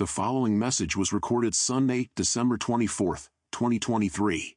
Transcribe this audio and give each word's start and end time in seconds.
The 0.00 0.06
following 0.06 0.58
message 0.58 0.96
was 0.96 1.12
recorded 1.12 1.54
Sunday, 1.54 2.08
December 2.16 2.56
24th, 2.56 3.28
2023. 3.52 4.56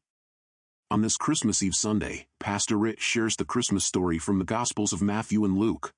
On 0.89 1.01
this 1.01 1.17
Christmas 1.17 1.61
Eve 1.61 1.75
Sunday, 1.75 2.27
Pastor 2.39 2.77
Rit 2.77 3.01
shares 3.01 3.35
the 3.35 3.43
Christmas 3.43 3.83
story 3.83 4.17
from 4.17 4.39
the 4.39 4.45
Gospels 4.45 4.93
of 4.93 5.01
Matthew 5.01 5.43
and 5.43 5.57
Luke. 5.57 5.91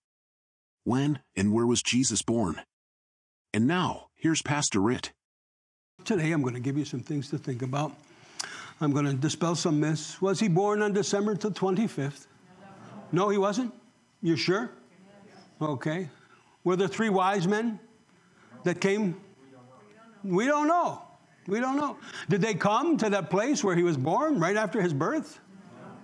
When 0.83 1.19
and 1.35 1.53
where 1.53 1.67
was 1.67 1.83
Jesus 1.83 2.23
born? 2.23 2.63
And 3.53 3.67
now, 3.67 4.07
here's 4.15 4.41
Pastor 4.41 4.79
Rit. 4.79 5.11
Today, 6.05 6.31
I'm 6.31 6.41
going 6.41 6.55
to 6.55 6.59
give 6.59 6.75
you 6.75 6.83
some 6.83 7.01
things 7.01 7.29
to 7.29 7.37
think 7.37 7.61
about. 7.61 7.95
I'm 8.81 8.93
going 8.93 9.05
to 9.05 9.13
dispel 9.13 9.53
some 9.53 9.79
myths. 9.79 10.19
Was 10.23 10.39
he 10.39 10.47
born 10.47 10.81
on 10.81 10.91
December 10.91 11.35
the 11.35 11.51
25th? 11.51 12.25
No, 13.11 13.29
he 13.29 13.37
wasn't? 13.37 13.71
You 14.23 14.37
sure? 14.37 14.71
Okay. 15.61 16.09
Were 16.63 16.75
there 16.75 16.87
three 16.87 17.09
wise 17.09 17.47
men 17.47 17.79
that 18.63 18.81
came 18.81 19.21
we 20.25 20.45
don't 20.45 20.67
know. 20.67 21.01
We 21.47 21.59
don't 21.59 21.77
know. 21.77 21.97
Did 22.27 22.41
they 22.41 22.55
come 22.55 22.97
to 22.97 23.09
that 23.11 23.29
place 23.29 23.63
where 23.63 23.75
he 23.75 23.83
was 23.83 23.97
born 23.97 24.39
right 24.39 24.55
after 24.55 24.81
his 24.81 24.93
birth? 24.93 25.39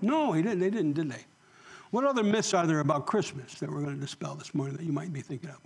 No, 0.02 0.34
he 0.34 0.42
didn't. 0.42 0.60
They 0.60 0.70
didn't, 0.70 0.94
did 0.94 1.12
they? 1.12 1.26
What 1.90 2.06
other 2.06 2.24
myths 2.24 2.54
are 2.54 2.66
there 2.66 2.80
about 2.80 3.06
Christmas 3.06 3.56
that 3.56 3.70
we're 3.70 3.82
going 3.82 3.96
to 3.96 4.02
dispel 4.02 4.36
this 4.36 4.54
morning 4.54 4.78
that 4.78 4.84
you 4.84 4.94
might 4.94 5.12
be 5.12 5.22
thinking 5.22 5.50
of? 5.50 5.58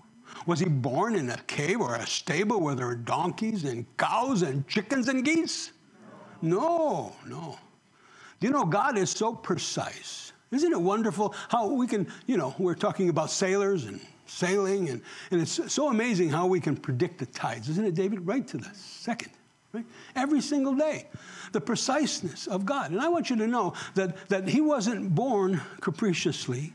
Was 0.47 0.59
he 0.59 0.65
born 0.65 1.15
in 1.15 1.29
a 1.29 1.37
cave 1.47 1.79
or 1.79 1.95
a 1.95 2.07
stable 2.07 2.59
where 2.59 2.75
there 2.75 2.87
were 2.87 2.95
donkeys 2.95 3.63
and 3.63 3.85
cows 3.97 4.41
and 4.41 4.67
chickens 4.67 5.07
and 5.07 5.23
geese? 5.23 5.71
No, 6.41 7.15
no. 7.27 7.57
Do 8.39 8.47
you 8.47 8.53
know 8.53 8.65
God 8.65 8.97
is 8.97 9.09
so 9.09 9.33
precise? 9.33 10.33
Isn't 10.51 10.71
it 10.71 10.81
wonderful 10.81 11.33
how 11.49 11.69
we 11.69 11.87
can, 11.87 12.07
you 12.27 12.37
know, 12.37 12.55
we're 12.57 12.75
talking 12.75 13.09
about 13.09 13.29
sailors 13.29 13.85
and 13.85 13.99
sailing, 14.25 14.89
and, 14.89 15.01
and 15.31 15.41
it's 15.41 15.71
so 15.71 15.89
amazing 15.89 16.29
how 16.29 16.47
we 16.47 16.59
can 16.59 16.75
predict 16.75 17.19
the 17.19 17.25
tides, 17.27 17.69
isn't 17.69 17.85
it, 17.85 17.93
David? 17.93 18.25
Right 18.25 18.47
to 18.47 18.57
the 18.57 18.69
second. 18.73 19.31
Right? 19.73 19.85
Every 20.15 20.41
single 20.41 20.73
day. 20.73 21.07
The 21.51 21.61
preciseness 21.61 22.47
of 22.47 22.65
God. 22.65 22.91
And 22.91 23.01
I 23.01 23.09
want 23.09 23.29
you 23.29 23.35
to 23.37 23.47
know 23.47 23.73
that, 23.95 24.29
that 24.29 24.47
He 24.47 24.61
wasn't 24.61 25.13
born 25.13 25.61
capriciously. 25.81 26.73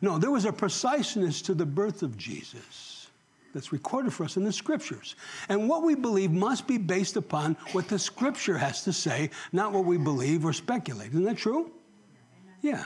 No, 0.00 0.18
there 0.18 0.30
was 0.30 0.44
a 0.44 0.52
preciseness 0.52 1.42
to 1.42 1.54
the 1.54 1.66
birth 1.66 2.02
of 2.02 2.16
Jesus 2.16 3.08
that's 3.54 3.72
recorded 3.72 4.12
for 4.12 4.24
us 4.24 4.36
in 4.36 4.44
the 4.44 4.52
scriptures. 4.52 5.14
And 5.48 5.68
what 5.68 5.82
we 5.82 5.94
believe 5.94 6.30
must 6.30 6.66
be 6.66 6.78
based 6.78 7.16
upon 7.16 7.56
what 7.72 7.88
the 7.88 7.98
scripture 7.98 8.56
has 8.56 8.84
to 8.84 8.92
say, 8.92 9.30
not 9.52 9.72
what 9.72 9.84
we 9.84 9.98
believe 9.98 10.44
or 10.44 10.52
speculate. 10.52 11.08
Isn't 11.08 11.24
that 11.24 11.36
true? 11.36 11.70
Yeah. 12.62 12.84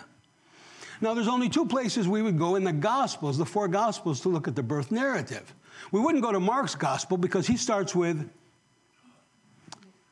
Now, 1.01 1.15
there's 1.15 1.29
only 1.29 1.49
two 1.49 1.67
places 1.67 2.09
we 2.09 2.23
would 2.23 2.39
go 2.39 2.57
in 2.57 2.65
the 2.65 2.73
Gospels, 2.73 3.39
the 3.39 3.47
four 3.47 3.69
Gospels, 3.69 4.21
to 4.21 4.29
look 4.29 4.49
at 4.49 4.55
the 4.55 4.63
birth 4.63 4.91
narrative. 4.91 5.55
We 5.93 6.01
wouldn't 6.01 6.25
go 6.25 6.33
to 6.33 6.41
Mark's 6.41 6.75
Gospel 6.75 7.17
because 7.17 7.47
he 7.47 7.57
starts 7.57 7.95
with 7.95 8.29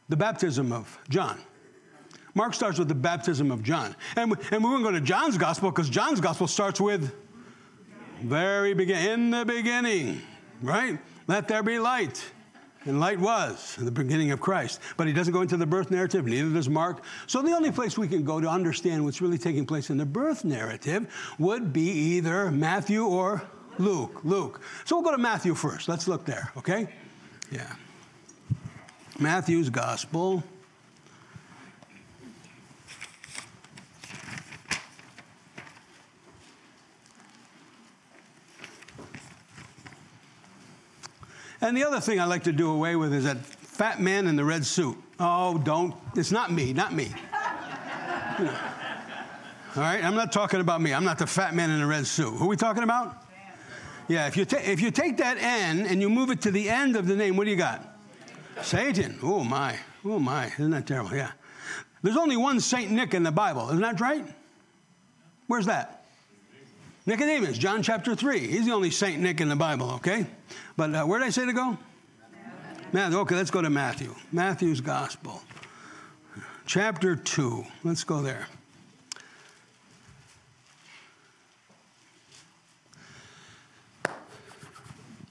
the 0.08 0.16
baptism 0.16 0.72
of 0.72 0.98
John. 1.08 1.38
Mark 2.34 2.52
starts 2.52 2.78
with 2.78 2.88
the 2.88 2.94
baptism 2.94 3.50
of 3.50 3.62
John. 3.62 3.94
And 4.16 4.32
we, 4.32 4.36
and 4.50 4.62
we 4.62 4.68
wouldn't 4.68 4.84
go 4.84 4.90
to 4.90 5.00
John's 5.00 5.38
Gospel 5.38 5.70
because 5.70 5.88
John's 5.88 6.20
Gospel 6.20 6.46
starts 6.46 6.80
with 6.80 7.12
very 8.22 8.74
beginning, 8.74 9.12
in 9.12 9.30
the 9.30 9.44
beginning, 9.44 10.20
right? 10.60 10.98
Let 11.27 11.48
there 11.48 11.62
be 11.62 11.78
light. 11.78 12.22
And 12.86 13.00
light 13.00 13.18
was 13.18 13.77
in 13.78 13.86
the 13.86 13.90
beginning 13.90 14.30
of 14.30 14.40
Christ. 14.40 14.80
But 14.96 15.06
he 15.06 15.12
doesn't 15.12 15.32
go 15.32 15.40
into 15.40 15.56
the 15.56 15.66
birth 15.66 15.90
narrative, 15.90 16.27
neither 16.27 16.50
does 16.50 16.68
Mark. 16.68 17.02
So 17.27 17.40
the 17.40 17.52
only 17.52 17.72
place 17.72 17.96
we 17.96 18.08
can 18.08 18.24
go 18.24 18.40
to 18.40 18.48
understand 18.48 19.04
what's 19.04 19.20
really 19.20 19.38
taking 19.38 19.64
place 19.66 19.90
in 19.90 19.96
the 19.96 20.06
birth 20.06 20.44
narrative 20.44 21.06
would 21.38 21.72
be 21.72 21.90
either 21.90 22.50
Matthew 22.50 23.05
or 23.05 23.42
Luke. 23.78 24.20
Luke. 24.24 24.60
So 24.84 24.96
we'll 24.96 25.05
go 25.05 25.12
to 25.12 25.18
Matthew 25.18 25.55
first. 25.55 25.88
Let's 25.88 26.06
look 26.06 26.24
there, 26.24 26.52
okay? 26.56 26.88
Yeah. 27.50 27.72
Matthew's 29.18 29.70
gospel. 29.70 30.42
And 41.64 41.75
the 41.75 41.85
other 41.85 41.98
thing 41.98 42.20
I 42.20 42.27
like 42.27 42.42
to 42.42 42.52
do 42.52 42.70
away 42.70 42.95
with 42.95 43.14
is 43.14 43.25
that 43.25 43.39
fat 43.39 43.98
man 43.98 44.27
in 44.27 44.36
the 44.36 44.45
red 44.45 44.67
suit. 44.67 44.98
Oh, 45.19 45.57
don't. 45.57 45.95
It's 46.14 46.30
not 46.30 46.52
me, 46.52 46.75
not 46.75 46.92
me. 46.92 47.08
All 48.39 49.83
right, 49.83 50.05
I'm 50.05 50.14
not 50.14 50.30
talking 50.30 50.61
about 50.61 50.83
me. 50.83 50.92
I'm 50.92 51.05
not 51.05 51.17
the 51.17 51.27
fat 51.27 51.55
man 51.55 51.70
in 51.70 51.80
the 51.80 51.86
red 51.86 52.07
suit. 52.07 52.35
Who 52.35 52.45
are 52.45 52.48
we 52.48 52.57
talking 52.57 52.83
about? 52.83 53.17
Yeah, 54.08 54.27
if 54.27 54.36
you, 54.36 54.45
ta- 54.45 54.61
if 54.63 54.83
you 54.83 54.91
take 54.91 55.17
that 55.17 55.39
N 55.39 55.86
and 55.86 56.02
you 56.02 56.11
move 56.11 56.29
it 56.29 56.42
to 56.42 56.51
the 56.51 56.69
end 56.69 56.97
of 56.97 57.07
the 57.07 57.17
name, 57.17 57.35
what 57.35 57.45
do 57.45 57.51
you 57.51 57.57
got? 57.57 57.83
Satan. 58.61 59.19
Oh, 59.23 59.42
my. 59.42 59.79
Oh, 60.05 60.19
my. 60.19 60.48
Isn't 60.58 60.73
that 60.73 60.86
terrible? 60.86 61.14
Yeah. 61.14 61.33
There's 62.02 62.19
only 62.19 62.36
one 62.36 62.61
Saint 62.61 62.91
Nick 62.91 63.14
in 63.14 63.23
the 63.23 63.33
Bible. 63.33 63.69
Isn't 63.69 63.81
that 63.81 64.02
right? 64.02 64.27
Where's 65.46 65.64
that? 65.64 66.03
Nicodemus, 67.06 67.58
John 67.58 67.82
chapter 67.82 68.14
3. 68.14 68.38
He's 68.38 68.64
the 68.64 68.72
only 68.72 68.90
Saint 68.90 69.20
Nick 69.20 69.42
in 69.42 69.48
the 69.50 69.56
Bible, 69.56 69.90
okay? 69.96 70.26
But 70.76 70.94
uh, 70.94 71.04
where 71.04 71.18
did 71.18 71.26
I 71.26 71.30
say 71.30 71.44
to 71.44 71.52
go? 71.52 71.76
Matthew. 72.92 73.18
Okay, 73.18 73.34
let's 73.34 73.50
go 73.50 73.60
to 73.60 73.68
Matthew. 73.68 74.14
Matthew's 74.32 74.80
Gospel, 74.80 75.42
chapter 76.64 77.16
2. 77.16 77.64
Let's 77.82 78.04
go 78.04 78.22
there. 78.22 78.46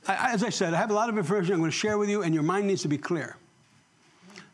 I, 0.05 0.33
as 0.33 0.43
I 0.43 0.49
said, 0.49 0.73
I 0.73 0.77
have 0.77 0.91
a 0.91 0.93
lot 0.93 1.09
of 1.09 1.17
information 1.17 1.53
I'm 1.53 1.59
going 1.59 1.71
to 1.71 1.77
share 1.77 1.97
with 1.97 2.09
you, 2.09 2.21
and 2.21 2.33
your 2.33 2.43
mind 2.43 2.67
needs 2.67 2.81
to 2.83 2.87
be 2.89 2.97
clear. 2.97 3.37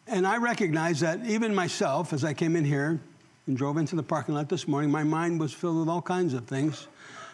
And 0.08 0.26
I 0.26 0.38
recognize 0.38 1.00
that 1.02 1.26
even 1.26 1.54
myself, 1.54 2.14
as 2.14 2.24
I 2.24 2.34
came 2.34 2.56
in 2.56 2.64
here 2.64 3.00
and 3.48 3.58
drove 3.58 3.78
into 3.78 3.96
the 3.96 4.04
parking 4.04 4.36
lot 4.36 4.48
this 4.48 4.68
morning, 4.68 4.92
my 4.92 5.04
mind 5.04 5.40
was 5.40 5.52
filled 5.52 5.80
with 5.80 5.90
all 5.90 6.02
kinds 6.02 6.34
of 6.34 6.46
things 6.46 6.88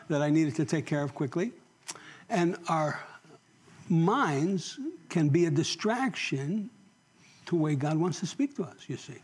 that 0.10 0.22
I 0.22 0.30
needed 0.30 0.56
to 0.56 0.66
take 0.66 0.86
care 0.86 1.04
of 1.04 1.14
quickly. 1.14 1.52
And 2.30 2.58
our 2.68 3.00
minds 3.90 4.80
can 5.10 5.30
be 5.30 5.46
a 5.46 5.52
distraction 5.52 6.70
to 7.46 7.56
the 7.56 7.62
way 7.62 7.76
God 7.76 7.98
wants 7.98 8.20
to 8.22 8.26
speak 8.26 8.56
to 8.56 8.64
us, 8.64 8.76
you 8.88 8.98
see. 8.98 9.16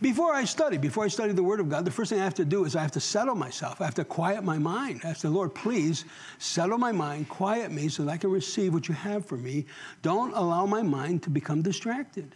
Before 0.00 0.32
I 0.32 0.44
study, 0.44 0.76
before 0.76 1.04
I 1.04 1.08
study 1.08 1.32
the 1.32 1.42
Word 1.42 1.60
of 1.60 1.68
God, 1.68 1.84
the 1.84 1.90
first 1.90 2.10
thing 2.10 2.20
I 2.20 2.24
have 2.24 2.34
to 2.34 2.44
do 2.44 2.64
is 2.64 2.76
I 2.76 2.82
have 2.82 2.92
to 2.92 3.00
settle 3.00 3.34
myself. 3.34 3.80
I 3.80 3.84
have 3.84 3.94
to 3.94 4.04
quiet 4.04 4.44
my 4.44 4.58
mind. 4.58 5.00
I 5.04 5.08
have 5.08 5.18
to, 5.18 5.30
Lord, 5.30 5.54
please 5.54 6.04
settle 6.38 6.78
my 6.78 6.92
mind, 6.92 7.28
quiet 7.28 7.72
me 7.72 7.88
so 7.88 8.04
that 8.04 8.12
I 8.12 8.16
can 8.16 8.30
receive 8.30 8.72
what 8.72 8.88
you 8.88 8.94
have 8.94 9.26
for 9.26 9.36
me. 9.36 9.66
Don't 10.02 10.32
allow 10.34 10.66
my 10.66 10.82
mind 10.82 11.22
to 11.24 11.30
become 11.30 11.62
distracted. 11.62 12.34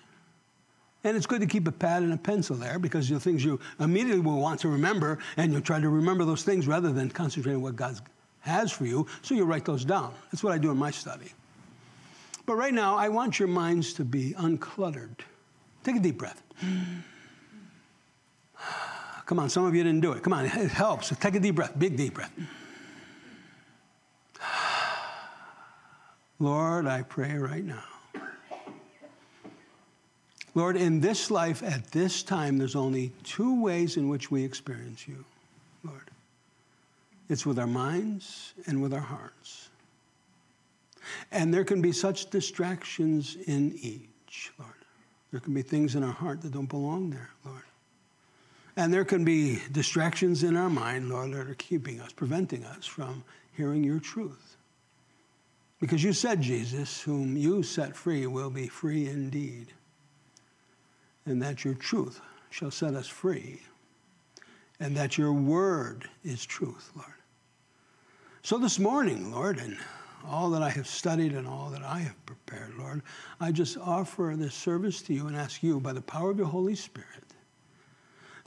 And 1.05 1.17
it's 1.17 1.27
good 1.27 1.41
to 1.41 1.47
keep 1.47 1.69
a 1.69 1.73
pad 1.73 2.03
and 2.03 2.13
a 2.13 2.17
pencil 2.17 2.57
there 2.57 2.79
because 2.79 3.09
the 3.09 3.21
things 3.21 3.45
you 3.45 3.61
immediately 3.79 4.21
will 4.21 4.41
want 4.41 4.61
to 4.61 4.69
remember, 4.69 5.19
and 5.37 5.53
you'll 5.53 5.63
try 5.63 5.79
to 5.81 5.89
remember 5.89 6.25
those 6.25 6.43
things 6.43 6.67
rather 6.67 6.93
than 6.93 7.09
concentrating 7.09 7.57
on 7.57 7.63
what 7.63 7.77
God 7.77 8.01
has 8.41 8.73
for 8.73 8.85
you. 8.85 9.07
So 9.23 9.35
you 9.35 9.45
write 9.45 9.65
those 9.65 9.85
down. 9.85 10.13
That's 10.33 10.43
what 10.43 10.53
I 10.53 10.59
do 10.59 10.71
in 10.71 10.77
my 10.77 10.91
study. 10.91 11.33
But 12.47 12.57
right 12.57 12.75
now, 12.75 12.97
I 12.97 13.09
want 13.11 13.39
your 13.39 13.49
minds 13.49 13.93
to 13.95 14.05
be 14.05 14.35
uncluttered. 14.39 15.21
Take 15.85 15.97
a 15.97 16.01
deep 16.01 16.19
breath. 16.19 16.43
Come 19.27 19.39
on, 19.39 19.51
some 19.51 19.65
of 19.67 19.75
you 19.75 19.85
didn't 19.85 20.01
do 20.01 20.13
it. 20.13 20.23
Come 20.23 20.33
on, 20.33 20.45
it 20.47 20.71
helps. 20.71 21.11
Take 21.21 21.37
a 21.37 21.41
deep 21.41 21.55
breath, 21.55 21.79
big 21.79 21.97
deep 21.97 22.15
breath. 22.15 22.33
Lord, 26.41 26.87
I 26.87 27.03
pray 27.03 27.37
right 27.37 27.65
now 27.65 27.85
Lord, 30.59 30.77
in 30.77 30.99
this 30.99 31.31
life 31.31 31.63
at 31.63 31.93
this 31.93 32.25
time, 32.25 32.59
there's 32.59 32.75
only 32.75 33.13
two 33.23 33.63
ways 33.63 33.97
in 33.97 34.09
which 34.09 34.29
we 34.29 34.43
experience 34.43 35.07
you, 35.07 35.25
Lord. 35.85 36.11
It's 37.29 37.47
with 37.47 37.61
our 37.61 37.67
minds 37.69 38.55
and 38.67 38.83
with 38.83 38.93
our 38.93 38.99
hearts. 38.99 39.69
And 41.31 41.55
there 41.55 41.63
can 41.63 41.81
be 41.81 41.93
such 41.93 42.31
distractions 42.31 43.37
in 43.47 43.79
each, 43.81 44.51
Lord. 44.59 44.73
There 45.31 45.39
can 45.39 45.55
be 45.55 45.63
things 45.63 45.95
in 45.95 46.03
our 46.03 46.11
heart 46.11 46.43
that 46.43 46.51
don't 46.51 46.69
belong 46.69 47.11
there, 47.11 47.31
Lord. 47.45 47.63
And 48.77 48.93
there 48.93 49.05
can 49.05 49.25
be 49.25 49.61
distractions 49.71 50.43
in 50.43 50.57
our 50.57 50.71
mind, 50.71 51.09
Lord, 51.09 51.35
that 51.35 51.49
are 51.49 51.55
keeping 51.55 52.01
us, 52.01 52.11
preventing 52.13 52.65
us 52.65 52.85
from 52.85 53.23
hearing 53.57 53.85
your 53.85 54.01
truth. 54.01 54.57
Because 55.79 56.03
you 56.03 56.13
said, 56.13 56.43
Jesus, 56.43 57.01
whom 57.01 57.37
you 57.37 57.63
set 57.63 57.95
free 57.95 58.27
will 58.27 58.51
be 58.51 58.67
free 58.67 59.09
indeed 59.09 59.73
and 61.29 61.43
that 61.43 61.65
your 61.65 61.75
truth 61.75 62.21
shall 62.51 62.71
set 62.71 62.95
us 62.95 63.07
free, 63.07 63.61
and 64.81 64.97
that 64.97 65.19
your 65.19 65.33
word 65.33 66.09
is 66.25 66.45
truth, 66.45 66.91
Lord. 66.97 67.13
So 68.43 68.59
this 68.59 68.79
morning, 68.79 69.33
Lord, 69.33 69.59
and 69.59 69.77
all 70.27 70.51
that 70.51 70.63
I 70.63 70.71
have 70.71 70.87
studied 70.87 71.33
and 71.33 71.47
all 71.47 71.71
that 71.71 71.83
I 71.83 71.99
have 72.01 72.27
prepared, 72.27 72.75
Lord, 72.79 73.03
I 73.41 73.53
just 73.53 73.77
offer 73.77 74.35
this 74.37 74.55
service 74.55 75.03
to 75.03 75.15
you 75.15 75.27
and 75.27 75.37
ask 75.37 75.63
you, 75.63 75.81
by 75.81 75.93
the 75.93 76.01
power 76.01 76.31
of 76.31 76.39
your 76.39 76.47
Holy 76.47 76.75
Spirit, 76.75 77.25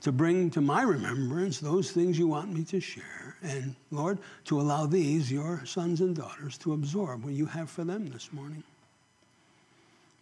to 0.00 0.10
bring 0.10 0.50
to 0.50 0.60
my 0.60 0.82
remembrance 0.82 1.60
those 1.60 1.92
things 1.92 2.18
you 2.18 2.26
want 2.26 2.52
me 2.52 2.64
to 2.64 2.80
share, 2.80 3.36
and 3.42 3.76
Lord, 3.92 4.18
to 4.46 4.60
allow 4.60 4.86
these, 4.86 5.30
your 5.30 5.64
sons 5.64 6.00
and 6.00 6.16
daughters, 6.16 6.58
to 6.58 6.72
absorb 6.72 7.24
what 7.24 7.34
you 7.34 7.46
have 7.46 7.70
for 7.70 7.84
them 7.84 8.08
this 8.08 8.32
morning. 8.32 8.64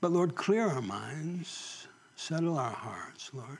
But 0.02 0.12
Lord, 0.12 0.34
clear 0.34 0.66
our 0.66 0.82
minds, 0.82 1.79
settle 2.20 2.58
our 2.58 2.70
hearts, 2.70 3.30
Lord. 3.32 3.58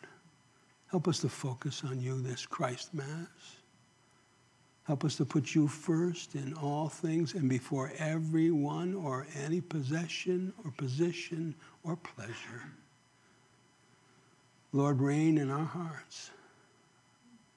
Help 0.90 1.08
us 1.08 1.20
to 1.20 1.28
focus 1.28 1.82
on 1.84 2.00
you 2.00 2.20
this 2.20 2.44
Christ 2.44 2.92
Mass. 2.92 3.56
Help 4.84 5.04
us 5.04 5.16
to 5.16 5.24
put 5.24 5.54
you 5.54 5.66
first 5.66 6.34
in 6.34 6.52
all 6.54 6.88
things 6.88 7.34
and 7.34 7.48
before 7.48 7.92
everyone 7.98 8.94
or 8.94 9.26
any 9.44 9.60
possession 9.60 10.52
or 10.64 10.72
position 10.72 11.54
or 11.84 11.96
pleasure. 11.96 12.62
Lord, 14.72 15.00
reign 15.00 15.38
in 15.38 15.50
our 15.50 15.64
hearts. 15.64 16.30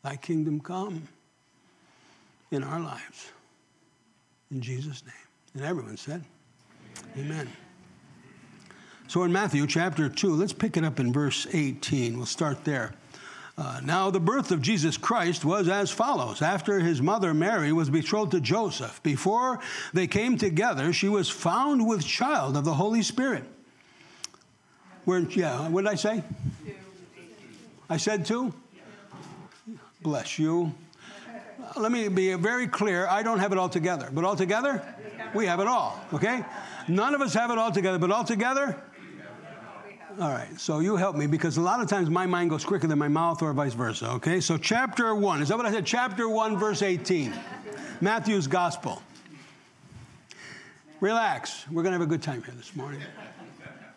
Thy 0.04 0.16
kingdom 0.16 0.60
come 0.60 1.04
in 2.52 2.64
our 2.64 2.80
lives. 2.80 3.32
In 4.52 4.62
Jesus' 4.62 5.04
name. 5.04 5.14
And 5.56 5.64
everyone 5.64 5.98
said, 5.98 6.24
Amen. 7.18 7.50
So 9.08 9.24
in 9.24 9.32
Matthew 9.32 9.68
chapter 9.68 10.10
2, 10.10 10.34
let's 10.34 10.54
pick 10.54 10.78
it 10.78 10.84
up 10.84 11.00
in 11.00 11.14
verse 11.14 11.46
18. 11.52 12.18
We'll 12.18 12.26
start 12.26 12.64
there. 12.64 12.94
Uh, 13.56 13.80
now, 13.84 14.10
the 14.10 14.20
birth 14.20 14.52
of 14.52 14.64
Jesus 14.64 14.98
Christ 14.98 15.46
was 15.46 15.70
as 15.70 15.92
follows. 15.92 16.42
After 16.42 16.80
his 16.80 17.02
mother 17.04 17.36
Mary 17.36 17.72
was 17.72 17.90
betrothed 17.90 18.32
to 18.32 18.40
Joseph, 18.40 19.04
before 19.04 19.60
they 19.94 20.08
came 20.08 20.38
together, 20.38 20.92
she 20.92 21.08
was 21.08 21.30
found 21.30 21.88
with 21.88 22.04
child 22.04 22.58
of 22.58 22.66
the 22.66 22.74
Holy 22.74 23.04
Spirit. 23.04 23.44
Where, 25.06 25.20
yeah, 25.20 25.68
what 25.68 25.84
did 25.84 25.92
I 25.92 25.96
say? 25.96 26.24
I 27.90 27.98
said 27.98 28.26
two? 28.26 28.54
Bless 30.02 30.40
you. 30.40 30.74
Let 31.78 31.92
me 31.92 32.08
be 32.08 32.34
very 32.34 32.68
clear. 32.68 33.08
I 33.08 33.22
don't 33.22 33.40
have 33.40 33.52
it 33.52 33.60
all 33.60 33.70
together, 33.70 34.10
but 34.12 34.24
all 34.24 34.36
together, 34.36 34.82
we 35.36 35.46
have 35.46 35.60
it 35.60 35.68
all, 35.68 36.00
okay? 36.12 36.44
None 36.88 37.14
of 37.14 37.22
us 37.22 37.34
have 37.36 37.52
it 37.52 37.58
all 37.60 37.72
together, 37.72 38.00
but 38.00 38.12
all 38.12 38.24
together, 38.24 38.82
all 40.20 40.30
right, 40.30 40.60
so 40.60 40.80
you 40.80 40.96
help 40.96 41.16
me 41.16 41.28
because 41.28 41.58
a 41.58 41.62
lot 41.62 41.80
of 41.82 41.88
times 41.88 42.10
my 42.10 42.26
mind 42.26 42.50
goes 42.50 42.64
quicker 42.64 42.88
than 42.88 43.00
my 43.00 43.08
mouth 43.08 43.42
or 43.42 43.52
vice 43.54 43.74
versa, 43.74 44.12
okay? 44.12 44.40
So, 44.40 44.58
chapter 44.58 45.16
1, 45.16 45.42
is 45.42 45.50
that 45.50 45.58
what 45.58 45.66
I 45.66 45.72
said? 45.72 45.86
Chapter 45.86 46.30
1, 46.30 46.58
verse 46.58 46.82
18. 46.82 47.34
Matthew's 48.02 48.48
Gospel. 48.48 49.02
Relax. 51.00 51.66
We're 51.68 51.84
going 51.84 51.94
to 51.94 52.00
have 52.00 52.02
a 52.02 52.10
good 52.10 52.22
time 52.22 52.44
here 52.44 52.54
this 52.56 52.76
morning. 52.76 53.02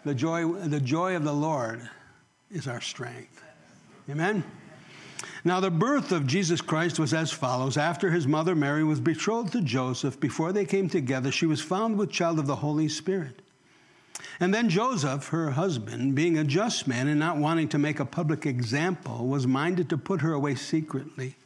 The 0.04 0.14
joy, 0.14 0.46
the 0.52 0.80
joy 0.80 1.16
of 1.16 1.24
the 1.24 1.32
Lord 1.32 1.88
is 2.50 2.66
our 2.66 2.80
strength. 2.80 3.42
Amen? 4.08 4.42
Now, 5.44 5.60
the 5.60 5.70
birth 5.70 6.12
of 6.12 6.26
Jesus 6.26 6.60
Christ 6.60 6.98
was 6.98 7.12
as 7.14 7.30
follows. 7.30 7.76
After 7.76 8.10
his 8.10 8.26
mother 8.26 8.54
Mary 8.54 8.84
was 8.84 9.00
betrothed 9.00 9.52
to 9.52 9.60
Joseph, 9.60 10.18
before 10.18 10.52
they 10.52 10.64
came 10.64 10.88
together, 10.88 11.30
she 11.30 11.46
was 11.46 11.60
found 11.60 11.98
with 11.98 12.10
child 12.10 12.38
of 12.38 12.46
the 12.46 12.56
Holy 12.56 12.88
Spirit. 12.88 13.42
And 14.38 14.52
then 14.52 14.68
Joseph, 14.68 15.28
her 15.28 15.50
husband, 15.52 16.14
being 16.14 16.36
a 16.36 16.44
just 16.44 16.86
man 16.86 17.08
and 17.08 17.18
not 17.18 17.38
wanting 17.38 17.68
to 17.68 17.78
make 17.78 18.00
a 18.00 18.04
public 18.04 18.44
example, 18.44 19.26
was 19.26 19.46
minded 19.46 19.88
to 19.90 19.98
put 19.98 20.20
her 20.20 20.32
away 20.32 20.54
secretly. 20.54 21.36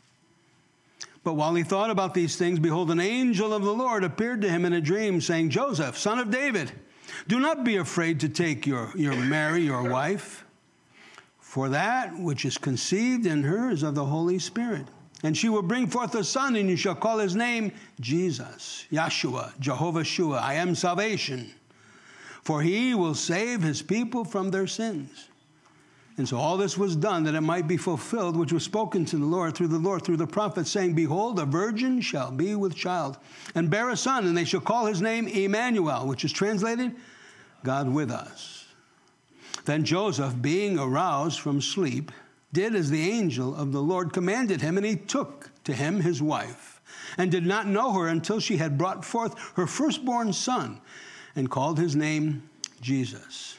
But 1.22 1.34
while 1.34 1.54
he 1.54 1.62
thought 1.62 1.90
about 1.90 2.14
these 2.14 2.36
things, 2.36 2.58
behold, 2.58 2.90
an 2.90 2.98
angel 2.98 3.52
of 3.52 3.62
the 3.62 3.72
Lord 3.72 4.02
appeared 4.02 4.40
to 4.40 4.48
him 4.48 4.64
in 4.64 4.72
a 4.72 4.80
dream, 4.80 5.20
saying, 5.20 5.50
Joseph, 5.50 5.96
son 5.96 6.18
of 6.18 6.30
David, 6.30 6.72
do 7.28 7.38
not 7.38 7.62
be 7.62 7.76
afraid 7.76 8.20
to 8.20 8.28
take 8.28 8.66
your, 8.66 8.90
your 8.96 9.14
Mary, 9.14 9.62
your 9.62 9.88
wife, 9.88 10.44
for 11.38 11.68
that 11.68 12.18
which 12.18 12.44
is 12.44 12.58
conceived 12.58 13.26
in 13.26 13.42
her 13.44 13.70
is 13.70 13.82
of 13.82 13.94
the 13.94 14.04
Holy 14.04 14.38
Spirit. 14.38 14.86
And 15.22 15.36
she 15.36 15.50
will 15.50 15.62
bring 15.62 15.86
forth 15.86 16.14
a 16.14 16.24
son, 16.24 16.56
and 16.56 16.70
you 16.70 16.76
shall 16.76 16.94
call 16.94 17.18
his 17.18 17.36
name 17.36 17.72
Jesus, 18.00 18.86
Yeshua, 18.90 19.58
Jehovah 19.60 20.02
Shua, 20.02 20.38
I 20.38 20.54
am 20.54 20.74
salvation 20.74 21.52
for 22.42 22.62
he 22.62 22.94
will 22.94 23.14
save 23.14 23.62
his 23.62 23.82
people 23.82 24.24
from 24.24 24.50
their 24.50 24.66
sins. 24.66 25.28
And 26.16 26.28
so 26.28 26.36
all 26.36 26.56
this 26.58 26.76
was 26.76 26.96
done 26.96 27.24
that 27.24 27.34
it 27.34 27.40
might 27.40 27.66
be 27.66 27.78
fulfilled, 27.78 28.36
which 28.36 28.52
was 28.52 28.62
spoken 28.62 29.06
to 29.06 29.16
the 29.16 29.24
Lord 29.24 29.54
through 29.54 29.68
the 29.68 29.78
Lord, 29.78 30.04
through 30.04 30.18
the 30.18 30.26
prophet, 30.26 30.66
saying, 30.66 30.94
Behold, 30.94 31.38
a 31.38 31.46
virgin 31.46 32.00
shall 32.00 32.30
be 32.30 32.54
with 32.54 32.74
child, 32.74 33.16
and 33.54 33.70
bear 33.70 33.88
a 33.88 33.96
son, 33.96 34.26
and 34.26 34.36
they 34.36 34.44
shall 34.44 34.60
call 34.60 34.86
his 34.86 35.00
name 35.00 35.26
Emmanuel, 35.28 36.06
which 36.06 36.24
is 36.24 36.32
translated, 36.32 36.94
God 37.64 37.88
with 37.88 38.10
us. 38.10 38.66
Then 39.64 39.84
Joseph, 39.84 40.40
being 40.42 40.78
aroused 40.78 41.40
from 41.40 41.60
sleep, 41.60 42.12
did 42.52 42.74
as 42.74 42.90
the 42.90 43.10
angel 43.10 43.54
of 43.54 43.72
the 43.72 43.82
Lord 43.82 44.12
commanded 44.12 44.60
him, 44.60 44.76
and 44.76 44.84
he 44.84 44.96
took 44.96 45.50
to 45.64 45.72
him 45.72 46.00
his 46.00 46.20
wife, 46.20 46.82
and 47.16 47.30
did 47.30 47.46
not 47.46 47.66
know 47.66 47.92
her 47.92 48.08
until 48.08 48.40
she 48.40 48.58
had 48.58 48.76
brought 48.76 49.04
forth 49.04 49.38
her 49.54 49.66
firstborn 49.66 50.32
son 50.32 50.80
and 51.36 51.50
called 51.50 51.78
his 51.78 51.96
name 51.96 52.48
Jesus. 52.80 53.58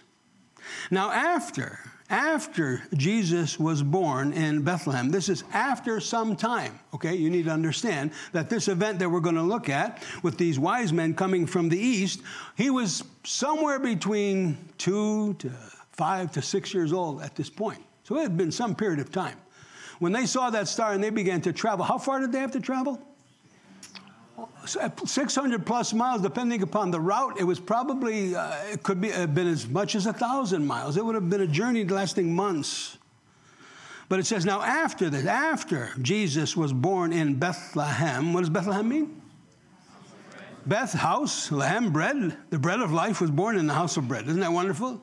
Now, 0.90 1.12
after, 1.12 1.80
after 2.10 2.84
Jesus 2.94 3.60
was 3.60 3.84
born 3.84 4.34
in 4.34 4.64
Bethlehem, 4.64 5.10
this 5.10 5.30
is 5.30 5.44
after 5.54 6.00
some 6.00 6.36
time, 6.36 6.80
okay? 6.94 7.16
You 7.16 7.30
need 7.30 7.46
to 7.46 7.52
understand 7.52 8.12
that 8.32 8.50
this 8.50 8.68
event 8.68 9.00
that 9.00 9.10
we're 9.10 9.20
going 9.20 9.36
to 9.36 9.44
look 9.44 9.70
at 9.70 10.04
with 10.24 10.38
these 10.38 10.60
wise 10.60 10.92
men 10.92 11.14
coming 11.14 11.46
from 11.46 11.70
the 11.70 11.78
east, 11.78 12.22
he 12.56 12.70
was 12.70 13.04
somewhere 13.24 13.80
between 13.80 14.58
two 14.78 15.34
to 15.36 15.52
five 15.92 16.32
to 16.32 16.42
six 16.42 16.74
years 16.74 16.94
old 16.94 17.22
at 17.22 17.36
this 17.36 17.50
point. 17.50 17.84
So 18.04 18.18
it 18.18 18.24
had 18.24 18.38
been 18.38 18.52
some 18.52 18.76
period 18.76 19.00
of 19.00 19.12
time. 19.12 19.38
When 20.00 20.12
they 20.12 20.26
saw 20.26 20.50
that 20.50 20.68
star 20.68 20.94
and 20.94 21.04
they 21.04 21.12
began 21.12 21.42
to 21.42 21.54
travel, 21.54 21.86
how 21.86 22.00
far 22.00 22.20
did 22.20 22.32
they 22.32 22.40
have 22.40 22.52
to 22.54 22.60
travel? 22.60 23.00
600 24.66 25.66
plus 25.66 25.94
miles, 25.94 26.22
depending 26.22 26.62
upon 26.62 26.92
the 26.92 27.00
route, 27.00 27.40
it 27.40 27.44
was 27.44 27.60
probably, 27.60 28.36
uh, 28.36 28.54
it 28.72 28.84
could 28.84 29.02
be, 29.02 29.10
have 29.10 29.34
been 29.34 29.48
as 29.48 29.68
much 29.68 29.96
as 29.96 30.06
a 30.06 30.14
thousand 30.14 30.66
miles. 30.66 30.98
It 30.98 31.06
would 31.06 31.16
have 31.16 31.30
been 31.30 31.42
a 31.42 31.48
journey 31.48 31.86
lasting 31.86 32.36
months. 32.36 32.98
But 34.10 34.20
it 34.20 34.26
says, 34.26 34.46
now 34.46 34.62
after 34.62 35.10
this, 35.10 35.26
after 35.26 35.92
Jesus 36.02 36.58
was 36.58 36.74
born 36.74 37.14
in 37.14 37.36
Bethlehem, 37.36 38.34
what 38.34 38.42
does 38.42 38.50
Bethlehem 38.50 38.90
mean? 38.90 39.22
Beth, 40.66 40.94
house, 40.94 41.52
Lehem, 41.52 41.92
bread. 41.92 42.38
The 42.50 42.60
bread 42.60 42.82
of 42.82 42.92
life 42.92 43.22
was 43.22 43.32
born 43.32 43.58
in 43.58 43.68
the 43.68 43.74
house 43.74 43.98
of 43.98 44.08
bread. 44.08 44.28
Isn't 44.28 44.42
that 44.42 44.52
wonderful? 44.52 45.02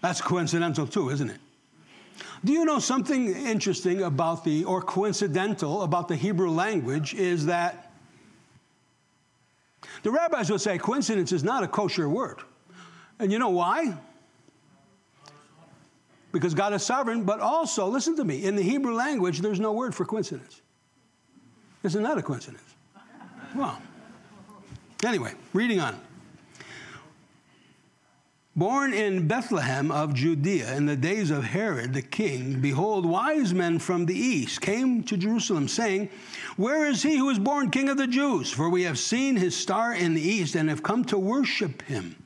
That's 0.00 0.20
coincidental 0.20 0.86
too, 0.86 1.10
isn't 1.10 1.30
it? 1.30 1.40
Do 2.44 2.52
you 2.52 2.64
know 2.64 2.78
something 2.78 3.28
interesting 3.28 4.02
about 4.02 4.44
the, 4.44 4.64
or 4.64 4.82
coincidental 4.82 5.82
about 5.82 6.08
the 6.08 6.16
Hebrew 6.16 6.50
language 6.50 7.14
is 7.14 7.46
that 7.46 7.85
the 10.06 10.12
rabbis 10.12 10.52
would 10.52 10.60
say 10.60 10.78
coincidence 10.78 11.32
is 11.32 11.42
not 11.42 11.64
a 11.64 11.66
kosher 11.66 12.08
word. 12.08 12.38
And 13.18 13.32
you 13.32 13.40
know 13.40 13.48
why? 13.48 13.92
Because 16.30 16.54
God 16.54 16.72
is 16.74 16.84
sovereign, 16.84 17.24
but 17.24 17.40
also, 17.40 17.88
listen 17.88 18.14
to 18.18 18.24
me, 18.24 18.44
in 18.44 18.54
the 18.54 18.62
Hebrew 18.62 18.94
language, 18.94 19.40
there's 19.40 19.58
no 19.58 19.72
word 19.72 19.96
for 19.96 20.04
coincidence. 20.04 20.62
Isn't 21.82 22.04
a 22.18 22.22
coincidence? 22.22 22.62
Well, 23.52 23.82
anyway, 25.04 25.32
reading 25.52 25.80
on. 25.80 26.00
Born 28.56 28.94
in 28.94 29.28
Bethlehem 29.28 29.90
of 29.90 30.14
Judea 30.14 30.74
in 30.76 30.86
the 30.86 30.96
days 30.96 31.30
of 31.30 31.44
Herod 31.44 31.92
the 31.92 32.00
king, 32.00 32.58
behold, 32.62 33.04
wise 33.04 33.52
men 33.52 33.78
from 33.78 34.06
the 34.06 34.18
east 34.18 34.62
came 34.62 35.02
to 35.02 35.18
Jerusalem, 35.18 35.68
saying, 35.68 36.08
Where 36.56 36.86
is 36.86 37.02
he 37.02 37.18
who 37.18 37.28
is 37.28 37.38
born 37.38 37.70
king 37.70 37.90
of 37.90 37.98
the 37.98 38.06
Jews? 38.06 38.50
For 38.50 38.70
we 38.70 38.84
have 38.84 38.98
seen 38.98 39.36
his 39.36 39.54
star 39.54 39.92
in 39.92 40.14
the 40.14 40.22
east 40.22 40.54
and 40.54 40.70
have 40.70 40.82
come 40.82 41.04
to 41.04 41.18
worship 41.18 41.82
him. 41.82 42.16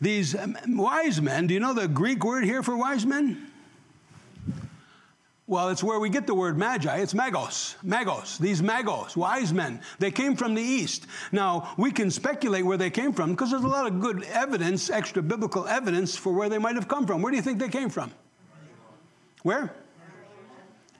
These 0.00 0.36
wise 0.68 1.20
men, 1.20 1.48
do 1.48 1.54
you 1.54 1.60
know 1.60 1.74
the 1.74 1.88
Greek 1.88 2.24
word 2.24 2.44
here 2.44 2.62
for 2.62 2.76
wise 2.76 3.04
men? 3.04 3.49
Well, 5.50 5.70
it's 5.70 5.82
where 5.82 5.98
we 5.98 6.10
get 6.10 6.28
the 6.28 6.34
word 6.34 6.56
magi. 6.56 6.98
It's 6.98 7.12
magos. 7.12 7.74
Magos. 7.84 8.38
These 8.38 8.62
magos, 8.62 9.16
wise 9.16 9.52
men. 9.52 9.80
They 9.98 10.12
came 10.12 10.36
from 10.36 10.54
the 10.54 10.62
east. 10.62 11.08
Now, 11.32 11.74
we 11.76 11.90
can 11.90 12.08
speculate 12.12 12.64
where 12.64 12.76
they 12.76 12.88
came 12.88 13.12
from 13.12 13.32
because 13.32 13.50
there's 13.50 13.64
a 13.64 13.66
lot 13.66 13.88
of 13.88 13.98
good 13.98 14.22
evidence, 14.30 14.90
extra 14.90 15.20
biblical 15.20 15.66
evidence 15.66 16.16
for 16.16 16.32
where 16.32 16.48
they 16.48 16.58
might 16.58 16.76
have 16.76 16.86
come 16.86 17.04
from. 17.04 17.20
Where 17.20 17.32
do 17.32 17.36
you 17.36 17.42
think 17.42 17.58
they 17.58 17.68
came 17.68 17.90
from? 17.90 18.12
Where? 19.42 19.74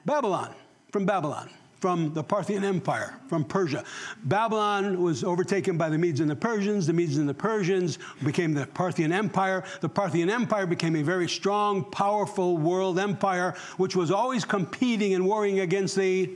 Babylon. 0.04 0.52
From 0.90 1.06
Babylon 1.06 1.48
from 1.80 2.12
the 2.12 2.22
Parthian 2.22 2.62
Empire, 2.62 3.18
from 3.26 3.42
Persia. 3.42 3.84
Babylon 4.24 5.02
was 5.02 5.24
overtaken 5.24 5.78
by 5.78 5.88
the 5.88 5.96
Medes 5.96 6.20
and 6.20 6.30
the 6.30 6.36
Persians. 6.36 6.86
The 6.86 6.92
Medes 6.92 7.16
and 7.16 7.28
the 7.28 7.34
Persians 7.34 7.98
became 8.22 8.52
the 8.52 8.66
Parthian 8.66 9.12
Empire. 9.12 9.64
The 9.80 9.88
Parthian 9.88 10.28
Empire 10.28 10.66
became 10.66 10.94
a 10.96 11.02
very 11.02 11.28
strong, 11.28 11.84
powerful 11.90 12.58
world 12.58 12.98
empire, 12.98 13.54
which 13.78 13.96
was 13.96 14.10
always 14.10 14.44
competing 14.44 15.14
and 15.14 15.26
warring 15.26 15.60
against 15.60 15.96
the 15.96 16.30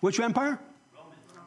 which 0.00 0.20
empire? 0.20 0.60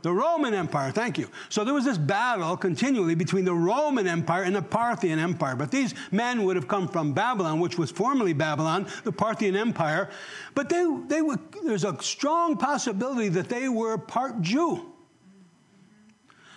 The 0.01 0.13
Roman 0.13 0.53
Empire, 0.53 0.91
thank 0.91 1.17
you. 1.17 1.29
So 1.49 1.65
there 1.65 1.73
was 1.73 1.83
this 1.83 1.97
battle 1.97 2.55
continually 2.55 3.15
between 3.15 3.43
the 3.43 3.53
Roman 3.53 4.07
Empire 4.07 4.43
and 4.43 4.55
the 4.55 4.61
Parthian 4.61 5.19
Empire. 5.19 5.57
But 5.57 5.71
these 5.71 5.93
men 6.11 6.43
would 6.43 6.55
have 6.55 6.69
come 6.69 6.87
from 6.87 7.13
Babylon, 7.13 7.59
which 7.59 7.77
was 7.77 7.91
formerly 7.91 8.31
Babylon, 8.31 8.87
the 9.03 9.11
Parthian 9.11 9.57
Empire. 9.57 10.09
But 10.55 10.69
they, 10.69 10.85
they 11.07 11.21
were, 11.21 11.37
there's 11.63 11.83
a 11.83 12.01
strong 12.01 12.55
possibility 12.55 13.27
that 13.29 13.49
they 13.49 13.67
were 13.67 13.97
part 13.97 14.41
Jew. 14.41 14.89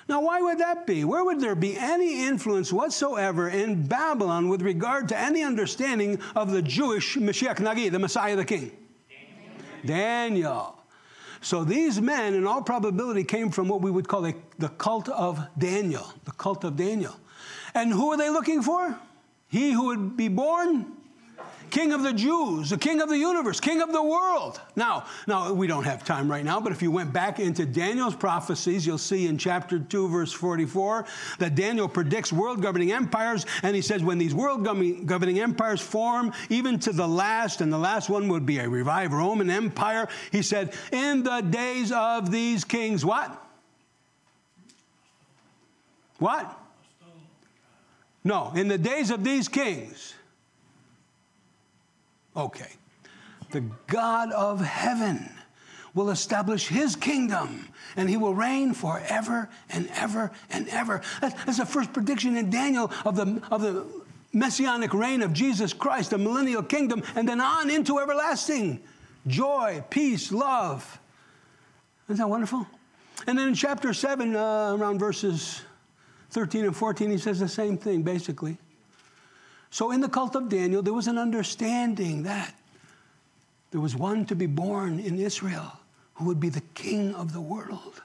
Now, 0.09 0.21
why 0.21 0.41
would 0.41 0.59
that 0.59 0.87
be? 0.87 1.05
Where 1.05 1.25
would 1.25 1.41
there 1.41 1.55
be 1.55 1.77
any 1.77 2.27
influence 2.27 2.73
whatsoever 2.73 3.49
in 3.49 3.87
Babylon 3.87 4.49
with 4.49 4.63
regard 4.63 5.09
to 5.09 5.19
any 5.19 5.43
understanding 5.43 6.21
of 6.37 6.51
the 6.51 6.63
Jewish 6.63 7.17
Mashiach 7.17 7.57
Nagid, 7.57 7.93
the 7.93 7.99
Messiah, 7.99 8.37
the 8.37 8.45
King? 8.45 8.73
Daniel. 9.85 9.87
Daniel. 9.87 10.82
So 11.43 11.65
these 11.65 12.01
men, 12.01 12.35
in 12.35 12.47
all 12.47 12.63
probability, 12.63 13.25
came 13.25 13.51
from 13.51 13.69
what 13.69 13.83
we 13.83 13.91
would 13.91 14.09
call 14.09 14.27
a, 14.27 14.35
the 14.59 14.69
cult 14.69 15.09
of 15.09 15.45
Daniel. 15.59 16.07
The 16.25 16.31
cult 16.33 16.65
of 16.65 16.77
Daniel. 16.77 17.17
And 17.75 17.93
who 17.93 18.13
are 18.13 18.17
they 18.17 18.31
looking 18.31 18.63
for? 18.63 18.97
He 19.49 19.73
who 19.73 19.87
would 19.87 20.17
be 20.17 20.29
born 20.29 20.93
King 21.73 21.95
of 21.95 22.03
the 22.03 22.13
Jews, 22.13 22.69
the 22.69 22.77
King 22.77 23.01
of 23.01 23.09
the 23.09 23.17
universe, 23.17 23.59
King 23.59 23.81
of 23.81 23.93
the 23.93 24.03
world. 24.03 24.61
Now, 24.77 25.07
now 25.27 25.55
we 25.55 25.67
don't 25.67 25.85
have 25.85 26.05
time 26.05 26.31
right 26.31 26.45
now, 26.45 26.61
but 26.61 26.71
if 26.71 26.83
you 26.83 26.91
went 26.91 27.15
back 27.15 27.41
into 27.41 27.65
Daniel's 27.65 28.15
prophecies, 28.15 28.87
you'll 28.87 28.99
see 28.99 29.27
in 29.27 29.39
chapter 29.39 29.79
2, 29.79 30.09
verse 30.09 30.35
44, 30.35 31.07
that 31.39 31.55
Daniel 31.55 31.89
predicts 31.89 32.31
world 32.31 32.61
governing 32.61 32.93
empires, 32.93 33.47
and 33.63 33.75
he 33.75 33.81
says, 33.81 34.05
when 34.05 34.19
these 34.19 34.35
world 34.35 34.63
governing 34.65 35.41
empires 35.41 35.81
form, 35.81 36.35
even 36.51 36.79
to 36.79 36.93
the 36.93 37.09
last, 37.09 37.63
and 37.63 37.73
the 37.73 37.79
last 37.79 38.11
one 38.11 38.29
would 38.29 38.45
be 38.45 38.59
a 38.59 38.69
revived 38.69 39.15
Roman 39.15 39.49
Empire, 39.49 40.09
he 40.31 40.43
said, 40.43 40.75
in 40.93 41.23
the 41.23 41.41
days 41.41 41.91
of 41.91 42.31
these 42.31 42.65
kings, 42.65 43.03
what? 43.03 43.43
What? 46.19 46.55
No, 48.25 48.53
in 48.55 48.69
the 48.69 48.77
days 48.77 49.11
of 49.11 49.25
these 49.25 49.49
kings. 49.49 50.13
Okay. 52.37 52.71
The 53.51 53.63
God 53.87 54.33
of 54.33 54.61
heaven 54.61 55.31
will 55.95 56.11
establish 56.11 56.69
his 56.69 56.97
kingdom 56.97 57.69
and 57.97 58.09
he 58.09 58.17
will 58.17 58.35
reign 58.35 58.73
forever 58.73 59.49
and 59.69 59.89
ever 59.95 60.33
and 60.51 60.69
ever. 60.69 61.03
That's 61.21 61.59
the 61.59 61.67
first 61.67 61.93
prediction 61.93 62.37
in 62.37 62.49
Daniel 62.49 62.91
of 63.05 63.17
the, 63.17 63.43
of 63.51 63.61
the 63.61 63.85
messianic 64.33 64.95
reign 64.95 65.21
of 65.23 65.33
Jesus 65.33 65.73
Christ, 65.73 66.11
the 66.11 66.19
millennial 66.19 66.63
kingdom, 66.63 67.03
and 67.15 67.29
then 67.29 67.41
on 67.41 67.69
into 67.69 67.99
everlasting 67.99 68.83
joy, 69.27 69.85
peace, 69.91 70.33
love. 70.33 70.99
Isn't 72.09 72.19
that 72.19 72.29
wonderful? 72.29 72.67
And 73.27 73.39
then 73.39 73.49
in 73.49 73.55
chapter 73.55 73.93
7, 73.93 74.35
uh, 74.35 74.77
around 74.79 74.99
verses 74.99 75.63
13 76.31 76.65
and 76.65 76.77
14, 76.77 77.11
he 77.11 77.19
says 77.19 77.39
the 77.39 77.49
same 77.49 77.77
thing 77.77 78.03
basically. 78.03 78.57
So, 79.73 79.91
in 79.91 80.03
the 80.03 80.09
cult 80.09 80.37
of 80.37 80.51
Daniel, 80.51 80.83
there 80.83 80.93
was 80.93 81.07
an 81.07 81.17
understanding 81.17 82.25
that 82.25 82.55
there 83.71 83.81
was 83.81 83.97
one 83.97 84.27
to 84.27 84.37
be 84.37 84.45
born 84.45 85.01
in 85.01 85.19
Israel 85.19 85.81
who 86.13 86.27
would 86.27 86.39
be 86.39 86.51
the 86.51 86.61
king 86.75 87.15
of 87.15 87.33
the 87.33 87.41
world, 87.41 88.03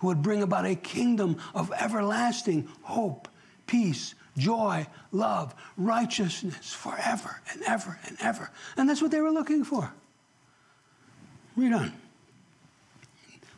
who 0.00 0.08
would 0.08 0.20
bring 0.20 0.42
about 0.42 0.66
a 0.66 0.74
kingdom 0.74 1.38
of 1.54 1.72
everlasting 1.80 2.68
hope, 2.82 3.26
peace, 3.66 4.14
joy, 4.36 4.86
love, 5.10 5.54
righteousness 5.78 6.74
forever 6.74 7.40
and 7.52 7.62
ever 7.62 7.98
and 8.06 8.18
ever. 8.20 8.50
And 8.76 8.86
that's 8.86 9.00
what 9.00 9.10
they 9.10 9.22
were 9.22 9.32
looking 9.32 9.64
for. 9.64 9.90
Read 11.56 11.72
on. 11.72 11.90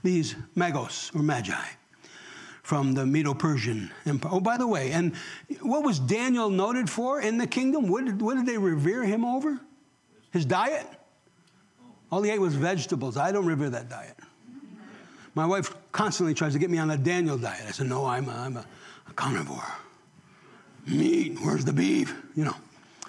These 0.04 0.37
magos 0.57 1.12
or 1.16 1.23
magi 1.25 1.66
from 2.70 2.94
the 2.94 3.04
Medo 3.04 3.34
Persian 3.34 3.90
Empire. 4.06 4.30
Oh, 4.32 4.38
by 4.38 4.56
the 4.56 4.64
way, 4.68 4.92
and 4.92 5.16
what 5.60 5.82
was 5.82 5.98
Daniel 5.98 6.48
noted 6.50 6.88
for 6.88 7.20
in 7.20 7.36
the 7.36 7.46
kingdom? 7.48 7.88
What 7.88 8.04
did, 8.04 8.22
what 8.22 8.36
did 8.36 8.46
they 8.46 8.58
revere 8.58 9.02
him 9.02 9.24
over? 9.24 9.58
His 10.30 10.44
diet? 10.44 10.86
All 12.12 12.22
he 12.22 12.30
ate 12.30 12.40
was 12.40 12.54
vegetables. 12.54 13.16
I 13.16 13.32
don't 13.32 13.44
revere 13.44 13.70
that 13.70 13.88
diet. 13.88 14.16
My 15.34 15.46
wife 15.46 15.74
constantly 15.90 16.32
tries 16.32 16.52
to 16.52 16.60
get 16.60 16.70
me 16.70 16.78
on 16.78 16.92
a 16.92 16.96
Daniel 16.96 17.36
diet. 17.36 17.64
I 17.66 17.72
said, 17.72 17.88
no, 17.88 18.06
I'm 18.06 18.28
a, 18.28 18.34
I'm 18.34 18.56
a, 18.56 18.64
a 19.08 19.12
carnivore. 19.14 19.66
Meat, 20.86 21.38
where's 21.42 21.64
the 21.64 21.72
beef? 21.72 22.14
You 22.36 22.44
know. 22.44 22.56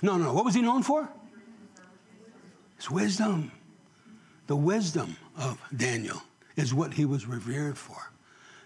No, 0.01 0.17
no, 0.17 0.23
no. 0.23 0.33
what 0.33 0.43
was 0.43 0.55
he 0.55 0.63
known 0.63 0.81
for? 0.81 1.07
His 2.77 2.89
wisdom. 2.89 3.51
The 4.47 4.55
wisdom 4.55 5.17
of 5.37 5.61
Daniel 5.77 6.19
is 6.55 6.73
what 6.73 6.95
he 6.95 7.05
was 7.05 7.27
revered 7.27 7.77
for 7.77 8.10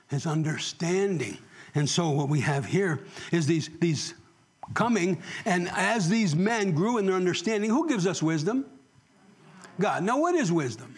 his 0.09 0.25
understanding. 0.25 1.37
And 1.73 1.89
so 1.89 2.09
what 2.09 2.29
we 2.29 2.41
have 2.41 2.65
here 2.65 3.05
is 3.31 3.47
these, 3.47 3.69
these 3.79 4.13
coming, 4.73 5.21
and 5.45 5.69
as 5.69 6.09
these 6.09 6.35
men 6.35 6.71
grew 6.71 6.97
in 6.97 7.05
their 7.05 7.15
understanding, 7.15 7.69
who 7.69 7.87
gives 7.87 8.07
us 8.07 8.23
wisdom? 8.23 8.65
God. 9.79 10.03
Now, 10.03 10.19
what 10.19 10.35
is 10.35 10.51
wisdom? 10.51 10.95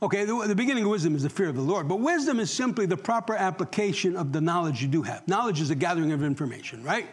Okay, 0.00 0.24
the, 0.24 0.46
the, 0.46 0.54
beginning 0.54 0.84
of 0.84 0.90
wisdom 0.90 1.16
is 1.16 1.24
the 1.24 1.28
fear 1.28 1.48
of 1.48 1.56
the 1.56 1.62
Lord, 1.62 1.88
but 1.88 1.96
wisdom 1.96 2.38
is 2.38 2.52
simply 2.52 2.86
the 2.86 2.96
proper 2.96 3.34
application 3.34 4.16
of 4.16 4.32
the 4.32 4.40
knowledge 4.40 4.80
you 4.80 4.86
do 4.86 5.02
have. 5.02 5.26
Knowledge 5.26 5.60
is 5.60 5.70
a 5.70 5.74
gathering 5.74 6.12
of 6.12 6.22
information, 6.22 6.84
right? 6.84 7.06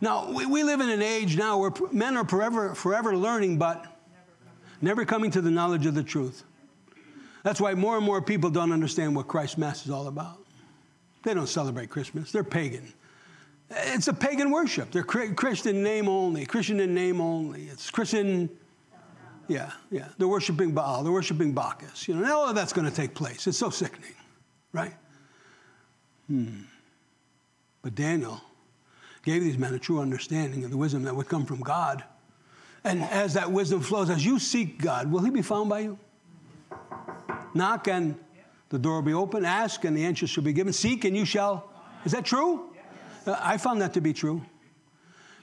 Now, 0.00 0.30
we, 0.30 0.46
we 0.46 0.62
live 0.62 0.80
in 0.80 0.88
an 0.88 1.02
age 1.02 1.36
now 1.36 1.58
where 1.58 1.72
men 1.90 2.16
are 2.16 2.24
forever, 2.24 2.74
forever 2.76 3.16
learning, 3.16 3.58
but 3.58 3.86
never 4.80 5.04
coming 5.04 5.32
to 5.32 5.40
the 5.40 5.50
knowledge 5.50 5.84
of 5.84 5.94
the 5.94 6.04
truth. 6.04 6.44
That's 7.46 7.60
why 7.60 7.74
more 7.74 7.96
and 7.96 8.04
more 8.04 8.20
people 8.20 8.50
don't 8.50 8.72
understand 8.72 9.14
what 9.14 9.28
Christ's 9.28 9.56
Mass 9.56 9.84
is 9.84 9.92
all 9.92 10.08
about. 10.08 10.40
They 11.22 11.32
don't 11.32 11.48
celebrate 11.48 11.90
Christmas, 11.90 12.32
they're 12.32 12.42
pagan. 12.42 12.92
It's 13.70 14.08
a 14.08 14.12
pagan 14.12 14.50
worship. 14.50 14.90
They're 14.90 15.04
Christian 15.04 15.80
name 15.80 16.08
only, 16.08 16.44
Christian 16.44 16.80
in 16.80 16.92
name 16.92 17.20
only. 17.20 17.68
It's 17.68 17.88
Christian, 17.88 18.50
yeah, 19.46 19.70
yeah. 19.92 20.08
They're 20.18 20.26
worshiping 20.26 20.72
Baal, 20.72 21.04
they're 21.04 21.12
worshiping 21.12 21.52
Bacchus. 21.52 22.08
You 22.08 22.16
know, 22.16 22.36
all 22.36 22.48
of 22.48 22.56
that's 22.56 22.72
going 22.72 22.90
to 22.90 22.94
take 22.94 23.14
place. 23.14 23.46
It's 23.46 23.58
so 23.58 23.70
sickening, 23.70 24.14
right? 24.72 24.94
Hmm. 26.26 26.62
But 27.80 27.94
Daniel 27.94 28.40
gave 29.22 29.44
these 29.44 29.56
men 29.56 29.72
a 29.72 29.78
true 29.78 30.00
understanding 30.00 30.64
of 30.64 30.72
the 30.72 30.76
wisdom 30.76 31.04
that 31.04 31.14
would 31.14 31.28
come 31.28 31.46
from 31.46 31.60
God. 31.60 32.02
And 32.82 33.04
as 33.04 33.34
that 33.34 33.52
wisdom 33.52 33.82
flows, 33.82 34.10
as 34.10 34.24
you 34.24 34.40
seek 34.40 34.82
God, 34.82 35.12
will 35.12 35.20
He 35.20 35.30
be 35.30 35.42
found 35.42 35.70
by 35.70 35.78
you? 35.78 36.00
Knock 37.56 37.88
and 37.88 38.16
the 38.68 38.78
door 38.78 38.96
will 38.96 39.02
be 39.02 39.14
open. 39.14 39.44
Ask 39.44 39.84
and 39.84 39.96
the 39.96 40.04
answer 40.04 40.26
shall 40.26 40.44
be 40.44 40.52
given. 40.52 40.72
Seek 40.72 41.04
and 41.04 41.16
you 41.16 41.24
shall. 41.24 41.70
Is 42.04 42.12
that 42.12 42.24
true? 42.24 42.70
Uh, 43.26 43.36
I 43.40 43.56
found 43.56 43.80
that 43.82 43.94
to 43.94 44.00
be 44.00 44.12
true. 44.12 44.42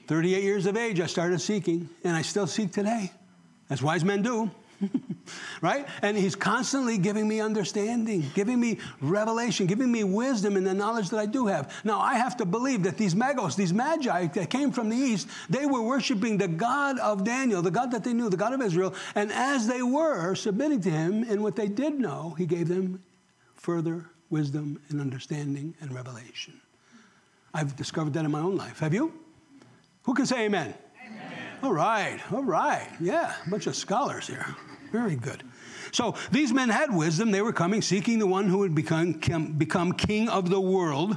38 0.06 0.42
years 0.42 0.66
of 0.66 0.76
age, 0.76 1.00
I 1.00 1.06
started 1.06 1.40
seeking, 1.40 1.88
and 2.02 2.14
I 2.14 2.22
still 2.22 2.46
seek 2.46 2.72
today, 2.72 3.10
as 3.70 3.82
wise 3.82 4.04
men 4.04 4.22
do. 4.22 4.50
right? 5.60 5.86
And 6.02 6.16
he's 6.16 6.34
constantly 6.34 6.98
giving 6.98 7.26
me 7.26 7.40
understanding, 7.40 8.24
giving 8.34 8.60
me 8.60 8.78
revelation, 9.00 9.66
giving 9.66 9.90
me 9.90 10.04
wisdom 10.04 10.56
in 10.56 10.64
the 10.64 10.74
knowledge 10.74 11.10
that 11.10 11.18
I 11.18 11.26
do 11.26 11.46
have. 11.46 11.72
Now, 11.84 12.00
I 12.00 12.14
have 12.14 12.36
to 12.38 12.44
believe 12.44 12.82
that 12.84 12.96
these 12.96 13.14
magos, 13.14 13.56
these 13.56 13.72
magi 13.72 14.26
that 14.28 14.50
came 14.50 14.72
from 14.72 14.88
the 14.88 14.96
east, 14.96 15.28
they 15.48 15.66
were 15.66 15.82
worshiping 15.82 16.38
the 16.38 16.48
God 16.48 16.98
of 16.98 17.24
Daniel, 17.24 17.62
the 17.62 17.70
God 17.70 17.90
that 17.92 18.04
they 18.04 18.12
knew, 18.12 18.28
the 18.28 18.36
God 18.36 18.52
of 18.52 18.60
Israel. 18.60 18.94
And 19.14 19.32
as 19.32 19.66
they 19.66 19.82
were 19.82 20.34
submitting 20.34 20.80
to 20.82 20.90
him 20.90 21.24
in 21.24 21.42
what 21.42 21.56
they 21.56 21.68
did 21.68 21.94
know, 21.94 22.34
he 22.36 22.46
gave 22.46 22.68
them 22.68 23.02
further 23.54 24.06
wisdom 24.30 24.80
and 24.88 25.00
understanding 25.00 25.74
and 25.80 25.94
revelation. 25.94 26.60
I've 27.52 27.76
discovered 27.76 28.14
that 28.14 28.24
in 28.24 28.30
my 28.32 28.40
own 28.40 28.56
life. 28.56 28.80
Have 28.80 28.92
you? 28.92 29.14
Who 30.02 30.14
can 30.14 30.26
say 30.26 30.46
amen? 30.46 30.74
All 31.62 31.72
right, 31.72 32.20
all 32.30 32.42
right. 32.42 32.88
Yeah, 33.00 33.32
a 33.46 33.48
bunch 33.48 33.66
of 33.66 33.74
scholars 33.74 34.26
here. 34.26 34.44
Very 34.92 35.16
good. 35.16 35.42
So 35.92 36.14
these 36.30 36.52
men 36.52 36.68
had 36.68 36.94
wisdom. 36.94 37.30
They 37.30 37.42
were 37.42 37.52
coming, 37.52 37.82
seeking 37.82 38.18
the 38.18 38.26
one 38.26 38.48
who 38.48 38.58
would 38.58 38.74
become, 38.74 39.12
become 39.12 39.92
king 39.92 40.28
of 40.28 40.50
the 40.50 40.60
world. 40.60 41.16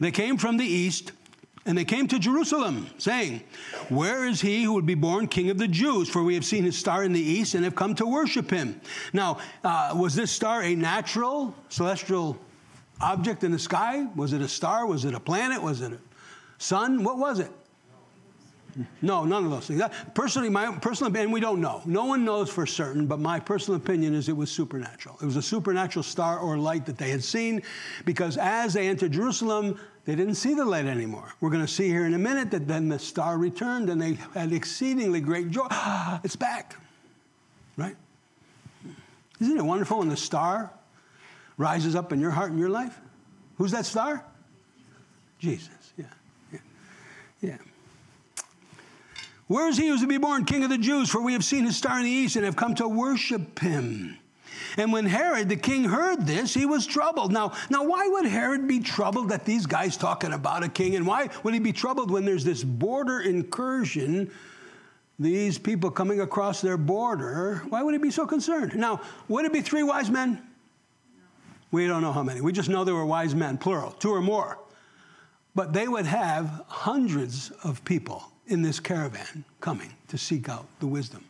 They 0.00 0.10
came 0.10 0.36
from 0.38 0.56
the 0.56 0.64
east, 0.64 1.12
and 1.66 1.76
they 1.76 1.84
came 1.84 2.06
to 2.08 2.18
Jerusalem, 2.18 2.88
saying, 2.98 3.42
Where 3.88 4.24
is 4.24 4.40
he 4.40 4.62
who 4.62 4.74
would 4.74 4.86
be 4.86 4.94
born 4.94 5.26
king 5.26 5.50
of 5.50 5.58
the 5.58 5.68
Jews? 5.68 6.08
For 6.08 6.22
we 6.22 6.34
have 6.34 6.44
seen 6.44 6.64
his 6.64 6.78
star 6.78 7.02
in 7.02 7.12
the 7.12 7.20
east 7.20 7.54
and 7.54 7.64
have 7.64 7.74
come 7.74 7.94
to 7.96 8.06
worship 8.06 8.50
him. 8.50 8.80
Now, 9.12 9.38
uh, 9.64 9.94
was 9.96 10.14
this 10.14 10.30
star 10.30 10.62
a 10.62 10.74
natural, 10.74 11.54
celestial 11.68 12.38
object 13.00 13.44
in 13.44 13.50
the 13.50 13.58
sky? 13.58 14.06
Was 14.14 14.32
it 14.32 14.40
a 14.40 14.48
star? 14.48 14.86
Was 14.86 15.04
it 15.04 15.14
a 15.14 15.20
planet? 15.20 15.60
Was 15.60 15.80
it 15.80 15.92
a 15.92 15.98
sun? 16.58 17.02
What 17.02 17.18
was 17.18 17.40
it? 17.40 17.50
No, 19.02 19.24
none 19.24 19.44
of 19.44 19.50
those 19.50 19.66
things. 19.66 19.82
personally, 20.14 20.48
my 20.48 20.76
personal 20.76 21.10
opinion, 21.10 21.30
we 21.32 21.40
don't 21.40 21.60
know. 21.60 21.82
No 21.84 22.04
one 22.04 22.24
knows 22.24 22.50
for 22.50 22.66
certain, 22.66 23.06
but 23.06 23.18
my 23.18 23.40
personal 23.40 23.76
opinion 23.76 24.14
is 24.14 24.28
it 24.28 24.36
was 24.36 24.50
supernatural. 24.50 25.18
It 25.20 25.24
was 25.24 25.36
a 25.36 25.42
supernatural 25.42 26.02
star 26.02 26.38
or 26.38 26.56
light 26.56 26.86
that 26.86 26.98
they 26.98 27.10
had 27.10 27.24
seen 27.24 27.62
because 28.04 28.36
as 28.36 28.74
they 28.74 28.88
entered 28.88 29.12
Jerusalem, 29.12 29.78
they 30.04 30.14
didn't 30.14 30.36
see 30.36 30.54
the 30.54 30.64
light 30.64 30.86
anymore. 30.86 31.34
We're 31.40 31.50
going 31.50 31.66
to 31.66 31.72
see 31.72 31.88
here 31.88 32.06
in 32.06 32.14
a 32.14 32.18
minute 32.18 32.50
that 32.52 32.66
then 32.68 32.88
the 32.88 32.98
star 32.98 33.36
returned 33.36 33.90
and 33.90 34.00
they 34.00 34.14
had 34.34 34.52
exceedingly 34.52 35.20
great 35.20 35.50
joy. 35.50 35.66
it's 36.24 36.36
back, 36.36 36.76
right? 37.76 37.96
Isn't 39.40 39.56
it 39.56 39.64
wonderful 39.64 39.98
when 39.98 40.08
the 40.08 40.16
star 40.16 40.72
rises 41.56 41.94
up 41.94 42.12
in 42.12 42.20
your 42.20 42.30
heart 42.30 42.50
and 42.50 42.58
your 42.58 42.70
life? 42.70 42.98
Who's 43.56 43.72
that 43.72 43.86
star? 43.86 44.24
Jesus, 45.38 45.92
yeah, 45.96 46.06
yeah, 46.52 46.58
yeah. 47.40 47.58
Where 49.48 49.68
is 49.68 49.78
he 49.78 49.88
who 49.88 49.94
is 49.94 50.02
to 50.02 50.06
be 50.06 50.18
born 50.18 50.44
King 50.44 50.62
of 50.62 50.70
the 50.70 50.78
Jews? 50.78 51.08
For 51.08 51.22
we 51.22 51.32
have 51.32 51.44
seen 51.44 51.64
his 51.64 51.76
star 51.76 51.98
in 51.98 52.04
the 52.04 52.10
east 52.10 52.36
and 52.36 52.44
have 52.44 52.56
come 52.56 52.74
to 52.76 52.86
worship 52.86 53.58
him. 53.58 54.18
And 54.76 54.92
when 54.92 55.06
Herod 55.06 55.48
the 55.48 55.56
king 55.56 55.84
heard 55.84 56.26
this, 56.26 56.52
he 56.52 56.66
was 56.66 56.86
troubled. 56.86 57.32
Now, 57.32 57.52
now 57.70 57.84
why 57.84 58.06
would 58.06 58.26
Herod 58.26 58.68
be 58.68 58.80
troubled 58.80 59.30
that 59.30 59.46
these 59.46 59.66
guys 59.66 59.96
talking 59.96 60.32
about 60.32 60.62
a 60.62 60.68
king? 60.68 60.94
And 60.94 61.06
why 61.06 61.30
would 61.42 61.54
he 61.54 61.60
be 61.60 61.72
troubled 61.72 62.10
when 62.10 62.26
there's 62.26 62.44
this 62.44 62.62
border 62.62 63.20
incursion, 63.20 64.30
these 65.18 65.58
people 65.58 65.90
coming 65.90 66.20
across 66.20 66.60
their 66.60 66.76
border? 66.76 67.62
Why 67.70 67.82
would 67.82 67.94
he 67.94 67.98
be 67.98 68.10
so 68.10 68.26
concerned? 68.26 68.76
Now, 68.76 69.00
would 69.28 69.46
it 69.46 69.52
be 69.52 69.62
three 69.62 69.82
wise 69.82 70.10
men? 70.10 70.42
We 71.70 71.86
don't 71.86 72.02
know 72.02 72.12
how 72.12 72.22
many. 72.22 72.40
We 72.42 72.52
just 72.52 72.68
know 72.68 72.84
there 72.84 72.94
were 72.94 73.06
wise 73.06 73.34
men, 73.34 73.56
plural, 73.56 73.92
two 73.92 74.10
or 74.10 74.20
more. 74.20 74.58
But 75.54 75.72
they 75.72 75.88
would 75.88 76.06
have 76.06 76.62
hundreds 76.68 77.50
of 77.64 77.84
people 77.84 78.30
in 78.48 78.62
this 78.62 78.80
caravan 78.80 79.44
coming 79.60 79.94
to 80.08 80.18
seek 80.18 80.48
out 80.48 80.66
the 80.80 80.86
wisdom 80.86 81.24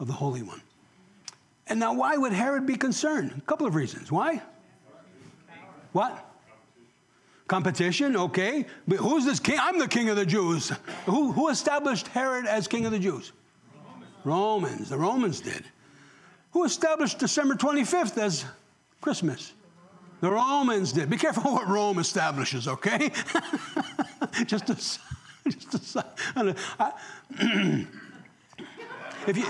of 0.00 0.06
the 0.06 0.12
Holy 0.12 0.42
One. 0.42 0.62
And 1.66 1.78
now, 1.78 1.92
why 1.92 2.16
would 2.16 2.32
Herod 2.32 2.66
be 2.66 2.76
concerned? 2.76 3.34
A 3.36 3.40
couple 3.42 3.66
of 3.66 3.74
reasons. 3.74 4.10
Why? 4.10 4.40
What? 5.92 6.24
Competition, 7.46 8.16
okay. 8.16 8.66
But 8.86 8.98
who's 8.98 9.24
this 9.24 9.40
king? 9.40 9.58
I'm 9.60 9.78
the 9.78 9.88
king 9.88 10.08
of 10.08 10.16
the 10.16 10.26
Jews. 10.26 10.72
Who, 11.06 11.32
who 11.32 11.48
established 11.48 12.08
Herod 12.08 12.46
as 12.46 12.68
king 12.68 12.86
of 12.86 12.92
the 12.92 12.98
Jews? 12.98 13.32
Romans. 14.24 14.24
Romans. 14.24 14.88
The 14.90 14.98
Romans 14.98 15.40
did. 15.40 15.64
Who 16.52 16.64
established 16.64 17.18
December 17.18 17.54
25th 17.54 18.16
as 18.18 18.44
Christmas? 19.00 19.52
The 20.20 20.30
Romans 20.30 20.92
did. 20.92 21.10
Be 21.10 21.16
careful 21.16 21.42
what 21.52 21.68
Rome 21.68 21.98
establishes, 21.98 22.68
okay? 22.68 23.10
just 24.46 24.70
a, 24.70 24.76
just 25.70 25.96
I, 25.96 26.92
if 29.26 29.36
you 29.36 29.44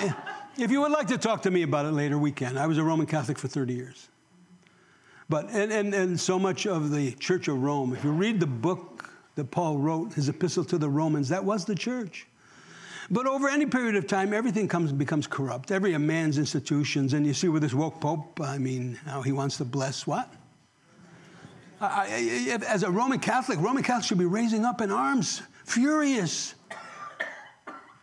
if 0.58 0.72
you 0.72 0.80
would 0.80 0.90
like 0.90 1.06
to 1.08 1.18
talk 1.18 1.42
to 1.42 1.50
me 1.50 1.62
about 1.62 1.86
it 1.86 1.92
later, 1.92 2.18
we 2.18 2.32
can. 2.32 2.58
I 2.58 2.66
was 2.66 2.78
a 2.78 2.82
Roman 2.82 3.06
Catholic 3.06 3.38
for 3.38 3.46
30 3.46 3.74
years. 3.74 4.08
But, 5.28 5.50
and, 5.50 5.70
and, 5.70 5.94
and 5.94 6.18
so 6.18 6.38
much 6.38 6.66
of 6.66 6.90
the 6.90 7.12
Church 7.12 7.48
of 7.48 7.62
Rome, 7.62 7.94
if 7.94 8.02
you 8.02 8.10
read 8.10 8.40
the 8.40 8.46
book 8.46 9.10
that 9.36 9.50
Paul 9.50 9.78
wrote, 9.78 10.14
his 10.14 10.28
epistle 10.28 10.64
to 10.64 10.78
the 10.78 10.88
Romans, 10.88 11.28
that 11.28 11.44
was 11.44 11.64
the 11.64 11.74
church. 11.74 12.26
But 13.10 13.26
over 13.26 13.48
any 13.48 13.66
period 13.66 13.94
of 13.94 14.06
time, 14.06 14.34
everything 14.34 14.68
comes 14.68 14.92
becomes 14.92 15.26
corrupt. 15.26 15.70
Every 15.70 15.96
man's 15.96 16.38
institutions, 16.38 17.14
and 17.14 17.26
you 17.26 17.32
see 17.34 17.48
with 17.48 17.62
this 17.62 17.72
woke 17.72 18.00
pope, 18.00 18.40
I 18.40 18.58
mean, 18.58 18.98
how 19.06 19.22
he 19.22 19.32
wants 19.32 19.56
to 19.58 19.64
bless 19.64 20.06
what? 20.06 20.32
I, 21.80 22.58
as 22.66 22.82
a 22.82 22.90
Roman 22.90 23.20
Catholic, 23.20 23.60
Roman 23.60 23.82
Catholics 23.82 24.08
should 24.08 24.18
be 24.18 24.26
raising 24.26 24.64
up 24.64 24.80
in 24.80 24.90
arms, 24.90 25.42
furious. 25.68 26.54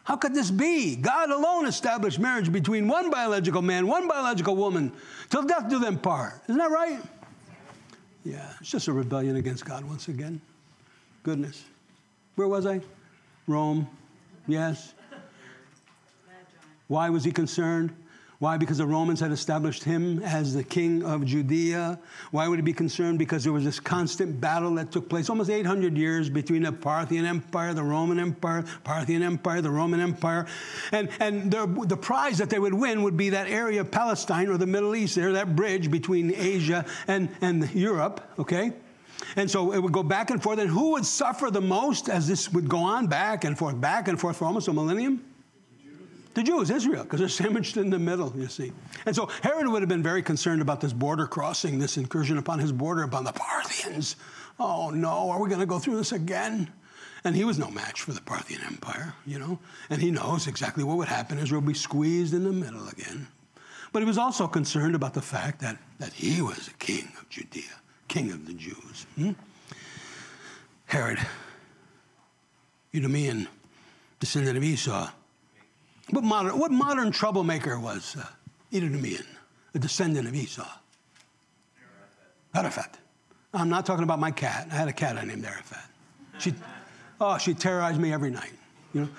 How 0.03 0.15
could 0.15 0.35
this 0.35 0.51
be? 0.51 0.95
God 0.95 1.31
alone 1.31 1.65
established 1.65 2.19
marriage 2.19 2.51
between 2.51 2.87
one 2.87 3.09
biological 3.09 3.63
man, 3.63 3.87
one 3.87 4.07
biological 4.07 4.55
woman, 4.55 4.91
till 5.29 5.43
death 5.43 5.67
do 5.67 5.79
them 5.79 5.97
part. 5.97 6.41
Isn't 6.47 6.59
that 6.59 6.69
right? 6.69 6.99
Yeah, 8.23 8.47
it's 8.59 8.69
just 8.69 8.87
a 8.87 8.93
rebellion 8.93 9.35
against 9.35 9.65
God 9.65 9.83
once 9.83 10.07
again. 10.07 10.39
Goodness. 11.23 11.63
Where 12.35 12.47
was 12.47 12.67
I? 12.67 12.81
Rome. 13.47 13.87
Yes. 14.47 14.93
Why 16.87 17.09
was 17.09 17.23
he 17.23 17.31
concerned? 17.31 17.95
Why? 18.39 18.57
Because 18.57 18.79
the 18.79 18.85
Romans 18.85 19.21
had 19.21 19.31
established 19.31 19.83
him 19.83 20.21
as 20.21 20.53
the 20.53 20.63
king 20.63 21.03
of 21.03 21.25
Judea. 21.25 21.99
Why 22.31 22.47
would 22.47 22.59
he 22.59 22.63
be 22.63 22.73
concerned? 22.73 23.17
Because 23.17 23.43
there 23.45 23.53
was 23.53 23.63
this 23.63 23.79
constant 23.79 24.41
battle 24.41 24.75
that 24.75 24.91
took 24.91 25.07
place 25.07 25.29
almost 25.29 25.49
800 25.49 25.97
years 25.97 26.29
between 26.29 26.63
the 26.63 26.71
Parthian 26.71 27.25
Empire, 27.25 27.73
the 27.73 27.83
Roman 27.83 28.19
Empire, 28.19 28.65
Parthian 28.83 29.23
Empire, 29.23 29.61
the 29.61 29.71
Roman 29.71 30.01
Empire. 30.01 30.47
And, 30.91 31.09
and 31.21 31.49
the, 31.49 31.65
the 31.87 31.95
prize 31.95 32.37
that 32.39 32.49
they 32.49 32.59
would 32.59 32.73
win 32.73 33.03
would 33.03 33.15
be 33.15 33.29
that 33.29 33.47
area 33.47 33.81
of 33.81 33.91
Palestine 33.91 34.49
or 34.49 34.57
the 34.57 34.67
Middle 34.67 34.95
East 34.95 35.15
there, 35.15 35.31
that 35.31 35.55
bridge 35.55 35.89
between 35.89 36.33
Asia 36.35 36.85
and, 37.07 37.29
and 37.39 37.73
Europe, 37.73 38.21
okay? 38.37 38.73
And 39.37 39.49
so 39.49 39.71
it 39.71 39.79
would 39.79 39.93
go 39.93 40.03
back 40.03 40.29
and 40.29 40.43
forth. 40.43 40.59
And 40.59 40.69
who 40.69 40.91
would 40.91 41.05
suffer 41.05 41.49
the 41.49 41.61
most 41.61 42.09
as 42.09 42.27
this 42.27 42.51
would 42.51 42.67
go 42.67 42.79
on 42.79 43.07
back 43.07 43.45
and 43.45 43.57
forth, 43.57 43.79
back 43.79 44.07
and 44.07 44.19
forth 44.19 44.37
for 44.37 44.45
almost 44.45 44.67
a 44.67 44.73
millennium? 44.73 45.23
The 46.35 46.43
Jews, 46.43 46.69
Israel, 46.69 47.03
because 47.03 47.19
they're 47.21 47.29
sandwiched 47.29 47.77
in 47.77 47.89
the 47.89 47.97
middle, 47.97 48.31
you 48.35 48.47
see. 48.47 48.73
And 49.05 49.15
so 49.15 49.29
Herod 49.41 49.69
would 49.69 49.81
have 49.81 49.89
been 49.89 50.03
very 50.03 50.21
concerned 50.21 50.61
about 50.61 50.81
this 50.81 50.91
border 50.91 51.27
crossing, 51.27 51.79
this 51.79 51.95
incursion 51.95 52.37
upon 52.37 52.59
his 52.59 52.73
border, 52.73 53.03
upon 53.03 53.23
the 53.23 53.31
Parthians. 53.31 54.17
Oh 54.59 54.89
no, 54.89 55.29
are 55.29 55.41
we 55.41 55.47
going 55.47 55.61
to 55.61 55.65
go 55.65 55.79
through 55.79 55.95
this 55.95 56.11
again? 56.11 56.69
And 57.23 57.35
he 57.35 57.45
was 57.45 57.57
no 57.57 57.71
match 57.71 58.01
for 58.01 58.11
the 58.11 58.21
Parthian 58.21 58.61
Empire, 58.65 59.15
you 59.25 59.39
know. 59.39 59.59
And 59.89 60.01
he 60.01 60.11
knows 60.11 60.45
exactly 60.45 60.83
what 60.83 60.97
would 60.97 61.07
happen. 61.07 61.39
Israel 61.39 61.61
would 61.61 61.69
be 61.69 61.73
squeezed 61.73 62.33
in 62.33 62.43
the 62.43 62.51
middle 62.51 62.87
again. 62.89 63.27
But 63.93 64.01
he 64.01 64.05
was 64.05 64.17
also 64.17 64.45
concerned 64.45 64.93
about 64.93 65.13
the 65.13 65.21
fact 65.21 65.61
that, 65.61 65.77
that 65.99 66.11
he 66.11 66.41
was 66.41 66.67
a 66.67 66.73
king 66.73 67.07
of 67.17 67.29
Judea, 67.29 67.63
king 68.09 68.29
of 68.31 68.45
the 68.45 68.53
Jews. 68.53 69.07
Hmm? 69.15 69.31
Herod, 70.85 71.17
Edomian, 72.93 73.47
descendant 74.19 74.57
of 74.57 74.63
Esau, 74.63 75.09
what 76.11 76.23
modern, 76.23 76.57
what 76.59 76.71
modern 76.71 77.11
troublemaker 77.11 77.79
was 77.79 78.15
uh, 78.17 78.25
a 78.71 79.79
descendant 79.79 80.27
of 80.27 80.35
Esau? 80.35 80.67
Arafat. 82.53 82.97
I'm 83.53 83.69
not 83.69 83.85
talking 83.85 84.03
about 84.03 84.19
my 84.19 84.31
cat. 84.31 84.67
I 84.71 84.75
had 84.75 84.87
a 84.87 84.93
cat 84.93 85.17
I 85.17 85.23
named 85.23 85.45
Arafat. 85.45 85.83
She, 86.37 86.53
oh, 87.19 87.37
she 87.37 87.53
terrorized 87.53 87.99
me 87.99 88.13
every 88.13 88.31
night. 88.31 88.51
You 88.93 89.01
know, 89.01 89.09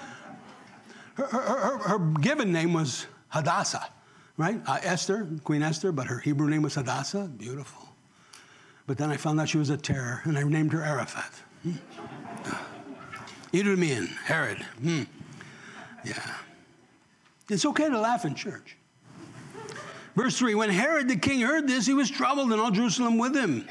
her, 1.14 1.26
her, 1.26 1.40
her, 1.40 1.78
her 1.78 1.98
given 2.20 2.52
name 2.52 2.72
was 2.72 3.06
Hadassah, 3.28 3.88
right? 4.36 4.60
Uh, 4.66 4.78
Esther, 4.82 5.26
Queen 5.44 5.62
Esther, 5.62 5.92
but 5.92 6.06
her 6.06 6.18
Hebrew 6.18 6.48
name 6.48 6.62
was 6.62 6.74
Hadassah. 6.74 7.30
Beautiful. 7.36 7.88
But 8.86 8.98
then 8.98 9.10
I 9.10 9.16
found 9.16 9.40
out 9.40 9.48
she 9.48 9.58
was 9.58 9.70
a 9.70 9.76
terror, 9.76 10.20
and 10.24 10.38
I 10.38 10.42
named 10.44 10.72
her 10.72 10.82
Arafat. 10.82 11.32
Hmm. 11.62 11.72
Herod. 14.24 14.58
Hmm. 14.58 15.02
Yeah. 16.04 16.34
It's 17.48 17.64
okay 17.64 17.88
to 17.88 18.00
laugh 18.00 18.24
in 18.24 18.34
church. 18.34 18.76
Verse 20.16 20.38
3 20.38 20.54
When 20.54 20.70
Herod 20.70 21.08
the 21.08 21.16
king 21.16 21.40
heard 21.40 21.68
this, 21.68 21.86
he 21.86 21.94
was 21.94 22.10
troubled, 22.10 22.50
and 22.52 22.60
all 22.60 22.70
Jerusalem 22.70 23.18
with 23.18 23.36
him. 23.36 23.68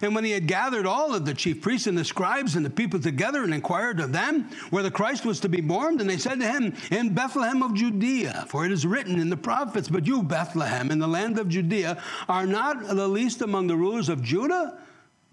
And 0.00 0.14
when 0.14 0.24
he 0.24 0.30
had 0.30 0.46
gathered 0.46 0.86
all 0.86 1.12
of 1.12 1.24
the 1.24 1.34
chief 1.34 1.60
priests 1.60 1.88
and 1.88 1.98
the 1.98 2.04
scribes 2.04 2.54
and 2.54 2.64
the 2.64 2.70
people 2.70 3.00
together 3.00 3.42
and 3.42 3.52
inquired 3.52 3.98
of 3.98 4.12
them 4.12 4.48
where 4.70 4.84
the 4.84 4.92
Christ 4.92 5.26
was 5.26 5.40
to 5.40 5.48
be 5.48 5.60
born, 5.60 6.00
and 6.00 6.08
they 6.08 6.16
said 6.16 6.38
to 6.38 6.46
him, 6.46 6.72
In 6.92 7.14
Bethlehem 7.14 7.64
of 7.64 7.74
Judea, 7.74 8.46
for 8.48 8.64
it 8.64 8.70
is 8.70 8.86
written 8.86 9.18
in 9.18 9.28
the 9.28 9.36
prophets, 9.36 9.88
But 9.88 10.06
you, 10.06 10.22
Bethlehem, 10.22 10.92
in 10.92 11.00
the 11.00 11.08
land 11.08 11.38
of 11.38 11.48
Judea, 11.48 12.00
are 12.28 12.46
not 12.46 12.86
the 12.86 13.08
least 13.08 13.42
among 13.42 13.66
the 13.66 13.76
rulers 13.76 14.08
of 14.08 14.22
Judah. 14.22 14.78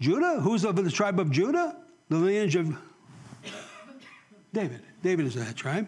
Judah? 0.00 0.40
Who's 0.40 0.64
of 0.64 0.74
the 0.74 0.90
tribe 0.90 1.20
of 1.20 1.30
Judah? 1.30 1.76
The 2.08 2.16
lineage 2.16 2.56
of 2.56 2.76
David. 4.52 4.80
David 5.02 5.26
is 5.26 5.34
that 5.34 5.54
tribe 5.54 5.86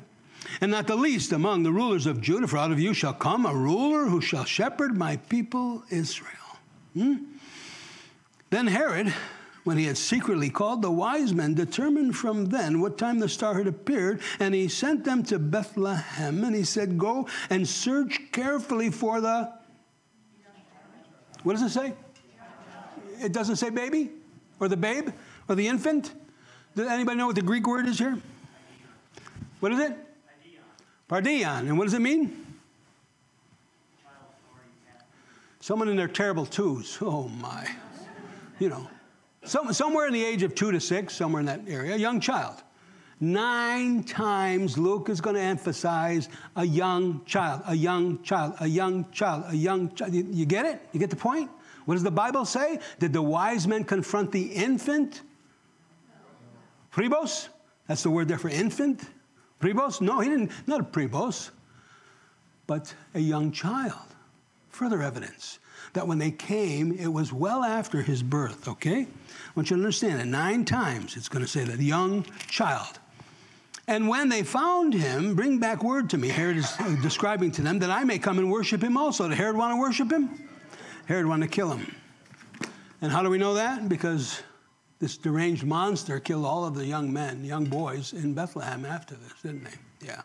and 0.61 0.71
not 0.71 0.87
the 0.87 0.97
least 0.97 1.33
among 1.33 1.63
the 1.63 1.73
rulers 1.73 2.07
of 2.07 2.21
Judah, 2.21 2.47
for 2.47 2.59
out 2.59 2.73
of 2.73 2.81
you 2.81 2.95
shall 2.95 3.13
come 3.13 3.47
a 3.47 3.55
ruler 3.55 4.07
who 4.07 4.21
shall 4.21 4.45
shepherd 4.45 4.97
my 4.97 5.17
people 5.17 5.83
Israel. 5.91 6.33
Hmm? 6.95 7.17
Then 8.51 8.67
Herod, 8.67 9.13
when 9.65 9.77
he 9.77 9.85
had 9.85 9.99
secretly 9.99 10.51
called 10.51 10.83
the 10.83 10.91
wise 10.91 11.35
men, 11.35 11.55
determined 11.55 12.17
from 12.17 12.47
then 12.47 12.81
what 12.81 12.97
time 12.99 13.19
the 13.19 13.29
star 13.29 13.55
had 13.55 13.67
appeared, 13.67 14.21
and 14.41 14.55
he 14.55 14.69
sent 14.69 15.05
them 15.05 15.23
to 15.25 15.39
Bethlehem, 15.39 16.43
and 16.43 16.57
he 16.57 16.65
said, 16.65 16.99
Go 16.99 17.29
and 17.51 17.69
search 17.69 18.21
carefully 18.33 18.91
for 18.91 19.21
the. 19.21 19.53
What 21.43 21.53
does 21.53 21.63
it 21.63 21.71
say? 21.71 21.95
It 23.21 23.33
doesn't 23.33 23.57
say 23.57 23.71
baby, 23.71 24.11
or 24.61 24.69
the 24.69 24.77
babe, 24.77 25.11
or 25.49 25.55
the 25.55 25.69
infant. 25.69 26.13
Does 26.75 26.89
anybody 26.89 27.19
know 27.19 27.27
what 27.27 27.37
the 27.37 27.43
Greek 27.43 27.67
word 27.67 27.87
is 27.87 27.99
here? 27.99 28.19
What 29.61 29.73
is 29.73 29.81
it? 29.81 30.08
Paidion. 31.09 31.61
And 31.61 31.79
what 31.79 31.85
does 31.85 31.95
it 31.95 32.01
mean? 32.01 32.45
Someone 35.61 35.89
in 35.89 35.97
their 35.97 36.09
terrible 36.09 36.47
twos. 36.47 36.99
Oh 37.01 37.29
my. 37.29 37.69
You 38.59 38.69
know, 38.69 38.89
some, 39.45 39.73
somewhere 39.73 40.07
in 40.07 40.13
the 40.13 40.25
age 40.25 40.43
of 40.43 40.55
two 40.55 40.73
to 40.73 40.81
six, 40.81 41.15
somewhere 41.15 41.41
in 41.41 41.47
that 41.47 41.61
area, 41.69 41.95
a 41.95 41.99
young 41.99 42.21
child. 42.21 42.63
Nine 43.21 44.05
times 44.05 44.79
Luke 44.79 45.09
is 45.09 45.21
going 45.21 45.35
to 45.35 45.43
emphasize 45.43 46.29
a 46.55 46.65
young 46.65 47.25
child, 47.25 47.63
a 47.67 47.75
young 47.75 48.23
child, 48.23 48.55
a 48.61 48.67
young 48.67 49.11
child, 49.11 49.45
a 49.49 49.57
young 49.57 49.93
child. 49.95 50.15
You, 50.15 50.27
you 50.31 50.47
get 50.47 50.67
it? 50.67 50.81
You 50.93 51.01
get 51.01 51.11
the 51.11 51.17
point? 51.17 51.51
What 51.85 51.95
does 51.95 52.05
the 52.05 52.11
Bible 52.11 52.45
say? 52.45 52.79
Did 52.99 53.13
the 53.13 53.23
wise 53.23 53.67
men 53.67 53.83
confront 53.83 54.31
the 54.31 54.43
infant? 54.43 55.23
Brephos? 56.93 57.49
That's 57.87 58.03
the 58.03 58.11
word 58.11 58.29
there 58.29 58.39
for 58.39 58.51
infant. 58.51 59.03
Brephos? 59.61 60.01
No, 60.01 60.21
he 60.21 60.29
didn't, 60.29 60.51
not 60.67 60.81
a 60.81 60.85
brephos, 60.85 61.51
but 62.67 62.95
a 63.15 63.21
young 63.21 63.51
child. 63.51 64.15
Further 64.71 65.03
evidence 65.03 65.59
that 65.93 66.07
when 66.07 66.19
they 66.19 66.31
came, 66.31 66.93
it 66.93 67.09
was 67.09 67.33
well 67.33 67.65
after 67.65 68.03
his 68.03 68.23
birth, 68.23 68.69
okay? 68.69 69.01
I 69.03 69.07
want 69.55 69.71
you 69.71 69.77
to 69.77 69.83
understand 69.83 70.21
that 70.21 70.27
nine 70.27 70.65
times 70.65 71.17
it's 71.17 71.29
going 71.29 71.45
to 71.45 71.51
say 71.51 71.65
that 71.65 71.81
young 71.81 72.25
child. 72.49 72.99
And 73.89 74.07
when 74.07 74.29
they 74.29 74.43
found 74.43 74.93
him, 74.93 75.35
bring 75.35 75.59
back 75.59 75.83
word 75.83 76.11
to 76.11 76.19
me. 76.19 76.29
Herod 76.29 76.59
is 76.59 76.71
uh, 76.79 76.95
describing 77.01 77.51
to 77.53 77.63
them 77.63 77.79
that 77.79 77.91
I 77.91 78.05
may 78.05 78.19
come 78.19 78.39
and 78.39 78.51
worship 78.51 78.83
him 78.83 78.99
also. 78.99 79.29
Did 79.29 79.39
Herod 79.39 79.57
want 79.57 79.73
to 79.73 79.81
worship 79.81 80.13
him? 80.13 80.47
Herod 81.07 81.27
wanted 81.27 81.51
to 81.51 81.53
kill 81.53 81.73
him. 81.73 81.95
And 83.01 83.11
how 83.11 83.23
do 83.23 83.31
we 83.31 83.39
know 83.39 83.55
that? 83.55 83.89
Because 83.89 84.43
this 85.01 85.17
deranged 85.17 85.65
monster 85.65 86.19
killed 86.19 86.45
all 86.45 86.65
of 86.65 86.75
the 86.75 86.85
young 86.85 87.13
men, 87.13 87.45
young 87.45 87.65
boys 87.65 88.13
in 88.13 88.35
Bethlehem 88.35 88.85
after 88.85 89.15
this, 89.15 89.33
didn't 89.43 89.65
they? 89.65 90.07
Yeah. 90.07 90.23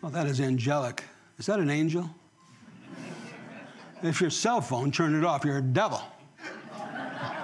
Well, 0.00 0.12
that 0.12 0.26
is 0.26 0.40
angelic. 0.40 1.02
Is 1.38 1.46
that 1.46 1.58
an 1.58 1.70
angel? 1.70 2.08
if 4.02 4.20
your 4.20 4.30
cell 4.30 4.60
phone, 4.60 4.90
turn 4.90 5.14
it 5.14 5.24
off. 5.24 5.44
You're 5.44 5.58
a 5.58 5.62
devil. 5.62 6.00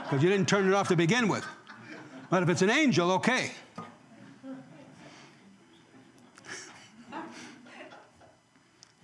Because 0.05 0.23
you 0.23 0.29
didn't 0.29 0.49
turn 0.49 0.67
it 0.69 0.75
off 0.75 0.89
to 0.89 0.97
begin 0.97 1.29
with. 1.29 1.45
But 2.31 2.43
if 2.43 2.49
it's 2.49 2.63
an 2.63 2.71
angel, 2.71 3.11
okay. 3.13 3.51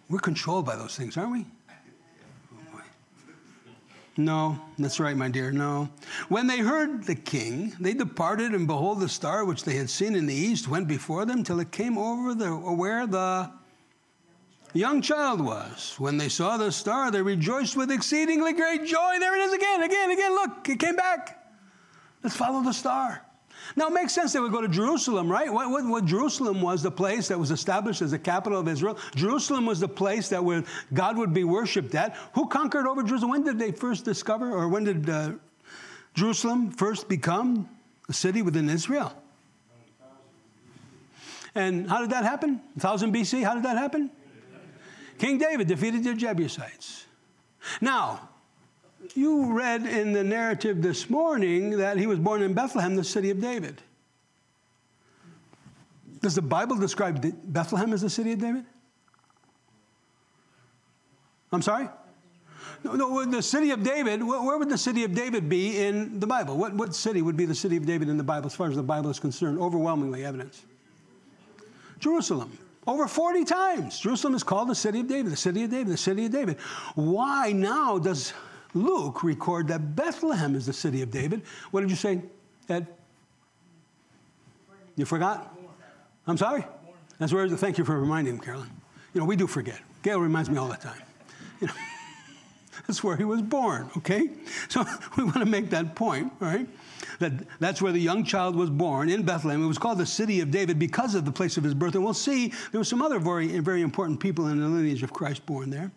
We're 0.08 0.18
controlled 0.18 0.66
by 0.66 0.76
those 0.76 0.96
things, 0.96 1.16
aren't 1.16 1.32
we? 1.32 1.46
No, 4.16 4.60
that's 4.78 5.00
right, 5.00 5.16
my 5.16 5.28
dear. 5.28 5.50
No. 5.50 5.88
When 6.28 6.46
they 6.46 6.58
heard 6.58 7.04
the 7.04 7.14
king, 7.14 7.74
they 7.80 7.94
departed, 7.94 8.52
and 8.52 8.66
behold, 8.66 9.00
the 9.00 9.08
star 9.08 9.44
which 9.44 9.64
they 9.64 9.74
had 9.74 9.88
seen 9.88 10.14
in 10.14 10.26
the 10.26 10.34
east 10.34 10.68
went 10.68 10.86
before 10.86 11.24
them 11.24 11.42
till 11.42 11.60
it 11.60 11.72
came 11.72 11.96
over 11.96 12.34
the, 12.34 12.50
where 12.50 13.06
the 13.06 13.50
young 14.74 15.00
child 15.00 15.40
was. 15.40 15.94
When 15.98 16.18
they 16.18 16.28
saw 16.28 16.58
the 16.58 16.70
star, 16.70 17.10
they 17.10 17.22
rejoiced 17.22 17.74
with 17.76 17.90
exceedingly 17.90 18.52
great 18.52 18.84
joy. 18.84 19.16
There 19.18 19.34
it 19.34 19.44
is 19.44 19.52
again, 19.54 19.82
again, 19.82 20.10
again. 20.10 20.32
Look, 20.32 20.68
it 20.68 20.78
came 20.78 20.96
back. 20.96 21.38
Let's 22.22 22.36
follow 22.36 22.62
the 22.62 22.72
star. 22.72 23.22
Now, 23.76 23.88
it 23.88 23.92
makes 23.92 24.12
sense 24.12 24.32
they 24.32 24.40
would 24.40 24.52
go 24.52 24.60
to 24.60 24.68
Jerusalem, 24.68 25.30
right? 25.30 25.52
What, 25.52 25.70
what, 25.70 25.84
what, 25.84 26.04
Jerusalem 26.04 26.60
was 26.60 26.82
the 26.82 26.90
place 26.90 27.28
that 27.28 27.38
was 27.38 27.50
established 27.50 28.02
as 28.02 28.10
the 28.10 28.18
capital 28.18 28.58
of 28.58 28.68
Israel. 28.68 28.98
Jerusalem 29.14 29.66
was 29.66 29.80
the 29.80 29.88
place 29.88 30.28
that 30.30 30.44
where 30.44 30.64
God 30.92 31.16
would 31.16 31.32
be 31.32 31.44
worshipped 31.44 31.94
at. 31.94 32.16
Who 32.34 32.46
conquered 32.48 32.86
over 32.86 33.02
Jerusalem? 33.02 33.30
When 33.30 33.44
did 33.44 33.58
they 33.58 33.72
first 33.72 34.04
discover, 34.04 34.50
or 34.50 34.68
when 34.68 34.84
did 34.84 35.08
uh, 35.08 35.32
Jerusalem 36.14 36.70
first 36.70 37.08
become 37.08 37.68
a 38.08 38.12
city 38.12 38.42
within 38.42 38.68
Israel? 38.68 39.12
And 41.54 41.88
how 41.88 42.00
did 42.00 42.10
that 42.10 42.24
happen? 42.24 42.60
1000 42.74 43.14
BC, 43.14 43.44
how 43.44 43.54
did 43.54 43.64
that 43.64 43.76
happen? 43.76 44.10
King 45.18 45.38
David 45.38 45.68
defeated 45.68 46.02
the 46.04 46.14
Jebusites. 46.14 47.06
Now, 47.80 48.28
you 49.16 49.52
read 49.52 49.86
in 49.86 50.12
the 50.12 50.24
narrative 50.24 50.82
this 50.82 51.08
morning 51.08 51.78
that 51.78 51.96
he 51.96 52.06
was 52.06 52.18
born 52.18 52.42
in 52.42 52.54
Bethlehem, 52.54 52.94
the 52.94 53.04
city 53.04 53.30
of 53.30 53.40
David. 53.40 53.80
Does 56.20 56.34
the 56.34 56.42
Bible 56.42 56.76
describe 56.76 57.24
Bethlehem 57.52 57.92
as 57.92 58.02
the 58.02 58.10
city 58.10 58.32
of 58.32 58.38
David? 58.38 58.64
I'm 61.50 61.62
sorry? 61.62 61.88
No, 62.84 62.94
no, 62.94 63.24
the 63.24 63.42
city 63.42 63.70
of 63.70 63.82
David, 63.82 64.22
where 64.22 64.58
would 64.58 64.68
the 64.68 64.78
city 64.78 65.04
of 65.04 65.14
David 65.14 65.48
be 65.48 65.78
in 65.78 66.18
the 66.18 66.26
Bible? 66.26 66.56
What, 66.56 66.74
what 66.74 66.94
city 66.94 67.22
would 67.22 67.36
be 67.36 67.44
the 67.44 67.54
city 67.54 67.76
of 67.76 67.86
David 67.86 68.08
in 68.08 68.16
the 68.16 68.24
Bible 68.24 68.46
as 68.46 68.54
far 68.54 68.68
as 68.68 68.76
the 68.76 68.82
Bible 68.82 69.10
is 69.10 69.20
concerned? 69.20 69.58
Overwhelmingly 69.60 70.24
evidence. 70.24 70.64
Jerusalem. 71.98 72.58
Over 72.86 73.06
40 73.06 73.44
times. 73.44 74.00
Jerusalem 74.00 74.34
is 74.34 74.42
called 74.42 74.68
the 74.68 74.74
city 74.74 75.00
of 75.00 75.08
David, 75.08 75.30
the 75.30 75.36
city 75.36 75.62
of 75.62 75.70
David, 75.70 75.88
the 75.88 75.96
city 75.96 76.26
of 76.26 76.32
David. 76.32 76.58
Why 76.96 77.52
now 77.52 77.98
does 77.98 78.32
Luke 78.74 79.22
record 79.22 79.68
that 79.68 79.94
Bethlehem 79.94 80.54
is 80.54 80.66
the 80.66 80.72
city 80.72 81.02
of 81.02 81.10
David. 81.10 81.42
What 81.70 81.82
did 81.82 81.90
you 81.90 81.96
say, 81.96 82.22
Ed? 82.68 82.86
You 84.96 85.04
forgot? 85.04 85.56
I'm 86.26 86.38
sorry? 86.38 86.64
That's 87.18 87.32
where, 87.32 87.48
thank 87.48 87.78
you 87.78 87.84
for 87.84 87.98
reminding 87.98 88.34
him, 88.34 88.40
Carolyn. 88.40 88.70
You 89.14 89.20
know, 89.20 89.26
we 89.26 89.36
do 89.36 89.46
forget. 89.46 89.80
Gail 90.02 90.20
reminds 90.20 90.50
me 90.50 90.58
all 90.58 90.68
the 90.68 90.76
time. 90.76 91.00
You 91.60 91.66
know, 91.68 91.72
that's 92.86 93.04
where 93.04 93.16
he 93.16 93.24
was 93.24 93.42
born, 93.42 93.90
okay? 93.98 94.30
So 94.68 94.84
we 95.16 95.24
want 95.24 95.38
to 95.38 95.46
make 95.46 95.70
that 95.70 95.94
point, 95.94 96.32
right? 96.40 96.66
That 97.18 97.32
that's 97.60 97.82
where 97.82 97.92
the 97.92 98.00
young 98.00 98.24
child 98.24 98.56
was 98.56 98.70
born 98.70 99.08
in 99.08 99.22
Bethlehem. 99.22 99.62
It 99.62 99.66
was 99.66 99.78
called 99.78 99.98
the 99.98 100.06
city 100.06 100.40
of 100.40 100.50
David 100.50 100.78
because 100.78 101.14
of 101.14 101.24
the 101.24 101.32
place 101.32 101.56
of 101.56 101.64
his 101.64 101.74
birth. 101.74 101.94
And 101.94 102.04
we'll 102.04 102.14
see 102.14 102.48
there 102.70 102.80
were 102.80 102.84
some 102.84 103.02
other 103.02 103.18
very, 103.18 103.58
very 103.60 103.82
important 103.82 104.20
people 104.20 104.48
in 104.48 104.60
the 104.60 104.66
lineage 104.66 105.02
of 105.02 105.12
Christ 105.12 105.44
born 105.46 105.70
there. 105.70 105.90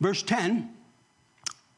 Verse 0.00 0.22
10 0.22 0.76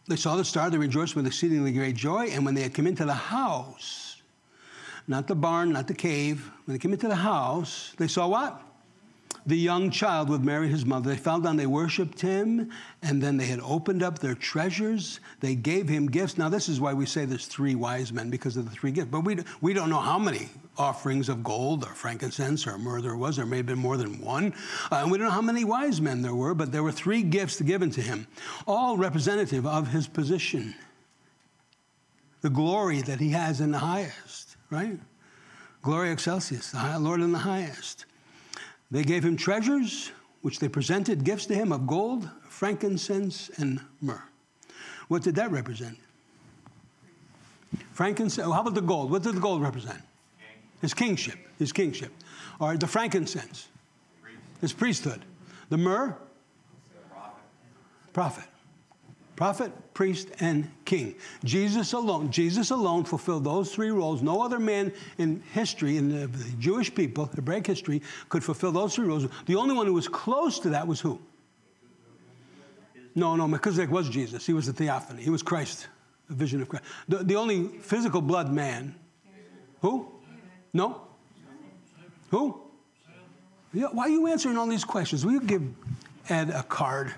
they 0.08 0.16
saw 0.16 0.36
the 0.36 0.44
star, 0.44 0.70
they 0.70 0.78
rejoiced 0.78 1.14
with 1.14 1.26
exceedingly 1.26 1.70
great 1.70 1.94
joy. 1.94 2.28
And 2.28 2.44
when 2.44 2.54
they 2.54 2.62
had 2.62 2.72
come 2.72 2.86
into 2.86 3.04
the 3.04 3.12
house, 3.12 4.22
not 5.06 5.26
the 5.26 5.34
barn, 5.34 5.72
not 5.72 5.86
the 5.86 5.94
cave, 5.94 6.50
when 6.64 6.74
they 6.74 6.78
came 6.78 6.94
into 6.94 7.08
the 7.08 7.14
house, 7.14 7.92
they 7.98 8.08
saw 8.08 8.26
what? 8.26 8.60
The 9.48 9.56
young 9.56 9.90
child 9.90 10.28
with 10.28 10.44
Mary, 10.44 10.68
his 10.68 10.84
mother. 10.84 11.08
They 11.08 11.16
fell 11.16 11.40
down, 11.40 11.56
they 11.56 11.66
worshiped 11.66 12.20
him, 12.20 12.70
and 13.02 13.22
then 13.22 13.38
they 13.38 13.46
had 13.46 13.60
opened 13.60 14.02
up 14.02 14.18
their 14.18 14.34
treasures. 14.34 15.20
They 15.40 15.54
gave 15.54 15.88
him 15.88 16.06
gifts. 16.06 16.36
Now, 16.36 16.50
this 16.50 16.68
is 16.68 16.82
why 16.82 16.92
we 16.92 17.06
say 17.06 17.24
there's 17.24 17.46
three 17.46 17.74
wise 17.74 18.12
men 18.12 18.28
because 18.28 18.58
of 18.58 18.66
the 18.68 18.70
three 18.70 18.90
gifts. 18.90 19.08
But 19.10 19.22
we, 19.22 19.38
we 19.62 19.72
don't 19.72 19.88
know 19.88 20.00
how 20.00 20.18
many 20.18 20.50
offerings 20.76 21.30
of 21.30 21.42
gold 21.42 21.84
or 21.84 21.94
frankincense 21.94 22.66
or 22.66 22.76
myrrh 22.76 23.00
there 23.00 23.16
was. 23.16 23.36
There 23.36 23.46
may 23.46 23.56
have 23.56 23.66
been 23.66 23.78
more 23.78 23.96
than 23.96 24.20
one. 24.20 24.52
Uh, 24.92 24.96
and 24.96 25.10
we 25.10 25.16
don't 25.16 25.28
know 25.28 25.32
how 25.32 25.40
many 25.40 25.64
wise 25.64 25.98
men 25.98 26.20
there 26.20 26.34
were, 26.34 26.52
but 26.52 26.70
there 26.70 26.82
were 26.82 26.92
three 26.92 27.22
gifts 27.22 27.58
given 27.62 27.90
to 27.92 28.02
him, 28.02 28.26
all 28.66 28.98
representative 28.98 29.66
of 29.66 29.88
his 29.88 30.06
position, 30.06 30.74
the 32.42 32.50
glory 32.50 33.00
that 33.00 33.18
he 33.18 33.30
has 33.30 33.62
in 33.62 33.70
the 33.70 33.78
highest, 33.78 34.58
right? 34.68 35.00
Gloria 35.80 36.12
excelsis, 36.12 36.72
the 36.72 36.98
Lord 36.98 37.22
in 37.22 37.32
the 37.32 37.38
highest. 37.38 38.04
They 38.90 39.04
gave 39.04 39.24
him 39.24 39.36
treasures, 39.36 40.12
which 40.42 40.58
they 40.60 40.68
presented 40.68 41.24
gifts 41.24 41.46
to 41.46 41.54
him 41.54 41.72
of 41.72 41.86
gold, 41.86 42.28
frankincense, 42.48 43.50
and 43.56 43.80
myrrh. 44.00 44.22
What 45.08 45.22
did 45.22 45.34
that 45.36 45.50
represent? 45.50 45.98
Frankincense. 47.92 48.46
Oh, 48.46 48.52
how 48.52 48.62
about 48.62 48.74
the 48.74 48.80
gold? 48.80 49.10
What 49.10 49.22
did 49.22 49.34
the 49.34 49.40
gold 49.40 49.62
represent? 49.62 50.00
His 50.80 50.94
kingship. 50.94 51.38
His 51.58 51.72
kingship. 51.72 52.12
All 52.60 52.68
right, 52.68 52.80
the 52.80 52.86
frankincense. 52.86 53.68
His 54.60 54.72
priesthood. 54.72 55.24
The 55.68 55.76
myrrh? 55.76 56.16
Prophet 57.10 57.38
prophet, 58.12 58.44
priest, 59.94 60.28
and 60.40 60.70
king. 60.84 61.14
Jesus 61.44 61.92
alone, 61.92 62.30
Jesus 62.30 62.70
alone 62.70 63.04
fulfilled 63.04 63.44
those 63.44 63.72
three 63.72 63.90
roles. 63.90 64.20
No 64.22 64.42
other 64.42 64.58
man 64.58 64.92
in 65.18 65.42
history, 65.52 65.96
in 65.96 66.08
the, 66.08 66.26
the 66.26 66.50
Jewish 66.58 66.94
people, 66.94 67.26
Hebraic 67.26 67.66
history, 67.66 68.02
could 68.28 68.42
fulfill 68.42 68.72
those 68.72 68.94
three 68.94 69.06
roles. 69.06 69.26
The 69.46 69.54
only 69.54 69.74
one 69.74 69.86
who 69.86 69.94
was 69.94 70.08
close 70.08 70.58
to 70.60 70.70
that 70.70 70.86
was 70.86 71.00
who? 71.00 71.20
No, 73.14 73.36
no, 73.36 73.48
Melchizedek 73.48 73.90
was 73.90 74.08
Jesus. 74.08 74.46
He 74.46 74.52
was 74.52 74.68
a 74.68 74.72
theophany. 74.72 75.22
He 75.22 75.30
was 75.30 75.42
Christ, 75.42 75.88
a 76.30 76.34
vision 76.34 76.62
of 76.62 76.68
Christ. 76.68 76.84
The, 77.08 77.18
the 77.18 77.36
only 77.36 77.68
physical 77.78 78.20
blood 78.20 78.52
man. 78.52 78.94
Who? 79.82 80.08
No? 80.72 81.02
Who? 82.30 82.60
Yeah, 83.72 83.86
why 83.92 84.04
are 84.04 84.08
you 84.08 84.26
answering 84.26 84.56
all 84.56 84.66
these 84.66 84.84
questions? 84.84 85.24
Will 85.24 85.32
you 85.32 85.40
give 85.40 85.62
Ed 86.28 86.50
a 86.50 86.62
card? 86.62 87.14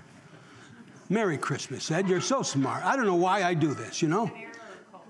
Merry 1.10 1.36
Christmas, 1.36 1.90
Ed. 1.90 2.08
You're 2.08 2.20
so 2.20 2.40
smart. 2.40 2.84
I 2.84 2.94
don't 2.94 3.04
know 3.04 3.16
why 3.16 3.42
I 3.42 3.52
do 3.52 3.74
this, 3.74 4.00
you 4.00 4.06
know? 4.06 4.30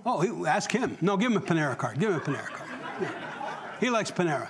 Oh, 0.06 0.46
ask 0.46 0.72
him. 0.72 0.96
No, 1.02 1.18
give 1.18 1.30
him 1.30 1.36
a 1.36 1.42
Panera 1.42 1.76
card. 1.76 2.00
Give 2.00 2.08
him 2.08 2.16
a 2.16 2.20
Panera 2.20 2.46
card. 2.46 2.70
Yeah. 3.02 3.12
He 3.80 3.90
likes 3.90 4.10
Panera. 4.10 4.48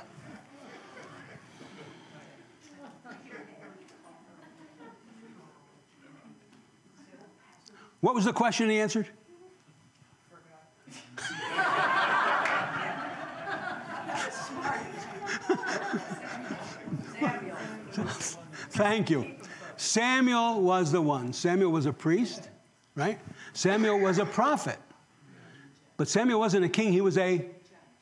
What 8.01 8.15
was 8.15 8.27
the 8.27 8.33
question 8.33 8.71
he 8.71 8.79
answered? 8.79 9.09
Thank 18.71 19.11
you. 19.11 19.40
Samuel 19.81 20.61
was 20.61 20.93
the 20.93 21.01
one. 21.01 21.33
Samuel 21.33 21.73
was 21.73 21.87
a 21.87 21.93
priest, 21.93 22.51
right? 22.97 23.19
Samuel 23.55 23.99
was 23.99 24.19
a 24.19 24.27
prophet. 24.27 24.79
But 25.97 26.07
Samuel 26.07 26.39
wasn't 26.39 26.67
a 26.67 26.69
king, 26.69 26.93
he 26.93 27.01
was 27.01 27.17
a 27.17 27.47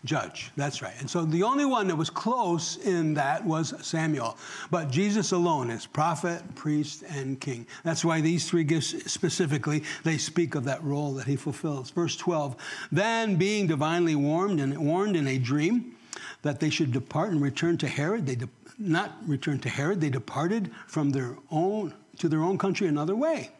judge. 0.04 0.50
That's 0.56 0.82
right. 0.82 0.94
And 0.98 1.08
so 1.08 1.24
the 1.24 1.44
only 1.44 1.64
one 1.64 1.86
that 1.86 1.94
was 1.94 2.10
close 2.10 2.78
in 2.78 3.14
that 3.14 3.44
was 3.44 3.74
Samuel. 3.80 4.36
But 4.72 4.90
Jesus 4.90 5.30
alone 5.30 5.70
is 5.70 5.86
prophet, 5.86 6.42
priest, 6.56 7.04
and 7.08 7.40
king. 7.40 7.64
That's 7.84 8.04
why 8.04 8.20
these 8.20 8.48
three 8.48 8.64
gifts 8.64 9.10
specifically, 9.10 9.84
they 10.02 10.18
speak 10.18 10.56
of 10.56 10.64
that 10.64 10.82
role 10.82 11.14
that 11.14 11.28
he 11.28 11.36
fulfills. 11.36 11.90
Verse 11.90 12.16
12 12.16 12.56
Then 12.90 13.36
being 13.36 13.68
divinely 13.68 14.16
warned 14.16 14.58
and 14.58 14.76
warned 14.78 15.14
in 15.14 15.28
a 15.28 15.38
dream 15.38 15.94
that 16.42 16.58
they 16.58 16.70
should 16.70 16.90
depart 16.90 17.30
and 17.30 17.40
return 17.40 17.78
to 17.78 17.86
Herod, 17.88 18.26
they 18.26 18.34
de- 18.34 18.48
not 18.78 19.16
returned 19.26 19.62
to 19.62 19.68
Herod, 19.68 20.00
they 20.00 20.10
departed 20.10 20.70
from 20.86 21.10
their 21.10 21.36
own 21.50 21.94
to 22.18 22.28
their 22.28 22.40
own 22.40 22.58
country 22.58 22.88
another 22.88 23.14
way. 23.14 23.50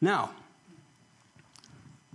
Now, 0.00 0.30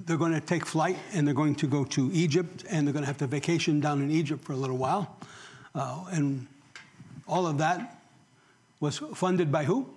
they're 0.05 0.17
going 0.17 0.33
to 0.33 0.41
take 0.41 0.65
flight 0.65 0.97
and 1.13 1.25
they're 1.25 1.33
going 1.33 1.55
to 1.55 1.67
go 1.67 1.83
to 1.85 2.11
Egypt 2.13 2.63
and 2.69 2.85
they're 2.85 2.93
going 2.93 3.03
to 3.03 3.07
have 3.07 3.17
to 3.17 3.27
vacation 3.27 3.79
down 3.79 4.01
in 4.01 4.11
Egypt 4.11 4.43
for 4.43 4.53
a 4.53 4.57
little 4.57 4.77
while. 4.77 5.17
Uh, 5.73 6.05
and 6.11 6.47
all 7.27 7.47
of 7.47 7.57
that 7.57 7.99
was 8.79 8.99
funded 9.15 9.51
by 9.51 9.63
who? 9.63 9.87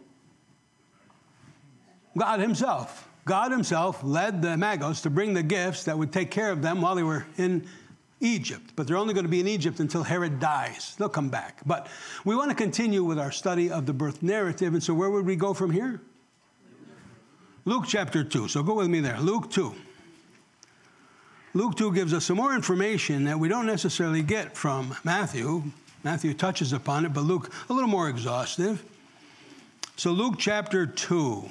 God 2.17 2.41
Himself. 2.41 3.09
God 3.25 3.53
Himself 3.53 4.03
led 4.03 4.41
the 4.41 4.57
Magos 4.57 5.03
to 5.03 5.11
bring 5.11 5.35
the 5.35 5.43
gifts 5.43 5.85
that 5.85 5.99
would 5.99 6.13
take 6.13 6.31
care 6.31 6.51
of 6.51 6.63
them 6.63 6.81
while 6.81 6.95
they 6.95 7.03
were 7.03 7.27
in 7.37 7.67
Egypt. 8.21 8.73
But 8.77 8.87
they're 8.87 8.97
only 8.97 9.15
going 9.15 9.25
to 9.25 9.31
be 9.31 9.41
in 9.41 9.49
Egypt 9.49 9.81
until 9.81 10.03
Herod 10.03 10.39
dies. 10.39 10.95
They'll 10.97 11.09
come 11.09 11.31
back. 11.31 11.61
But 11.67 11.89
we 12.25 12.37
want 12.37 12.51
to 12.51 12.57
continue 12.57 13.03
with 13.03 13.19
our 13.19 13.33
study 13.33 13.71
of 13.71 13.87
the 13.87 13.93
birth 13.93 14.23
narrative. 14.23 14.75
And 14.75 14.83
so, 14.83 14.95
where 14.95 15.11
would 15.11 15.27
we 15.27 15.37
go 15.37 15.55
from 15.55 15.71
here? 15.71 16.01
Luke 17.65 17.85
chapter 17.87 18.23
2. 18.25 18.49
So, 18.49 18.63
go 18.63 18.75
with 18.75 18.89
me 18.89 19.01
there. 19.01 19.19
Luke 19.21 19.51
2. 19.51 19.75
Luke 21.53 21.77
2 21.77 21.93
gives 21.93 22.15
us 22.15 22.25
some 22.27 22.37
more 22.37 22.55
information 22.55 23.25
that 23.25 23.39
we 23.39 23.49
don't 23.49 23.67
necessarily 23.67 24.23
get 24.23 24.57
from 24.57 24.97
Matthew. 25.03 25.65
Matthew 26.05 26.33
touches 26.33 26.73
upon 26.73 27.05
it, 27.05 27.13
but 27.13 27.23
Luke 27.23 27.53
a 27.69 27.73
little 27.73 27.89
more 27.89 28.09
exhaustive. 28.09 28.85
So, 29.97 30.13
Luke 30.13 30.37
chapter 30.39 30.87
2. 30.87 31.51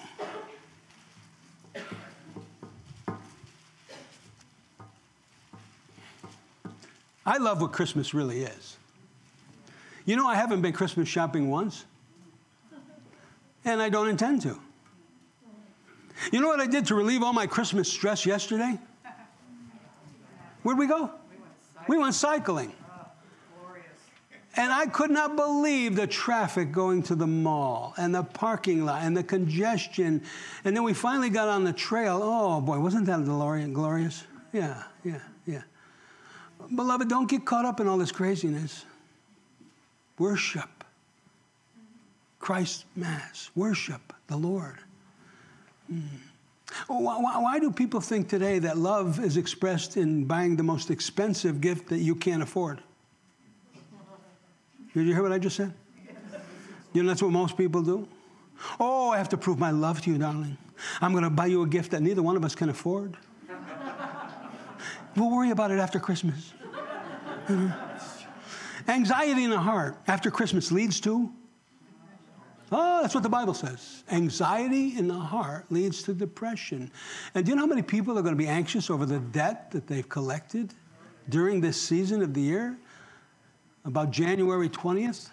I 7.29 7.37
love 7.37 7.61
what 7.61 7.71
Christmas 7.71 8.15
really 8.15 8.41
is. 8.41 8.77
You 10.03 10.15
know, 10.15 10.25
I 10.25 10.33
haven't 10.33 10.61
been 10.61 10.73
Christmas 10.73 11.07
shopping 11.07 11.51
once, 11.51 11.85
and 13.63 13.79
I 13.79 13.89
don't 13.89 14.09
intend 14.09 14.41
to. 14.41 14.59
You 16.31 16.41
know 16.41 16.47
what 16.47 16.59
I 16.59 16.65
did 16.65 16.87
to 16.87 16.95
relieve 16.95 17.21
all 17.21 17.31
my 17.31 17.45
Christmas 17.45 17.87
stress 17.87 18.25
yesterday? 18.25 18.79
Where'd 20.63 20.79
we 20.79 20.87
go? 20.87 21.11
We 21.87 21.99
went 21.99 22.15
cycling. 22.15 22.73
And 24.55 24.73
I 24.73 24.87
could 24.87 25.11
not 25.11 25.35
believe 25.35 25.95
the 25.95 26.07
traffic 26.07 26.71
going 26.71 27.03
to 27.03 27.15
the 27.15 27.27
mall 27.27 27.93
and 27.97 28.13
the 28.13 28.23
parking 28.23 28.85
lot 28.85 29.03
and 29.03 29.15
the 29.15 29.23
congestion. 29.23 30.23
And 30.65 30.75
then 30.75 30.81
we 30.81 30.95
finally 30.95 31.29
got 31.29 31.47
on 31.47 31.63
the 31.63 31.73
trail. 31.73 32.21
Oh 32.23 32.59
boy, 32.59 32.79
wasn't 32.79 33.05
that 33.05 33.23
glorious? 33.23 34.23
Yeah, 34.51 34.83
yeah, 35.03 35.13
yeah. 35.13 35.19
Beloved, 36.73 37.07
don't 37.07 37.29
get 37.29 37.45
caught 37.45 37.65
up 37.65 37.79
in 37.79 37.87
all 37.87 37.97
this 37.97 38.11
craziness. 38.11 38.85
Worship. 40.17 40.69
Christ 42.39 42.85
Mass. 42.95 43.49
Worship 43.55 44.13
the 44.27 44.37
Lord. 44.37 44.77
Mm. 45.91 46.03
Why, 46.87 47.17
why, 47.19 47.37
why, 47.39 47.59
do 47.59 47.71
people 47.71 47.99
think 47.99 48.29
today 48.29 48.59
that 48.59 48.77
love 48.77 49.19
is 49.19 49.37
expressed 49.37 49.97
in 49.97 50.25
buying 50.25 50.55
the 50.55 50.63
most 50.63 50.91
expensive 50.91 51.61
gift 51.61 51.89
that 51.89 51.97
you 51.97 52.15
can't 52.15 52.43
afford? 52.43 52.81
Did 54.93 55.07
you 55.07 55.13
hear 55.13 55.23
what 55.23 55.31
I 55.31 55.39
just 55.39 55.55
said? 55.55 55.73
You 56.93 57.03
know, 57.03 57.09
that's 57.09 57.21
what 57.21 57.31
most 57.31 57.57
people 57.57 57.81
do. 57.81 58.07
Oh, 58.79 59.11
I 59.11 59.17
have 59.17 59.29
to 59.29 59.37
prove 59.37 59.57
my 59.59 59.71
love 59.71 60.01
to 60.01 60.11
you, 60.11 60.17
darling. 60.17 60.57
I'm 61.01 61.11
going 61.11 61.23
to 61.23 61.29
buy 61.29 61.47
you 61.47 61.63
a 61.63 61.67
gift 61.67 61.91
that 61.91 62.01
neither 62.01 62.21
one 62.21 62.35
of 62.35 62.43
us 62.43 62.55
can 62.55 62.69
afford. 62.69 63.17
we'll 65.15 65.31
worry 65.31 65.51
about 65.51 65.71
it 65.71 65.79
after 65.79 65.99
Christmas. 65.99 66.53
Anxiety 68.87 69.43
in 69.43 69.49
the 69.49 69.59
heart 69.59 69.97
after 70.07 70.31
Christmas 70.31 70.71
leads 70.71 70.99
to? 71.01 71.31
Oh, 72.71 73.01
that's 73.01 73.15
what 73.15 73.23
the 73.23 73.29
Bible 73.29 73.55
says. 73.55 74.03
Anxiety 74.11 74.97
in 74.97 75.07
the 75.07 75.15
heart 75.15 75.65
leads 75.71 76.03
to 76.03 76.13
depression. 76.13 76.91
And 77.33 77.43
do 77.43 77.49
you 77.49 77.55
know 77.55 77.63
how 77.63 77.67
many 77.67 77.81
people 77.81 78.17
are 78.17 78.21
going 78.21 78.35
to 78.35 78.37
be 78.37 78.47
anxious 78.47 78.91
over 78.91 79.05
the 79.05 79.19
debt 79.19 79.71
that 79.71 79.87
they've 79.87 80.07
collected 80.07 80.73
during 81.29 81.61
this 81.61 81.81
season 81.81 82.21
of 82.21 82.33
the 82.33 82.41
year? 82.41 82.77
About 83.85 84.11
January 84.11 84.69
20th, 84.69 85.29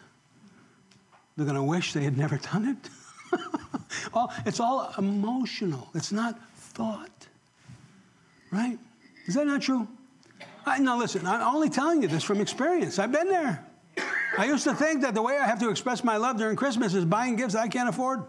they're 1.37 1.44
going 1.44 1.57
to 1.57 1.62
wish 1.62 1.92
they 1.92 2.05
had 2.05 2.16
never 2.16 2.38
done 2.38 2.79
it. 3.35 3.40
it's 4.46 4.61
all 4.61 4.94
emotional, 4.96 5.90
it's 5.94 6.12
not 6.12 6.38
thought. 6.57 7.26
Right? 8.50 8.79
Is 9.26 9.35
that 9.35 9.46
not 9.46 9.61
true? 9.61 9.87
I, 10.66 10.79
now, 10.79 10.98
listen, 10.98 11.26
I'm 11.26 11.55
only 11.55 11.70
telling 11.70 12.02
you 12.02 12.09
this 12.09 12.24
from 12.24 12.40
experience. 12.40 12.98
I've 12.98 13.12
been 13.12 13.29
there. 13.29 13.64
I 14.37 14.46
used 14.46 14.64
to 14.64 14.74
think 14.74 15.02
that 15.02 15.14
the 15.14 15.22
way 15.22 15.38
I 15.38 15.46
have 15.46 15.61
to 15.61 15.70
express 15.70 16.02
my 16.02 16.16
love 16.16 16.37
during 16.37 16.57
Christmas 16.57 16.92
is 16.92 17.05
buying 17.05 17.37
gifts 17.37 17.55
I 17.55 17.68
can't 17.68 17.88
afford. 17.88 18.24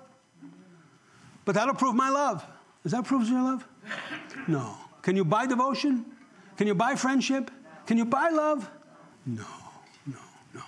But 1.44 1.56
that'll 1.56 1.74
prove 1.74 1.96
my 1.96 2.10
love. 2.10 2.46
Does 2.84 2.92
that 2.92 3.06
prove 3.06 3.28
your 3.28 3.42
love? 3.42 3.68
No. 4.48 4.78
Can 5.02 5.16
you 5.16 5.26
buy 5.26 5.48
devotion? 5.48 6.06
Can 6.58 6.68
you 6.68 6.76
buy 6.76 6.96
friendship? 6.96 7.50
Can 7.86 7.98
you 7.98 8.06
buy 8.06 8.30
love? 8.30 8.70
No, 9.26 9.46
no, 10.06 10.20
no. 10.54 10.62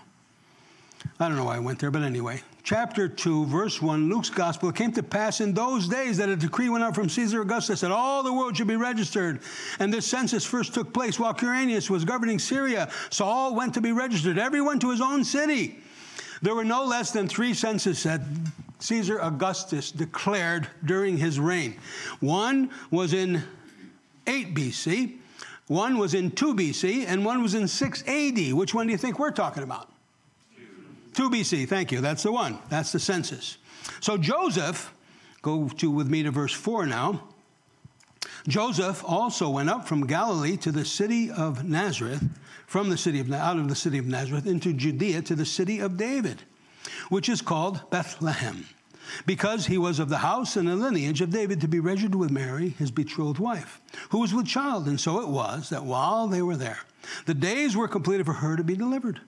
I 1.19 1.27
don't 1.27 1.37
know 1.37 1.45
why 1.45 1.55
I 1.55 1.59
went 1.59 1.79
there, 1.79 1.91
but 1.91 2.01
anyway 2.01 2.41
chapter 2.69 3.07
2, 3.07 3.47
verse 3.47 3.81
1, 3.81 4.09
Luke's 4.09 4.29
gospel, 4.29 4.69
it 4.69 4.75
came 4.75 4.91
to 4.91 5.01
pass 5.01 5.41
in 5.41 5.55
those 5.55 5.87
days 5.87 6.17
that 6.17 6.29
a 6.29 6.35
decree 6.35 6.69
went 6.69 6.83
out 6.83 6.93
from 6.93 7.09
Caesar 7.09 7.41
Augustus 7.41 7.81
that 7.81 7.89
all 7.89 8.21
the 8.21 8.31
world 8.31 8.55
should 8.55 8.67
be 8.67 8.75
registered. 8.75 9.39
And 9.79 9.91
this 9.91 10.05
census 10.05 10.45
first 10.45 10.75
took 10.75 10.93
place 10.93 11.19
while 11.19 11.33
Quirinius 11.33 11.89
was 11.89 12.05
governing 12.05 12.37
Syria. 12.37 12.91
So 13.09 13.25
all 13.25 13.55
went 13.55 13.73
to 13.73 13.81
be 13.81 13.91
registered, 13.91 14.37
everyone 14.37 14.77
to 14.81 14.91
his 14.91 15.01
own 15.01 15.23
city. 15.23 15.79
There 16.43 16.53
were 16.53 16.63
no 16.63 16.85
less 16.85 17.09
than 17.09 17.27
three 17.27 17.55
censuses 17.55 18.03
that 18.03 18.21
Caesar 18.77 19.17
Augustus 19.17 19.91
declared 19.91 20.67
during 20.85 21.17
his 21.17 21.39
reign. 21.39 21.75
One 22.19 22.69
was 22.91 23.13
in 23.13 23.41
8 24.27 24.53
BC, 24.53 25.17
one 25.65 25.97
was 25.97 26.13
in 26.13 26.29
2 26.29 26.53
BC, 26.53 27.07
and 27.07 27.25
one 27.25 27.41
was 27.41 27.55
in 27.55 27.67
6 27.67 28.03
AD. 28.07 28.53
Which 28.53 28.75
one 28.75 28.85
do 28.85 28.91
you 28.91 28.99
think 28.99 29.17
we're 29.17 29.31
talking 29.31 29.63
about? 29.63 29.89
2 31.13 31.29
BC, 31.29 31.67
thank 31.67 31.91
you. 31.91 32.01
That's 32.01 32.23
the 32.23 32.31
one. 32.31 32.59
That's 32.69 32.91
the 32.91 32.99
census. 32.99 33.57
So 34.01 34.17
Joseph, 34.17 34.93
go 35.41 35.69
to 35.69 35.91
with 35.91 36.07
me 36.07 36.23
to 36.23 36.31
verse 36.31 36.53
4 36.53 36.85
now. 36.85 37.23
Joseph 38.47 39.03
also 39.05 39.49
went 39.49 39.69
up 39.69 39.87
from 39.87 40.07
Galilee 40.07 40.57
to 40.57 40.71
the 40.71 40.85
city 40.85 41.29
of 41.29 41.63
Nazareth, 41.63 42.23
from 42.67 42.89
the 42.89 42.97
city 42.97 43.19
of 43.19 43.31
out 43.31 43.57
of 43.57 43.67
the 43.67 43.75
city 43.75 43.97
of 43.97 44.07
Nazareth 44.07 44.47
into 44.47 44.73
Judea 44.73 45.21
to 45.23 45.35
the 45.35 45.45
city 45.45 45.79
of 45.79 45.97
David, 45.97 46.43
which 47.09 47.27
is 47.27 47.41
called 47.41 47.89
Bethlehem, 47.89 48.65
because 49.25 49.65
he 49.65 49.77
was 49.77 49.99
of 49.99 50.09
the 50.09 50.19
house 50.19 50.55
and 50.55 50.67
the 50.67 50.75
lineage 50.75 51.21
of 51.21 51.31
David 51.31 51.61
to 51.61 51.67
be 51.67 51.79
registered 51.79 52.15
with 52.15 52.31
Mary, 52.31 52.69
his 52.69 52.91
betrothed 52.91 53.39
wife, 53.39 53.81
who 54.09 54.19
was 54.19 54.33
with 54.33 54.45
child. 54.45 54.87
And 54.87 54.99
so 54.99 55.19
it 55.19 55.27
was 55.27 55.69
that 55.69 55.83
while 55.83 56.27
they 56.27 56.41
were 56.41 56.57
there, 56.57 56.79
the 57.25 57.33
days 57.33 57.75
were 57.75 57.87
completed 57.87 58.25
for 58.25 58.33
her 58.33 58.55
to 58.55 58.63
be 58.63 58.75
delivered. 58.75 59.19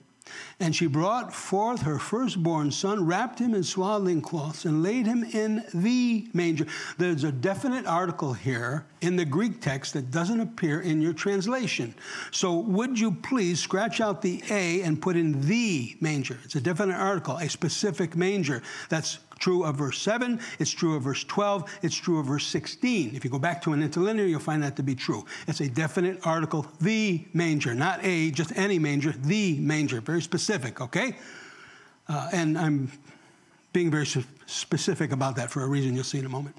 And 0.60 0.74
she 0.74 0.86
brought 0.86 1.34
forth 1.34 1.82
her 1.82 1.98
firstborn 1.98 2.70
son, 2.70 3.06
wrapped 3.06 3.38
him 3.38 3.54
in 3.54 3.62
swaddling 3.62 4.20
cloths, 4.20 4.64
and 4.64 4.82
laid 4.82 5.06
him 5.06 5.24
in 5.24 5.64
the 5.74 6.28
manger. 6.32 6.66
There's 6.98 7.24
a 7.24 7.32
definite 7.32 7.86
article 7.86 8.32
here 8.32 8.86
in 9.00 9.16
the 9.16 9.24
Greek 9.24 9.60
text 9.60 9.94
that 9.94 10.10
doesn't 10.10 10.40
appear 10.40 10.80
in 10.80 11.02
your 11.02 11.12
translation. 11.12 11.94
So, 12.30 12.54
would 12.54 12.98
you 12.98 13.12
please 13.12 13.60
scratch 13.60 14.00
out 14.00 14.22
the 14.22 14.42
A 14.50 14.82
and 14.82 15.00
put 15.00 15.16
in 15.16 15.46
the 15.48 15.96
manger? 16.00 16.38
It's 16.44 16.54
a 16.54 16.60
definite 16.60 16.96
article, 16.96 17.36
a 17.36 17.48
specific 17.48 18.16
manger. 18.16 18.62
That's 18.88 19.18
true 19.42 19.64
of 19.64 19.74
verse 19.74 19.98
7, 19.98 20.38
it's 20.60 20.70
true 20.70 20.94
of 20.94 21.02
verse 21.02 21.24
12, 21.24 21.78
it's 21.82 21.96
true 21.96 22.20
of 22.20 22.26
verse 22.26 22.46
16. 22.46 23.14
If 23.14 23.24
you 23.24 23.30
go 23.30 23.40
back 23.40 23.60
to 23.62 23.72
an 23.72 23.82
interlinear, 23.82 24.24
you'll 24.24 24.38
find 24.38 24.62
that 24.62 24.76
to 24.76 24.84
be 24.84 24.94
true. 24.94 25.26
It's 25.48 25.60
a 25.60 25.68
definite 25.68 26.24
article, 26.24 26.64
the 26.80 27.26
manger, 27.34 27.74
not 27.74 27.98
a, 28.04 28.30
just 28.30 28.56
any 28.56 28.78
manger, 28.78 29.12
the 29.12 29.58
manger, 29.58 30.00
very 30.00 30.22
specific, 30.22 30.80
okay? 30.80 31.16
Uh, 32.08 32.30
and 32.32 32.56
I'm 32.56 32.92
being 33.72 33.90
very 33.90 34.06
specific 34.46 35.10
about 35.10 35.34
that 35.36 35.50
for 35.50 35.62
a 35.64 35.66
reason 35.66 35.94
you'll 35.96 36.04
see 36.04 36.20
in 36.20 36.26
a 36.26 36.28
moment. 36.28 36.54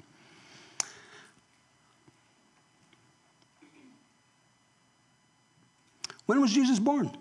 When 6.26 6.40
was 6.40 6.52
Jesus 6.52 6.78
born? 6.78 7.16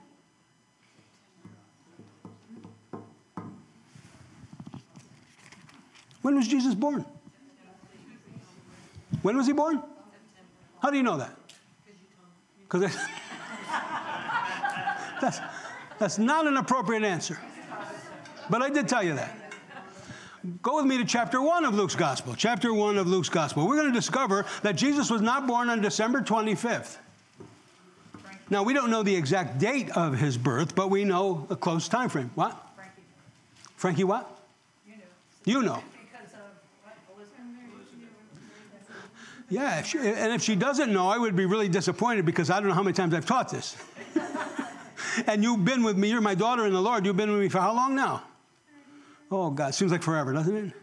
When 6.23 6.36
was 6.36 6.47
Jesus 6.47 6.73
born? 6.73 7.05
When 9.21 9.38
was 9.38 9.45
he 9.45 9.53
born? 9.53 9.83
How 10.81 10.89
do 10.89 10.97
you 10.97 11.03
know 11.03 11.17
that? 11.17 11.38
Because 12.63 12.81
that's, 15.21 15.39
that's 15.99 16.17
not 16.17 16.47
an 16.47 16.57
appropriate 16.57 17.03
answer. 17.03 17.38
But 18.49 18.62
I 18.62 18.69
did 18.69 18.88
tell 18.88 19.03
you 19.03 19.13
that. 19.15 19.38
Go 20.62 20.77
with 20.77 20.86
me 20.86 20.97
to 20.97 21.05
chapter 21.05 21.41
1 21.41 21.63
of 21.65 21.73
Luke's 21.73 21.95
Gospel. 21.95 22.36
Chapter 22.36 22.73
1 22.73 22.97
of 22.97 23.07
Luke's 23.07 23.29
Gospel. 23.29 23.67
We're 23.67 23.77
going 23.77 23.93
to 23.93 23.97
discover 23.97 24.45
that 24.62 24.75
Jesus 24.75 25.09
was 25.09 25.21
not 25.21 25.45
born 25.47 25.69
on 25.69 25.79
December 25.81 26.21
25th. 26.21 26.97
Now, 28.49 28.63
we 28.63 28.73
don't 28.73 28.91
know 28.91 29.03
the 29.03 29.15
exact 29.15 29.59
date 29.59 29.89
of 29.95 30.17
his 30.17 30.38
birth, 30.38 30.75
but 30.75 30.89
we 30.89 31.05
know 31.05 31.47
a 31.49 31.55
close 31.55 31.88
time 31.88 32.09
frame. 32.09 32.31
What? 32.36 32.57
Frankie. 32.75 33.01
Frankie 33.75 34.03
what? 34.03 34.39
You 34.86 34.95
know. 34.95 35.03
You 35.45 35.63
know. 35.63 35.83
Yeah, 39.54 39.78
if 39.78 39.86
she, 39.86 40.00
and 40.00 40.34
if 40.34 40.42
she 40.42 40.56
doesn't 40.56 40.92
know, 40.92 41.08
I 41.08 41.20
would 41.20 41.36
be 41.36 41.46
really 41.46 41.70
disappointed 41.70 42.26
because 42.26 42.50
I 42.50 42.60
don't 42.60 42.70
know 42.70 42.74
how 42.74 42.82
many 42.82 42.96
times 42.96 43.13
I've 43.13 43.28
taught 43.28 43.50
this. 43.50 43.78
and 45.28 45.44
you've 45.44 45.63
been 45.63 45.84
with 45.84 45.96
me, 45.96 46.10
you're 46.10 46.22
my 46.22 46.34
daughter 46.34 46.66
in 46.66 46.74
the 46.74 46.82
Lord. 46.82 47.06
You've 47.06 47.18
been 47.18 47.32
with 47.32 47.39
me 47.39 47.50
for 47.50 47.60
how 47.60 47.72
long 47.72 47.96
now? 47.96 48.24
Oh, 49.30 49.52
God, 49.52 49.76
seems 49.76 49.92
like 49.92 50.02
forever, 50.02 50.34
doesn't 50.34 50.56
it? 50.56 50.74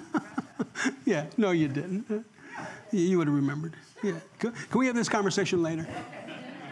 yeah, 1.04 1.26
no, 1.36 1.50
you 1.50 1.68
didn't. 1.68 2.24
You 2.92 3.18
would 3.18 3.26
have 3.26 3.36
remembered. 3.36 3.74
Yeah. 4.02 4.14
Can 4.38 4.54
we 4.72 4.86
have 4.86 4.96
this 4.96 5.10
conversation 5.10 5.62
later? 5.62 5.86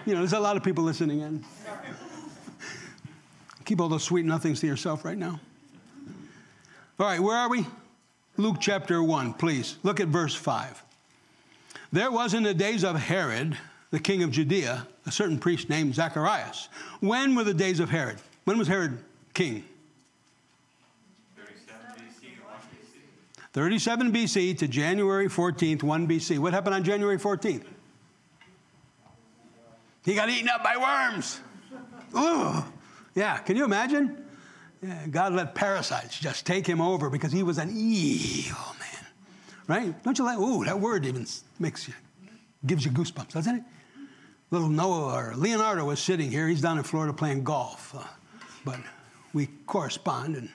You 0.07 0.15
know, 0.15 0.21
there's 0.21 0.33
a 0.33 0.41
lot 0.41 0.57
of 0.57 0.63
people 0.63 0.85
listening 0.85 1.21
in. 1.21 1.45
Keep 3.67 3.79
all 3.79 3.91
those 3.91 4.05
sweet 4.05 4.25
nothings 4.25 4.61
to 4.61 4.67
yourself 4.67 5.05
right 5.05 5.19
now. 5.19 5.39
All 6.99 7.07
right, 7.07 7.21
where 7.21 7.37
are 7.37 7.51
we? 7.51 7.67
Luke 8.41 8.57
chapter 8.59 9.03
1, 9.03 9.35
please. 9.35 9.77
Look 9.83 10.01
at 10.01 10.09
verse 10.09 10.35
5. 10.35 10.83
There 11.93 12.11
was 12.11 12.35
in 12.35 12.43
the 12.43 12.55
days 12.55 12.85
of 12.85 12.97
Herod, 12.97 13.57
the 13.91 14.01
king 14.01 14.23
of 14.23 14.31
Judea, 14.31 14.87
a 15.07 15.13
certain 15.13 15.39
priest 15.39 15.69
named 15.69 15.95
Zacharias. 15.95 16.69
When 17.01 17.35
were 17.35 17.45
the 17.45 17.55
days 17.55 17.81
of 17.81 17.91
Herod? 17.91 18.19
When 18.45 18.57
was 18.59 18.69
Herod 18.69 18.99
king? 19.35 19.65
37 23.53 24.13
BC 24.13 24.57
to 24.59 24.69
January 24.69 25.29
14th, 25.29 25.83
1 25.83 26.09
BC. 26.09 26.39
What 26.39 26.53
happened 26.53 26.77
on 26.77 26.85
January 26.85 27.19
14th? 27.19 27.65
He 30.05 30.15
got 30.15 30.31
eaten 30.31 30.49
up 30.49 30.63
by 30.63 30.77
worms. 30.77 31.41
Ugh. 32.15 32.65
Yeah, 33.15 33.39
can 33.39 33.57
you 33.57 33.65
imagine? 33.65 34.20
God 35.11 35.35
let 35.35 35.55
parasites 35.55 36.19
just 36.19 36.47
take 36.47 36.67
him 36.67 36.81
over 36.81 37.11
because 37.11 37.33
he 37.33 37.43
was 37.43 37.59
an 37.59 37.71
evil 37.75 38.75
man. 38.79 39.07
Right? 39.67 40.03
Don't 40.03 40.19
you 40.19 40.25
like, 40.25 40.39
ooh, 40.39 40.65
that 40.65 40.81
word 40.81 41.05
even 41.05 41.27
makes 41.59 41.87
you, 41.87 41.95
gives 42.67 42.85
you 42.85 42.91
goosebumps, 42.91 43.33
doesn't 43.33 43.57
it? 43.57 43.63
Little 44.51 44.69
Noah 44.69 45.15
or 45.15 45.35
Leonardo 45.37 45.85
was 45.85 46.01
sitting 46.01 46.31
here. 46.31 46.49
He's 46.49 46.61
down 46.61 46.79
in 46.79 46.85
Florida 46.85 47.13
playing 47.13 47.45
golf. 47.45 47.95
Uh, 47.95 48.03
but 48.65 48.81
we 49.33 49.49
correspond 49.67 50.37
and 50.37 50.49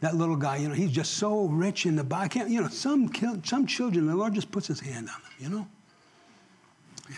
that 0.00 0.16
little 0.16 0.36
guy, 0.36 0.56
you 0.56 0.68
know, 0.68 0.74
he's 0.74 0.90
just 0.90 1.14
so 1.14 1.44
rich 1.46 1.86
in 1.86 1.94
the 1.94 2.04
body. 2.04 2.28
Can't, 2.28 2.50
you 2.50 2.60
know, 2.60 2.68
some, 2.68 3.10
some 3.44 3.66
children, 3.66 4.06
the 4.06 4.16
Lord 4.16 4.34
just 4.34 4.50
puts 4.50 4.66
his 4.66 4.80
hand 4.80 5.08
on 5.08 5.22
them, 5.22 5.32
you 5.38 5.48
know? 5.48 5.66
Yeah. 7.08 7.16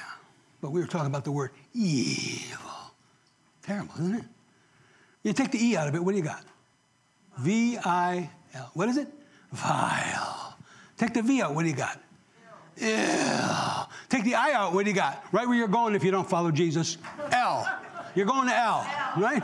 But 0.61 0.70
we 0.70 0.80
were 0.80 0.87
talking 0.87 1.07
about 1.07 1.24
the 1.24 1.33
word 1.33 1.50
evil. 1.72 2.70
Terrible, 3.62 3.94
isn't 3.94 4.16
it? 4.16 4.24
You 5.24 5.32
take 5.32 5.50
the 5.50 5.58
E 5.58 5.76
out 5.76 5.88
of 5.88 5.94
it, 5.94 6.04
what 6.04 6.12
do 6.12 6.18
you 6.18 6.22
got? 6.22 6.44
V 7.38 7.78
I 7.78 8.30
L. 8.54 8.70
What 8.74 8.88
is 8.88 8.98
it? 8.98 9.08
Vile. 9.50 10.56
Take 10.96 11.14
the 11.14 11.22
V 11.22 11.42
out, 11.42 11.54
what 11.54 11.62
do 11.62 11.68
you 11.68 11.74
got? 11.74 12.00
Ill. 12.76 13.88
Take 14.08 14.24
the 14.24 14.34
I 14.34 14.52
out, 14.52 14.74
what 14.74 14.84
do 14.84 14.90
you 14.90 14.94
got? 14.94 15.24
Right 15.32 15.48
where 15.48 15.56
you're 15.56 15.66
going 15.66 15.94
if 15.94 16.04
you 16.04 16.10
don't 16.10 16.28
follow 16.28 16.50
Jesus. 16.50 16.98
L. 17.32 17.68
You're 18.14 18.26
going 18.26 18.46
to 18.48 18.56
L, 18.56 18.87
right? 19.16 19.42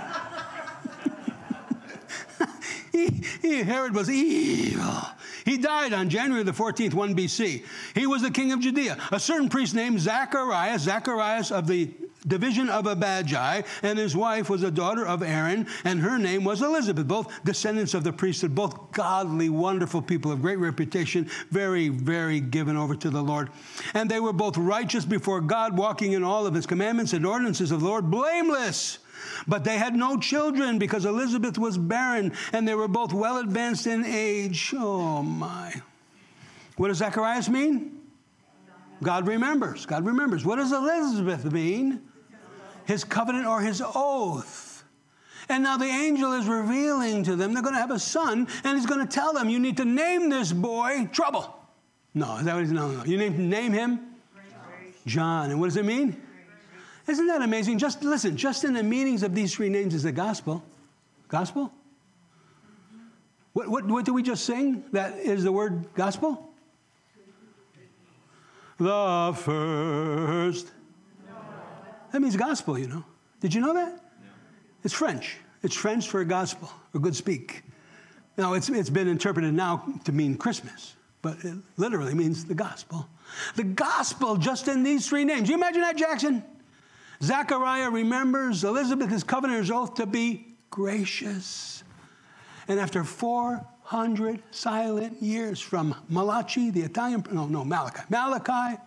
he, 2.93 3.09
he, 3.43 3.63
Herod 3.63 3.95
was 3.95 4.09
evil. 4.09 5.03
He 5.45 5.59
died 5.59 5.93
on 5.93 6.09
January 6.09 6.45
the 6.45 6.53
14th, 6.53 6.95
1 6.95 7.17
BC. 7.17 7.65
He 7.95 8.07
was 8.07 8.23
the 8.23 8.31
king 8.31 8.53
of 8.53 8.61
Judea. 8.61 8.99
A 9.11 9.19
certain 9.19 9.49
priest 9.49 9.75
named 9.75 9.99
Zacharias, 9.99 10.83
Zacharias 10.83 11.51
of 11.51 11.67
the 11.67 11.91
division 12.27 12.69
of 12.69 12.87
Abijah, 12.87 13.65
and 13.83 13.99
his 13.99 14.17
wife 14.17 14.51
was 14.51 14.63
a 14.63 14.71
daughter 14.71 15.07
of 15.07 15.23
Aaron, 15.23 15.67
and 15.85 16.01
her 16.01 16.19
name 16.19 16.45
was 16.45 16.63
Elizabeth, 16.63 17.07
both 17.07 17.43
descendants 17.45 17.95
of 17.95 18.05
the 18.05 18.13
priesthood, 18.13 18.55
both 18.55 18.93
godly, 18.93 19.49
wonderful 19.49 20.03
people 20.03 20.31
of 20.33 20.43
great 20.43 20.59
reputation, 20.59 21.29
very, 21.51 21.89
very 21.89 22.41
given 22.41 22.77
over 22.77 22.95
to 22.95 23.11
the 23.11 23.23
Lord. 23.23 23.51
And 23.95 24.11
they 24.11 24.21
were 24.21 24.33
both 24.33 24.57
righteous 24.57 25.05
before 25.05 25.41
God, 25.41 25.77
walking 25.77 26.13
in 26.13 26.23
all 26.23 26.47
of 26.47 26.55
his 26.55 26.67
commandments 26.67 27.13
and 27.13 27.27
ordinances 27.27 27.71
of 27.71 27.81
the 27.81 27.87
Lord, 27.87 28.11
blameless. 28.11 28.99
But 29.47 29.65
they 29.65 29.79
had 29.79 29.95
no 29.95 30.19
children 30.19 30.79
because 30.79 31.05
Elizabeth 31.05 31.59
was 31.59 31.79
barren 31.79 32.33
and 32.53 32.67
they 32.67 32.75
were 32.75 32.89
both 32.89 33.13
well 33.13 33.39
advanced 33.39 33.87
in 33.87 34.05
age. 34.05 34.75
Oh 34.77 35.23
my. 35.23 35.75
What 36.77 36.89
does 36.89 36.99
Zacharias 36.99 37.49
mean? 37.49 38.01
God 39.03 39.27
remembers. 39.27 39.87
God 39.87 40.05
remembers. 40.05 40.45
What 40.45 40.57
does 40.57 40.73
Elizabeth 40.73 41.51
mean? 41.51 42.03
His 42.91 43.05
covenant 43.05 43.47
or 43.47 43.61
his 43.61 43.81
oath. 43.81 44.83
And 45.49 45.63
now 45.63 45.77
the 45.77 45.85
angel 45.85 46.33
is 46.33 46.49
revealing 46.49 47.23
to 47.23 47.37
them 47.37 47.55
they're 47.55 47.63
going 47.63 47.77
to 47.77 47.81
have 47.81 47.93
a 47.93 48.01
son, 48.01 48.49
and 48.65 48.77
he's 48.77 48.85
going 48.85 49.07
to 49.07 49.07
tell 49.07 49.33
them, 49.33 49.49
You 49.49 49.61
need 49.61 49.77
to 49.77 49.85
name 49.85 50.29
this 50.29 50.53
boy 50.53 51.09
Trouble. 51.13 51.57
No, 52.15 52.39
is 52.39 52.47
that 52.47 52.55
what 52.55 52.65
he's 52.65 52.73
no, 52.73 52.91
no. 52.91 53.05
You 53.05 53.17
name, 53.17 53.49
name 53.49 53.73
him? 53.73 54.01
John. 55.07 55.53
And 55.53 55.61
what 55.61 55.67
does 55.67 55.77
it 55.77 55.85
mean? 55.85 56.21
Isn't 57.07 57.29
that 57.29 57.43
amazing? 57.43 57.79
Just 57.79 58.03
listen, 58.03 58.37
just 58.37 58.65
in 58.65 58.73
the 58.73 58.83
meanings 58.83 59.23
of 59.23 59.37
these 59.37 59.55
three 59.55 59.69
names 59.69 59.95
is 59.95 60.03
the 60.03 60.11
gospel. 60.11 60.61
Gospel? 61.29 61.73
What, 63.53 63.69
what, 63.69 63.87
what 63.87 64.05
did 64.05 64.11
we 64.11 64.25
just 64.25 64.45
sing? 64.45 64.83
That 64.91 65.17
is 65.17 65.45
the 65.45 65.53
word 65.53 65.85
gospel? 65.95 66.51
The 68.79 69.33
first. 69.37 70.73
That 72.13 72.21
means 72.21 72.37
gospel, 72.37 72.79
you 72.79 72.89
know. 72.89 73.05
Did 73.41 73.55
you 73.55 73.61
know 73.61 73.75
that? 73.75 74.01
It's 74.85 74.95
French. 74.95 75.37
It's 75.63 75.75
French 75.75 76.09
for 76.09 76.25
gospel 76.25 76.71
or 76.95 77.01
good 77.01 77.15
speak. 77.15 77.63
Now, 78.37 78.55
it's, 78.55 78.69
it's 78.69 78.91
been 78.91 79.09
interpreted 79.09 79.53
now 79.53 79.85
to 80.05 80.13
mean 80.13 80.37
Christmas, 80.37 80.97
but 81.21 81.37
it 81.45 81.55
literally 81.77 82.15
means 82.15 82.45
the 82.45 82.55
gospel. 82.55 83.09
The 83.57 83.65
gospel 83.65 84.37
just 84.37 84.69
in 84.69 84.83
these 84.83 85.09
three 85.09 85.25
names. 85.25 85.49
You 85.49 85.57
imagine 85.57 85.83
that, 85.83 85.97
Jackson? 85.97 86.43
Zechariah 87.23 87.91
remembers 87.91 88.65
Elizabeth's 88.65 89.23
covenant 89.23 89.71
oath 89.71 89.95
to 89.95 90.07
be 90.07 90.47
gracious. 90.71 91.85
And 92.67 92.81
after 92.81 93.05
400 93.05 94.43
silent 94.53 95.23
years 95.23 95.61
from 95.61 95.95
Malachi, 96.09 96.71
the 96.71 96.83
Italian, 96.83 97.25
no, 97.31 97.47
no, 97.47 97.65
Malachi, 97.65 98.03
Malachi 98.09 98.81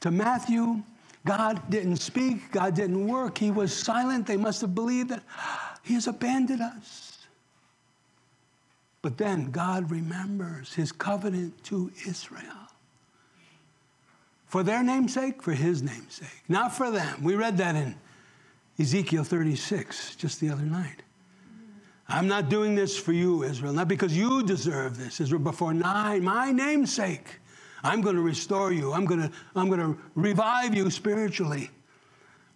to 0.00 0.10
Matthew, 0.10 0.82
God 1.26 1.70
didn't 1.70 1.96
speak, 1.96 2.52
God 2.52 2.74
didn't 2.74 3.06
work, 3.06 3.38
He 3.38 3.50
was 3.50 3.74
silent. 3.74 4.26
They 4.26 4.36
must 4.36 4.60
have 4.60 4.74
believed 4.74 5.10
that 5.10 5.22
He 5.82 5.94
has 5.94 6.06
abandoned 6.06 6.60
us. 6.60 7.18
But 9.02 9.18
then 9.18 9.50
God 9.50 9.90
remembers 9.90 10.74
His 10.74 10.92
covenant 10.92 11.62
to 11.64 11.90
Israel 12.06 12.64
for 14.54 14.62
their 14.62 14.84
namesake, 14.84 15.42
for 15.42 15.50
his 15.50 15.82
namesake, 15.82 16.44
not 16.48 16.72
for 16.72 16.92
them. 16.92 17.24
We 17.24 17.34
read 17.34 17.56
that 17.56 17.74
in 17.74 17.96
Ezekiel 18.78 19.24
36 19.24 20.14
just 20.14 20.38
the 20.38 20.48
other 20.48 20.62
night. 20.62 21.02
I'm 22.08 22.28
not 22.28 22.50
doing 22.50 22.76
this 22.76 22.96
for 22.96 23.10
you, 23.10 23.42
Israel, 23.42 23.72
not 23.72 23.88
because 23.88 24.16
you 24.16 24.44
deserve 24.44 24.96
this, 24.96 25.20
Israel, 25.20 25.40
but 25.40 25.56
for 25.56 25.74
my, 25.74 26.20
my 26.20 26.52
namesake. 26.52 27.40
I'm 27.84 28.00
going 28.00 28.16
to 28.16 28.22
restore 28.22 28.72
you. 28.72 28.92
I'm 28.92 29.04
going 29.04 29.20
to, 29.20 29.30
I'm 29.54 29.68
going 29.68 29.80
to 29.80 29.96
revive 30.14 30.74
you 30.74 30.90
spiritually. 30.90 31.70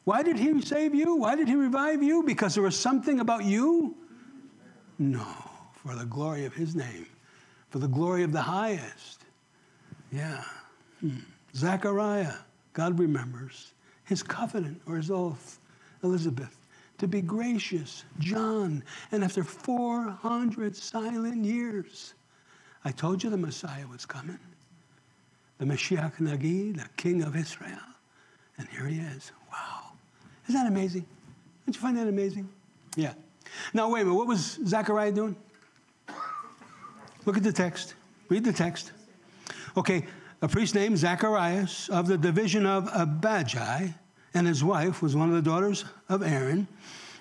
Why 0.04 0.22
did 0.22 0.38
he 0.38 0.60
save 0.62 0.94
you? 0.94 1.16
Why 1.16 1.36
did 1.36 1.48
he 1.48 1.54
revive 1.54 2.02
you? 2.02 2.22
Because 2.22 2.54
there 2.54 2.62
was 2.62 2.78
something 2.78 3.20
about 3.20 3.44
you? 3.44 3.94
No, 4.98 5.26
for 5.74 5.94
the 5.94 6.06
glory 6.06 6.46
of 6.46 6.54
his 6.54 6.74
name, 6.74 7.06
for 7.68 7.78
the 7.78 7.86
glory 7.86 8.22
of 8.22 8.32
the 8.32 8.40
highest. 8.40 9.26
Yeah. 10.10 10.42
Hmm. 11.00 11.18
Zechariah, 11.54 12.32
God 12.72 12.98
remembers 12.98 13.74
his 14.04 14.22
covenant 14.22 14.80
or 14.86 14.96
his 14.96 15.10
oath, 15.10 15.60
Elizabeth, 16.02 16.56
to 16.96 17.06
be 17.06 17.20
gracious, 17.20 18.04
John, 18.18 18.82
and 19.12 19.22
after 19.22 19.44
400 19.44 20.74
silent 20.74 21.44
years, 21.44 22.14
I 22.84 22.92
told 22.92 23.22
you 23.22 23.28
the 23.28 23.36
Messiah 23.36 23.86
was 23.86 24.06
coming. 24.06 24.38
The 25.58 25.64
Mashiach 25.64 26.16
Nagid, 26.20 26.76
the 26.76 26.88
King 26.96 27.22
of 27.22 27.36
Israel. 27.36 27.78
And 28.56 28.68
here 28.68 28.86
he 28.86 28.98
is. 28.98 29.32
Wow. 29.50 29.92
Isn't 30.48 30.60
that 30.60 30.68
amazing? 30.70 31.04
Don't 31.66 31.74
you 31.74 31.80
find 31.80 31.96
that 31.96 32.08
amazing? 32.08 32.48
Yeah. 32.96 33.12
Now, 33.74 33.90
wait 33.90 34.02
a 34.02 34.04
minute. 34.04 34.16
What 34.16 34.26
was 34.26 34.58
Zechariah 34.64 35.12
doing? 35.12 35.36
Look 37.24 37.36
at 37.36 37.42
the 37.42 37.52
text. 37.52 37.94
Read 38.28 38.44
the 38.44 38.52
text. 38.52 38.92
Okay, 39.76 40.04
a 40.40 40.48
priest 40.48 40.74
named 40.74 40.96
Zacharias 40.98 41.88
of 41.88 42.06
the 42.06 42.16
division 42.16 42.64
of 42.64 42.88
Abijah, 42.94 43.94
and 44.34 44.46
his 44.46 44.62
wife 44.64 45.02
was 45.02 45.14
one 45.14 45.28
of 45.28 45.34
the 45.34 45.42
daughters 45.42 45.84
of 46.08 46.22
Aaron. 46.22 46.66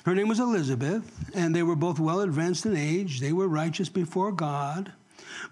Her 0.06 0.16
name 0.16 0.28
was 0.28 0.40
Elizabeth, 0.40 1.04
and 1.36 1.54
they 1.54 1.64
were 1.64 1.76
both 1.76 2.00
well 2.00 2.22
advanced 2.22 2.66
in 2.66 2.78
age. 2.78 3.20
They 3.20 3.34
were 3.34 3.48
righteous 3.48 3.90
before 3.90 4.32
God, 4.32 4.94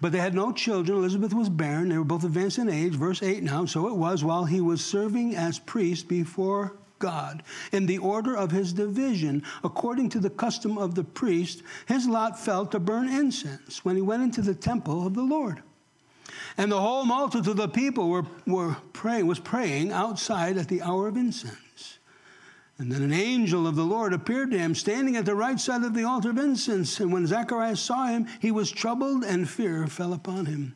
but 0.00 0.12
they 0.12 0.18
had 0.18 0.34
no 0.34 0.52
children. 0.52 0.98
Elizabeth 0.98 1.34
was 1.34 1.48
barren. 1.48 1.88
They 1.88 1.98
were 1.98 2.04
both 2.04 2.24
advanced 2.24 2.58
in 2.58 2.68
age. 2.68 2.94
Verse 2.94 3.22
8 3.22 3.42
now. 3.42 3.66
So 3.66 3.88
it 3.88 3.96
was 3.96 4.24
while 4.24 4.44
he 4.44 4.60
was 4.60 4.84
serving 4.84 5.36
as 5.36 5.58
priest 5.58 6.08
before 6.08 6.76
God. 6.98 7.42
In 7.72 7.86
the 7.86 7.98
order 7.98 8.36
of 8.36 8.50
his 8.50 8.72
division, 8.72 9.42
according 9.62 10.08
to 10.10 10.20
the 10.20 10.30
custom 10.30 10.78
of 10.78 10.94
the 10.94 11.04
priest, 11.04 11.62
his 11.86 12.06
lot 12.06 12.38
fell 12.38 12.66
to 12.66 12.78
burn 12.78 13.08
incense 13.08 13.84
when 13.84 13.96
he 13.96 14.02
went 14.02 14.22
into 14.22 14.42
the 14.42 14.54
temple 14.54 15.06
of 15.06 15.14
the 15.14 15.22
Lord. 15.22 15.62
And 16.58 16.72
the 16.72 16.80
whole 16.80 17.04
multitude 17.04 17.48
of 17.48 17.56
the 17.56 17.68
people 17.68 18.08
were, 18.08 18.24
were 18.46 18.76
praying, 18.92 19.26
was 19.26 19.38
praying 19.38 19.92
outside 19.92 20.56
at 20.56 20.68
the 20.68 20.82
hour 20.82 21.06
of 21.08 21.16
incense. 21.16 21.56
And 22.78 22.92
then 22.92 23.02
an 23.02 23.12
angel 23.12 23.66
of 23.66 23.74
the 23.74 23.84
Lord 23.84 24.12
appeared 24.12 24.50
to 24.50 24.58
him, 24.58 24.74
standing 24.74 25.16
at 25.16 25.24
the 25.24 25.34
right 25.34 25.58
side 25.58 25.82
of 25.82 25.94
the 25.94 26.04
altar 26.04 26.30
of 26.30 26.38
incense. 26.38 27.00
And 27.00 27.10
when 27.10 27.26
Zacharias 27.26 27.80
saw 27.80 28.06
him, 28.06 28.26
he 28.40 28.50
was 28.50 28.70
troubled, 28.70 29.24
and 29.24 29.48
fear 29.48 29.86
fell 29.86 30.12
upon 30.12 30.46
him. 30.46 30.74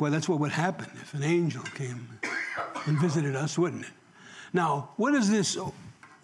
Well, 0.00 0.10
that's 0.10 0.28
what 0.28 0.40
would 0.40 0.52
happen 0.52 0.90
if 1.00 1.14
an 1.14 1.22
angel 1.22 1.62
came 1.62 2.08
and 2.86 2.98
visited 2.98 3.36
us, 3.36 3.56
wouldn't 3.56 3.84
it? 3.84 3.92
Now, 4.52 4.90
what 4.96 5.14
is 5.14 5.30
this 5.30 5.56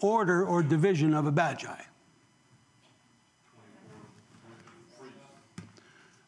order 0.01 0.45
or 0.45 0.63
division 0.63 1.15
of 1.15 1.27
Abijah? 1.27 1.87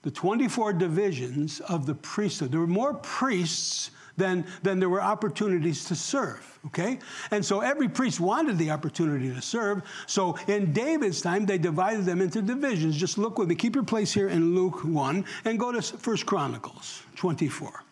the 0.03 0.11
24 0.15 0.73
divisions 0.73 1.61
of 1.61 1.85
the 1.85 1.95
priesthood. 1.95 2.53
There 2.53 2.61
were 2.61 2.67
more 2.67 2.95
priests 2.95 3.91
than, 4.19 4.45
than 4.63 4.79
there 4.79 4.89
were 4.89 5.03
opportunities 5.03 5.85
to 5.87 5.95
serve, 5.95 6.59
okay? 6.67 6.99
And 7.31 7.45
so 7.45 7.61
every 7.61 7.89
priest 7.89 8.21
wanted 8.21 8.59
the 8.59 8.71
opportunity 8.71 9.33
to 9.33 9.41
serve. 9.41 9.83
So 10.07 10.37
in 10.47 10.73
David's 10.73 11.23
time, 11.23 11.47
they 11.47 11.59
divided 11.59 12.05
them 12.05 12.21
into 12.21 12.43
divisions. 12.43 12.97
Just 12.97 13.17
look 13.17 13.39
with 13.39 13.49
me. 13.49 13.55
Keep 13.55 13.75
your 13.75 13.85
place 13.85 14.13
here 14.13 14.29
in 14.29 14.55
Luke 14.55 14.85
1 14.85 15.25
and 15.45 15.59
go 15.59 15.73
to 15.73 15.81
First 15.81 16.27
Chronicles 16.27 17.03
24. 17.17 17.85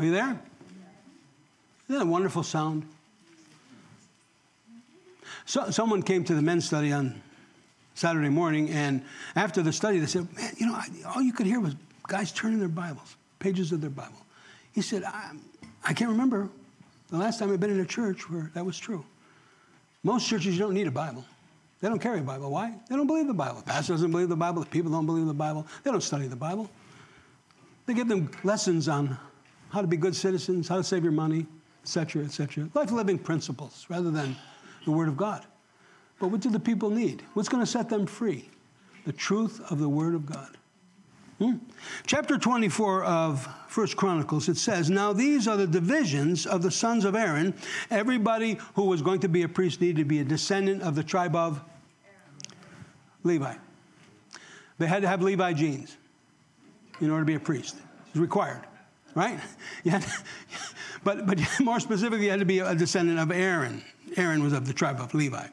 Are 0.00 0.04
you 0.04 0.12
there? 0.12 0.30
Isn't 0.30 1.98
that 1.98 2.00
a 2.00 2.06
wonderful 2.06 2.42
sound? 2.42 2.88
So, 5.44 5.70
someone 5.70 6.02
came 6.02 6.24
to 6.24 6.34
the 6.34 6.40
men's 6.40 6.64
study 6.64 6.90
on 6.90 7.20
Saturday 7.92 8.30
morning, 8.30 8.70
and 8.70 9.02
after 9.36 9.60
the 9.60 9.74
study, 9.74 9.98
they 9.98 10.06
said, 10.06 10.26
Man, 10.34 10.54
you 10.56 10.64
know, 10.64 10.72
I, 10.72 10.88
all 11.14 11.20
you 11.20 11.34
could 11.34 11.44
hear 11.44 11.60
was 11.60 11.74
guys 12.08 12.32
turning 12.32 12.60
their 12.60 12.68
Bibles, 12.68 13.14
pages 13.40 13.72
of 13.72 13.82
their 13.82 13.90
Bible. 13.90 14.16
He 14.72 14.80
said, 14.80 15.04
I, 15.04 15.32
I 15.84 15.92
can't 15.92 16.10
remember 16.10 16.48
the 17.10 17.18
last 17.18 17.38
time 17.38 17.52
I've 17.52 17.60
been 17.60 17.68
in 17.68 17.80
a 17.80 17.84
church 17.84 18.30
where 18.30 18.50
that 18.54 18.64
was 18.64 18.78
true. 18.78 19.04
Most 20.02 20.26
churches, 20.26 20.56
don't 20.56 20.72
need 20.72 20.86
a 20.86 20.90
Bible. 20.90 21.26
They 21.82 21.88
don't 21.88 22.00
carry 22.00 22.20
a 22.20 22.22
Bible. 22.22 22.50
Why? 22.50 22.72
They 22.88 22.96
don't 22.96 23.06
believe 23.06 23.26
the 23.26 23.34
Bible. 23.34 23.56
The 23.56 23.64
pastor 23.64 23.92
doesn't 23.92 24.12
believe 24.12 24.30
the 24.30 24.36
Bible. 24.36 24.62
The 24.62 24.70
people 24.70 24.92
don't 24.92 25.04
believe 25.04 25.26
the 25.26 25.34
Bible. 25.34 25.66
They 25.84 25.90
don't 25.90 26.02
study 26.02 26.26
the 26.26 26.36
Bible. 26.36 26.70
They 27.84 27.92
give 27.92 28.08
them 28.08 28.30
lessons 28.44 28.88
on 28.88 29.18
how 29.70 29.80
to 29.80 29.86
be 29.86 29.96
good 29.96 30.14
citizens, 30.14 30.68
how 30.68 30.76
to 30.76 30.84
save 30.84 31.02
your 31.02 31.12
money, 31.12 31.46
etc., 31.82 32.24
etc. 32.24 32.68
Life 32.74 32.90
living 32.90 33.18
principles 33.18 33.86
rather 33.88 34.10
than 34.10 34.36
the 34.84 34.90
Word 34.90 35.08
of 35.08 35.16
God. 35.16 35.44
But 36.18 36.28
what 36.28 36.40
do 36.40 36.50
the 36.50 36.60
people 36.60 36.90
need? 36.90 37.22
What's 37.34 37.48
going 37.48 37.62
to 37.62 37.70
set 37.70 37.88
them 37.88 38.06
free? 38.06 38.50
The 39.06 39.12
truth 39.12 39.60
of 39.70 39.78
the 39.78 39.88
Word 39.88 40.14
of 40.14 40.26
God. 40.26 40.56
Hmm? 41.38 41.56
Chapter 42.06 42.36
24 42.36 43.04
of 43.04 43.48
First 43.66 43.96
Chronicles, 43.96 44.50
it 44.50 44.58
says, 44.58 44.90
Now 44.90 45.14
these 45.14 45.48
are 45.48 45.56
the 45.56 45.66
divisions 45.66 46.44
of 46.44 46.60
the 46.60 46.70
sons 46.70 47.06
of 47.06 47.14
Aaron. 47.14 47.54
Everybody 47.90 48.58
who 48.74 48.84
was 48.84 49.00
going 49.00 49.20
to 49.20 49.28
be 49.28 49.42
a 49.42 49.48
priest 49.48 49.80
needed 49.80 49.96
to 49.96 50.04
be 50.04 50.18
a 50.18 50.24
descendant 50.24 50.82
of 50.82 50.94
the 50.94 51.02
tribe 51.02 51.34
of 51.34 51.62
Levi. 53.22 53.54
They 54.76 54.86
had 54.86 55.00
to 55.00 55.08
have 55.08 55.22
Levi 55.22 55.54
genes 55.54 55.96
in 57.00 57.10
order 57.10 57.22
to 57.22 57.26
be 57.26 57.34
a 57.34 57.40
priest. 57.40 57.76
It's 58.08 58.18
required 58.18 58.66
right? 59.14 59.38
Had, 59.84 60.04
but, 61.04 61.26
but 61.26 61.38
more 61.60 61.80
specifically, 61.80 62.26
you 62.26 62.30
had 62.30 62.40
to 62.40 62.46
be 62.46 62.58
a 62.58 62.74
descendant 62.74 63.18
of 63.18 63.30
Aaron. 63.30 63.82
Aaron 64.16 64.42
was 64.42 64.52
of 64.52 64.66
the 64.66 64.72
tribe 64.72 65.00
of 65.00 65.14
Levi. 65.14 65.46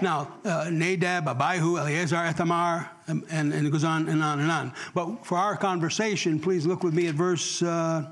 Now, 0.00 0.32
uh, 0.44 0.70
Nadab, 0.72 1.28
Abihu, 1.28 1.76
Eleazar, 1.76 2.24
Ithamar, 2.26 2.90
and, 3.06 3.24
and, 3.30 3.52
and, 3.52 3.66
it 3.66 3.70
goes 3.70 3.84
on 3.84 4.08
and 4.08 4.22
on 4.22 4.40
and 4.40 4.50
on. 4.50 4.72
But 4.94 5.26
for 5.26 5.36
our 5.36 5.56
conversation, 5.56 6.40
please 6.40 6.66
look 6.66 6.82
with 6.82 6.94
me 6.94 7.06
at 7.08 7.14
verse. 7.14 7.62
Uh, 7.62 8.06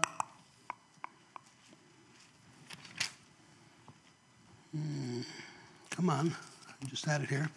hmm, 4.72 5.20
come 5.90 6.10
on, 6.10 6.34
I 6.82 6.86
just 6.86 7.06
had 7.06 7.22
it 7.22 7.30
here. 7.30 7.48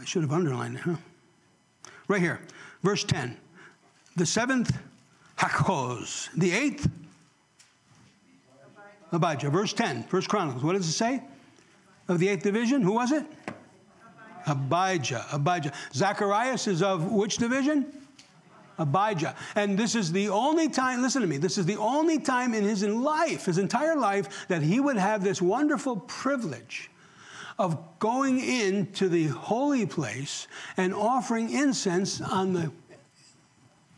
I 0.00 0.04
should 0.04 0.22
have 0.22 0.32
underlined 0.32 0.76
it, 0.76 0.82
huh? 0.82 0.96
Right 2.08 2.22
here, 2.22 2.40
verse 2.82 3.04
10. 3.04 3.36
The 4.16 4.26
seventh 4.26 4.76
Hakkoz. 5.40 6.28
The 6.36 6.52
eighth, 6.52 6.88
Abijah. 9.10 9.48
Verse 9.48 9.72
10, 9.72 10.04
First 10.04 10.28
Chronicles. 10.28 10.62
What 10.62 10.74
does 10.74 10.86
it 10.86 10.92
say? 10.92 11.22
Of 12.08 12.18
the 12.18 12.28
eighth 12.28 12.42
division, 12.42 12.82
who 12.82 12.92
was 12.92 13.10
it? 13.10 13.24
Abijah. 14.46 15.26
Abijah. 15.32 15.72
Zacharias 15.94 16.66
is 16.66 16.82
of 16.82 17.10
which 17.10 17.38
division? 17.38 17.86
Abijah. 18.78 19.34
And 19.56 19.78
this 19.78 19.94
is 19.94 20.12
the 20.12 20.28
only 20.28 20.68
time, 20.68 21.00
listen 21.00 21.22
to 21.22 21.28
me, 21.28 21.38
this 21.38 21.56
is 21.56 21.64
the 21.64 21.76
only 21.76 22.18
time 22.18 22.52
in 22.52 22.64
his 22.64 22.84
life, 22.84 23.46
his 23.46 23.56
entire 23.56 23.96
life, 23.96 24.46
that 24.48 24.62
he 24.62 24.78
would 24.78 24.96
have 24.96 25.24
this 25.24 25.40
wonderful 25.40 25.96
privilege 25.96 26.90
of 27.58 27.78
going 27.98 28.40
into 28.40 29.08
the 29.08 29.28
holy 29.28 29.86
place 29.86 30.48
and 30.76 30.94
offering 30.94 31.50
incense 31.50 32.20
on 32.20 32.52
the 32.52 32.70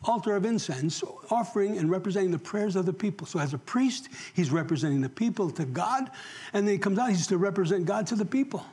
altar 0.04 0.34
of 0.36 0.44
incense, 0.44 1.02
offering 1.30 1.78
and 1.78 1.90
representing 1.90 2.30
the 2.30 2.38
prayers 2.38 2.76
of 2.76 2.86
the 2.86 2.92
people. 2.92 3.26
So, 3.26 3.38
as 3.38 3.54
a 3.54 3.58
priest, 3.58 4.08
he's 4.34 4.50
representing 4.50 5.00
the 5.00 5.08
people 5.08 5.50
to 5.50 5.64
God, 5.64 6.10
and 6.52 6.66
then 6.66 6.74
he 6.74 6.78
comes 6.78 6.98
out, 6.98 7.10
he's 7.10 7.26
to 7.28 7.38
represent 7.38 7.84
God 7.84 8.06
to 8.08 8.16
the 8.16 8.24
people. 8.24 8.64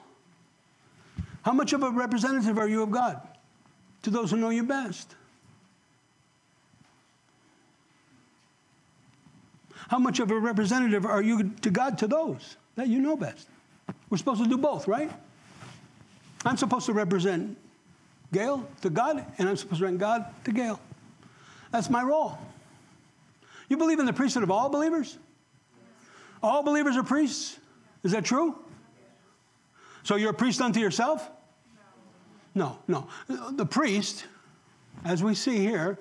How 1.44 1.54
much 1.54 1.74
of 1.74 1.84
a 1.84 1.90
representative 1.90 2.58
are 2.58 2.68
you 2.68 2.84
of 2.84 2.92
God? 2.92 3.22
To 4.04 4.10
those 4.10 4.32
who 4.32 4.38
know 4.38 4.50
you 4.50 4.64
best. 4.64 5.16
How 9.90 9.98
much 9.98 10.20
of 10.20 10.30
a 10.30 10.40
representative 10.40 11.06
are 11.06 11.22
you 11.22 11.50
to 11.62 11.70
God 11.72 11.98
to 12.00 12.08
those 12.08 12.58
that 12.76 12.88
you 12.88 13.00
know 13.00 13.18
best? 13.18 13.48
We're 14.10 14.18
supposed 14.18 14.44
to 14.44 14.50
do 14.50 14.58
both, 14.58 14.88
right? 14.88 15.12
I'm 16.46 16.58
supposed 16.58 16.86
to 16.86 16.94
represent 16.94 17.58
Gail 18.32 18.68
to 18.82 18.90
God, 18.90 19.26
and 19.38 19.50
I'm 19.50 19.58
supposed 19.58 19.80
to 19.80 19.86
represent 19.86 20.00
God 20.00 20.26
to 20.46 20.52
Gail. 20.52 20.80
That's 21.72 21.90
my 21.90 22.04
role. 22.04 22.38
You 23.70 23.78
believe 23.78 24.00
in 24.00 24.06
the 24.06 24.14
priesthood 24.14 24.44
of 24.44 24.52
all 24.52 24.70
believers? 24.70 25.18
All 26.42 26.64
believers 26.64 26.98
are 26.98 27.04
priests? 27.04 27.60
Is 28.04 28.14
that 28.14 28.26
true? 28.26 28.58
So 30.04 30.16
you're 30.16 30.32
a 30.32 30.34
priest 30.34 30.62
unto 30.62 30.80
yourself? 30.80 31.30
No, 32.56 32.80
no. 32.88 33.08
The 33.52 33.66
priest, 33.66 34.26
as 35.06 35.24
we 35.24 35.36
see 35.36 35.58
here, 35.60 36.00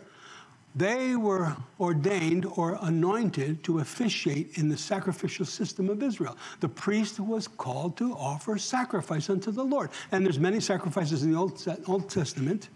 they 0.79 1.17
were 1.17 1.57
ordained 1.81 2.47
or 2.47 2.79
anointed 2.83 3.65
to 3.65 3.81
officiate 3.81 4.57
in 4.59 4.69
the 4.69 4.77
sacrificial 4.77 5.45
system 5.45 5.91
of 5.91 6.03
Israel. 6.03 6.37
The 6.61 6.69
priest 6.69 7.19
was 7.19 7.49
called 7.49 7.97
to 7.97 8.13
offer 8.15 8.57
sacrifice 8.59 9.29
unto 9.29 9.51
the 9.51 9.65
Lord. 9.65 9.91
And 10.13 10.25
there's 10.25 10.39
many 10.39 10.61
sacrifices 10.61 11.25
in 11.25 11.33
the 11.33 11.39
Old, 11.39 11.67
Old 11.89 12.09
Testament, 12.09 12.69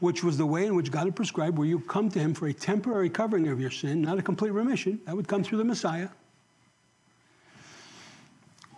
which 0.00 0.24
was 0.24 0.38
the 0.38 0.46
way 0.46 0.66
in 0.66 0.74
which 0.74 0.90
God 0.90 1.04
had 1.04 1.14
prescribed 1.14 1.58
where 1.58 1.66
you 1.66 1.80
come 1.80 2.08
to 2.10 2.18
him 2.18 2.32
for 2.32 2.48
a 2.48 2.52
temporary 2.52 3.10
covering 3.10 3.48
of 3.48 3.60
your 3.60 3.70
sin, 3.70 4.00
not 4.00 4.18
a 4.18 4.22
complete 4.22 4.52
remission. 4.52 4.98
That 5.04 5.14
would 5.14 5.28
come 5.28 5.44
through 5.44 5.58
the 5.58 5.64
Messiah. 5.64 6.08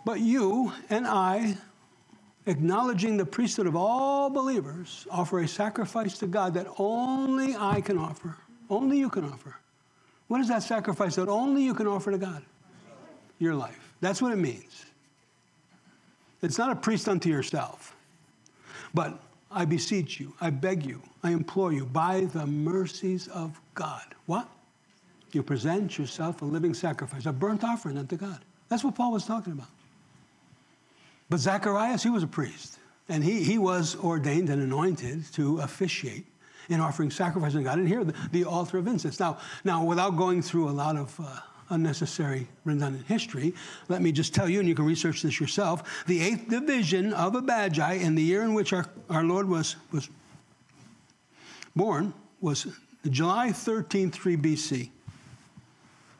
But 0.05 0.19
you 0.19 0.73
and 0.89 1.07
I, 1.07 1.57
acknowledging 2.47 3.15
the 3.15 3.25
priesthood 3.25 3.67
of 3.67 3.77
all 3.77 4.29
believers, 4.29 5.07
offer 5.09 5.39
a 5.39 5.47
sacrifice 5.47 6.17
to 6.17 6.27
God 6.27 6.53
that 6.55 6.67
only 6.77 7.55
I 7.55 7.79
can 7.79 7.97
offer 7.97 8.35
only 8.69 8.97
you 8.97 9.09
can 9.09 9.25
offer. 9.25 9.55
What 10.27 10.41
is 10.41 10.47
that 10.47 10.63
sacrifice 10.63 11.15
that 11.15 11.29
only 11.29 11.63
you 11.63 11.73
can 11.73 11.87
offer 11.87 12.11
to 12.11 12.17
God? 12.17 12.43
Your 13.39 13.55
life. 13.55 13.93
That's 14.01 14.21
what 14.21 14.31
it 14.31 14.37
means. 14.37 14.85
It's 16.41 16.57
not 16.57 16.71
a 16.71 16.75
priest 16.75 17.07
unto 17.07 17.29
yourself. 17.29 17.95
But 18.93 19.19
I 19.51 19.65
beseech 19.65 20.19
you, 20.19 20.33
I 20.41 20.49
beg 20.49 20.85
you, 20.85 21.01
I 21.23 21.31
implore 21.31 21.71
you, 21.71 21.85
by 21.85 22.25
the 22.33 22.45
mercies 22.45 23.27
of 23.27 23.59
God. 23.75 24.03
What? 24.25 24.47
You 25.31 25.41
present 25.41 25.97
yourself 25.97 26.41
a 26.41 26.45
living 26.45 26.73
sacrifice, 26.73 27.25
a 27.25 27.33
burnt 27.33 27.63
offering 27.63 27.97
unto 27.97 28.17
God. 28.17 28.39
That's 28.69 28.83
what 28.83 28.95
Paul 28.95 29.11
was 29.11 29.25
talking 29.25 29.53
about. 29.53 29.69
But 31.29 31.39
Zacharias, 31.39 32.03
he 32.03 32.09
was 32.09 32.23
a 32.23 32.27
priest. 32.27 32.79
And 33.09 33.23
he, 33.23 33.43
he 33.43 33.57
was 33.57 33.95
ordained 33.97 34.49
and 34.49 34.61
anointed 34.61 35.25
to 35.33 35.59
officiate 35.59 36.25
in 36.69 36.79
offering 36.79 37.11
sacrifice 37.11 37.53
to 37.53 37.61
God. 37.61 37.79
And 37.79 37.87
here, 37.87 38.03
the, 38.03 38.13
the 38.31 38.45
altar 38.45 38.77
of 38.77 38.87
incense. 38.87 39.19
Now, 39.19 39.37
now, 39.63 39.83
without 39.83 40.17
going 40.17 40.41
through 40.41 40.69
a 40.69 40.71
lot 40.71 40.95
of 40.95 41.19
uh, 41.19 41.39
unnecessary 41.69 42.47
redundant 42.65 43.05
history, 43.07 43.53
let 43.89 44.01
me 44.01 44.11
just 44.11 44.33
tell 44.33 44.49
you, 44.49 44.59
and 44.59 44.67
you 44.67 44.75
can 44.75 44.85
research 44.85 45.21
this 45.21 45.39
yourself, 45.39 46.05
the 46.05 46.21
eighth 46.21 46.49
division 46.49 47.13
of 47.13 47.35
Abijah 47.35 47.95
in 47.95 48.15
the 48.15 48.23
year 48.23 48.43
in 48.43 48.53
which 48.53 48.73
our, 48.73 48.85
our 49.09 49.23
Lord 49.23 49.47
was, 49.47 49.75
was 49.91 50.09
born 51.75 52.13
was 52.41 52.67
July 53.09 53.51
13, 53.51 54.11
3 54.11 54.37
BC. 54.37 54.89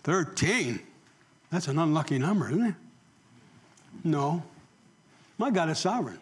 13? 0.04 0.80
That's 1.50 1.68
an 1.68 1.80
unlucky 1.80 2.18
number, 2.18 2.50
isn't 2.50 2.66
it? 2.66 2.76
No. 4.04 4.44
My 5.38 5.50
God 5.50 5.70
is 5.70 5.80
sovereign. 5.80 6.20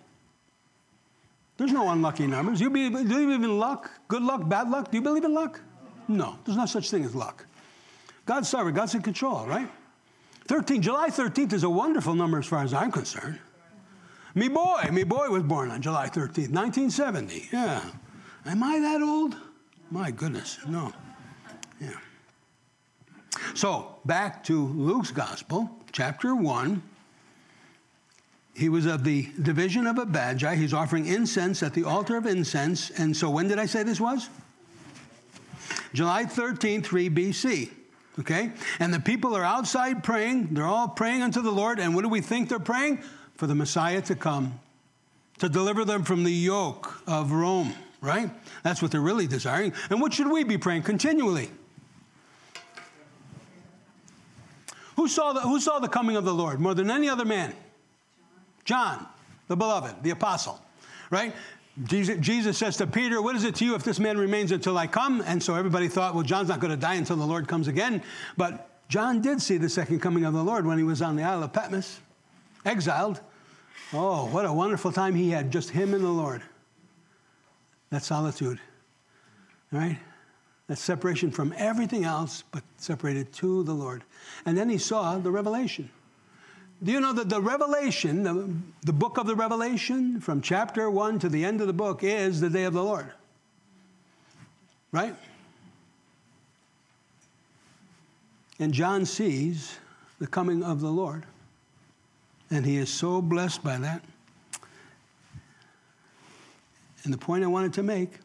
There's 1.61 1.73
no 1.73 1.91
unlucky 1.91 2.25
numbers. 2.25 2.59
You 2.59 2.71
believe, 2.71 2.91
do 2.91 3.19
you 3.19 3.27
believe 3.27 3.43
in 3.43 3.59
luck? 3.59 3.91
Good 4.07 4.23
luck, 4.23 4.49
bad 4.49 4.71
luck? 4.71 4.89
Do 4.89 4.97
you 4.97 5.03
believe 5.03 5.23
in 5.23 5.35
luck? 5.35 5.61
No, 6.07 6.39
there's 6.43 6.57
no 6.57 6.65
such 6.65 6.89
thing 6.89 7.05
as 7.05 7.13
luck. 7.13 7.45
God's 8.25 8.49
sovereign, 8.49 8.73
God's 8.73 8.95
in 8.95 9.03
control, 9.03 9.45
right? 9.45 9.69
13, 10.47 10.81
July 10.81 11.09
13th 11.09 11.53
is 11.53 11.61
a 11.63 11.69
wonderful 11.69 12.15
number 12.15 12.39
as 12.39 12.47
far 12.47 12.63
as 12.63 12.73
I'm 12.73 12.91
concerned. 12.91 13.37
Me 14.33 14.47
boy, 14.47 14.89
me 14.91 15.03
boy 15.03 15.29
was 15.29 15.43
born 15.43 15.69
on 15.69 15.83
July 15.83 16.07
13th, 16.07 16.49
1970. 16.49 17.49
Yeah. 17.53 17.83
Am 18.47 18.63
I 18.63 18.79
that 18.79 19.03
old? 19.03 19.37
My 19.91 20.09
goodness, 20.09 20.57
no. 20.67 20.91
Yeah. 21.79 21.91
So, 23.53 23.99
back 24.03 24.43
to 24.45 24.65
Luke's 24.65 25.11
Gospel, 25.11 25.69
chapter 25.91 26.33
1. 26.33 26.81
He 28.53 28.69
was 28.69 28.85
of 28.85 29.03
the 29.03 29.29
division 29.41 29.87
of 29.87 29.97
Abijah. 29.97 30.55
He's 30.55 30.73
offering 30.73 31.07
incense 31.07 31.63
at 31.63 31.73
the 31.73 31.85
altar 31.85 32.17
of 32.17 32.25
incense. 32.25 32.89
And 32.91 33.15
so, 33.15 33.29
when 33.29 33.47
did 33.47 33.59
I 33.59 33.65
say 33.65 33.83
this 33.83 33.99
was? 33.99 34.29
July 35.93 36.25
13, 36.25 36.81
3 36.81 37.09
BC. 37.09 37.69
Okay? 38.19 38.51
And 38.79 38.93
the 38.93 38.99
people 38.99 39.35
are 39.35 39.43
outside 39.43 40.03
praying. 40.03 40.49
They're 40.51 40.65
all 40.65 40.89
praying 40.89 41.21
unto 41.21 41.41
the 41.41 41.51
Lord. 41.51 41.79
And 41.79 41.95
what 41.95 42.03
do 42.03 42.09
we 42.09 42.21
think 42.21 42.49
they're 42.49 42.59
praying? 42.59 42.99
For 43.35 43.47
the 43.47 43.55
Messiah 43.55 44.01
to 44.03 44.15
come, 44.15 44.59
to 45.39 45.49
deliver 45.49 45.83
them 45.83 46.03
from 46.03 46.23
the 46.23 46.31
yoke 46.31 47.01
of 47.07 47.31
Rome, 47.31 47.73
right? 48.01 48.29
That's 48.63 48.81
what 48.81 48.91
they're 48.91 49.01
really 49.01 49.27
desiring. 49.27 49.73
And 49.89 49.99
what 49.99 50.13
should 50.13 50.29
we 50.29 50.43
be 50.43 50.57
praying 50.57 50.83
continually? 50.83 51.49
Who 54.97 55.07
saw 55.07 55.33
the, 55.33 55.39
who 55.39 55.59
saw 55.59 55.79
the 55.79 55.87
coming 55.87 56.17
of 56.17 56.25
the 56.25 56.33
Lord 56.33 56.59
more 56.59 56.75
than 56.75 56.91
any 56.91 57.09
other 57.09 57.25
man? 57.25 57.55
John, 58.71 59.05
the 59.49 59.57
beloved, 59.57 60.01
the 60.01 60.11
apostle, 60.11 60.57
right? 61.09 61.35
Jesus, 61.83 62.57
says 62.57 62.77
to 62.77 62.87
Peter, 62.87 63.21
What 63.21 63.35
is 63.35 63.43
it 63.43 63.55
to 63.55 63.65
you 63.65 63.75
if 63.75 63.83
this 63.83 63.99
man 63.99 64.17
remains 64.17 64.53
until 64.53 64.77
I 64.77 64.87
come? 64.87 65.21
And 65.27 65.43
so 65.43 65.55
everybody 65.55 65.89
thought, 65.89 66.15
Well, 66.15 66.23
John's 66.23 66.47
not 66.47 66.61
going 66.61 66.71
to 66.71 66.77
die 66.77 66.93
until 66.93 67.17
the 67.17 67.25
Lord 67.25 67.49
comes 67.49 67.67
again. 67.67 68.01
But 68.37 68.69
John 68.87 69.21
did 69.21 69.41
see 69.41 69.57
the 69.57 69.67
second 69.67 69.99
coming 69.99 70.23
of 70.23 70.33
the 70.33 70.41
Lord 70.41 70.65
when 70.65 70.77
he 70.77 70.85
was 70.85 71.01
on 71.01 71.17
the 71.17 71.23
Isle 71.23 71.43
of 71.43 71.51
Patmos, 71.51 71.99
exiled. 72.65 73.19
Oh, 73.91 74.27
what 74.27 74.45
a 74.45 74.53
wonderful 74.53 74.93
time 74.93 75.15
he 75.15 75.31
had, 75.31 75.51
just 75.51 75.71
him 75.71 75.93
and 75.93 76.01
the 76.01 76.09
Lord. 76.09 76.41
That 77.89 78.03
solitude, 78.03 78.61
right? 79.69 79.99
That 80.67 80.77
separation 80.77 81.29
from 81.29 81.53
everything 81.57 82.05
else, 82.05 82.45
but 82.53 82.63
separated 82.77 83.33
to 83.33 83.63
the 83.63 83.73
Lord. 83.73 84.05
And 84.45 84.57
then 84.57 84.69
he 84.69 84.77
saw 84.77 85.17
the 85.17 85.29
revelation. 85.29 85.89
Do 86.83 86.91
you 86.91 86.99
know 86.99 87.13
that 87.13 87.29
the 87.29 87.39
Revelation, 87.39 88.23
the, 88.23 88.51
the 88.83 88.93
book 88.93 89.19
of 89.19 89.27
the 89.27 89.35
Revelation, 89.35 90.19
from 90.19 90.41
chapter 90.41 90.89
1 90.89 91.19
to 91.19 91.29
the 91.29 91.45
end 91.45 91.61
of 91.61 91.67
the 91.67 91.73
book, 91.73 92.03
is 92.03 92.41
the 92.41 92.49
day 92.49 92.63
of 92.63 92.73
the 92.73 92.83
Lord? 92.83 93.11
Right? 94.91 95.15
And 98.57 98.73
John 98.73 99.05
sees 99.05 99.77
the 100.19 100.25
coming 100.25 100.63
of 100.63 100.81
the 100.81 100.89
Lord, 100.89 101.25
and 102.49 102.65
he 102.65 102.77
is 102.77 102.89
so 102.89 103.21
blessed 103.21 103.63
by 103.63 103.77
that. 103.77 104.03
And 107.03 107.13
the 107.13 107.17
point 107.17 107.43
I 107.43 107.47
wanted 107.47 107.73
to 107.73 107.83
make 107.83 108.19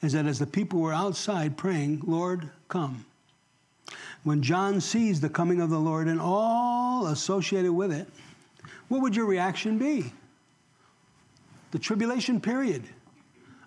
is 0.00 0.12
that 0.12 0.26
as 0.26 0.38
the 0.38 0.46
people 0.46 0.80
were 0.80 0.92
outside 0.92 1.56
praying, 1.56 2.02
Lord, 2.06 2.50
come, 2.68 3.04
when 4.24 4.42
John 4.42 4.80
sees 4.80 5.20
the 5.20 5.28
coming 5.28 5.60
of 5.60 5.70
the 5.70 5.78
Lord 5.78 6.08
and 6.08 6.20
all 6.20 7.06
associated 7.06 7.72
with 7.72 7.92
it, 7.92 8.06
what 8.88 9.02
would 9.02 9.14
your 9.14 9.26
reaction 9.26 9.78
be? 9.78 10.12
The 11.70 11.78
tribulation 11.78 12.40
period. 12.40 12.84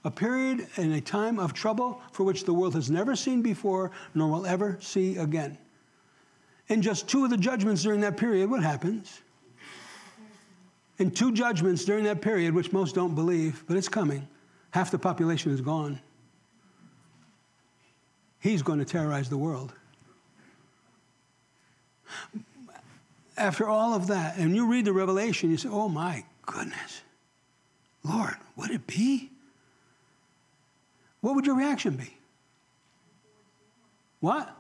A 0.04 0.12
period 0.12 0.68
and 0.78 0.94
a 0.94 1.02
time 1.02 1.38
of 1.38 1.54
trouble 1.54 2.02
for 2.12 2.24
which 2.24 2.44
the 2.44 2.54
world 2.54 2.74
has 2.74 2.90
never 2.90 3.16
seen 3.16 3.42
before 3.42 3.92
nor 4.16 4.30
will 4.30 4.46
ever 4.46 4.78
see 4.82 5.18
again. 5.18 5.58
In 6.70 6.82
just 6.82 7.08
two 7.08 7.24
of 7.24 7.30
the 7.30 7.38
judgments 7.38 7.84
during 7.84 8.02
that 8.02 8.18
period, 8.18 8.50
what 8.50 8.64
happens? 8.64 9.22
In 10.98 11.12
two 11.12 11.32
judgments 11.32 11.86
during 11.86 12.04
that 12.06 12.22
period, 12.22 12.54
which 12.54 12.72
most 12.72 12.96
don't 12.96 13.14
believe, 13.14 13.64
but 13.68 13.78
it's 13.78 13.90
coming, 13.90 14.28
half 14.72 14.90
the 14.90 14.98
population 14.98 15.52
is 15.52 15.62
gone. 15.62 16.00
He's 18.40 18.64
going 18.64 18.80
to 18.80 18.86
terrorize 18.86 19.30
the 19.30 19.38
world 19.38 19.74
after 23.38 23.68
all 23.68 23.94
of 23.94 24.08
that, 24.08 24.38
and 24.38 24.56
you 24.56 24.68
read 24.68 24.86
the 24.86 24.94
Revelation, 24.94 25.50
you 25.50 25.58
say, 25.58 25.70
oh 25.70 25.90
my 25.90 26.24
goodness, 26.46 27.02
Lord, 28.04 28.36
would 28.56 28.72
it 28.72 28.86
be? 28.88 29.30
What 31.22 31.36
would 31.36 31.46
your 31.46 31.56
reaction 31.56 31.96
be? 31.96 32.18
What? 34.20 34.56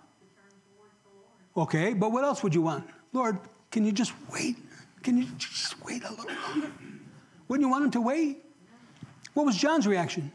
Okay, 1.56 1.94
but 1.94 2.12
what 2.12 2.24
else 2.24 2.44
would 2.44 2.56
you 2.56 2.62
want? 2.62 2.88
Lord, 3.14 3.38
can 3.72 3.86
you 3.86 3.92
just 3.92 4.14
wait? 4.32 4.58
Can 5.04 5.18
you 5.18 5.28
just 5.38 5.84
wait 5.84 6.04
a 6.04 6.10
little 6.10 6.32
longer? 6.48 6.72
Wouldn't 7.48 7.66
you 7.66 7.70
want 7.70 7.86
him 7.86 7.92
to 7.92 8.02
wait? 8.02 8.44
What 9.34 9.46
was 9.46 9.58
John's 9.58 9.88
reaction 9.88 10.32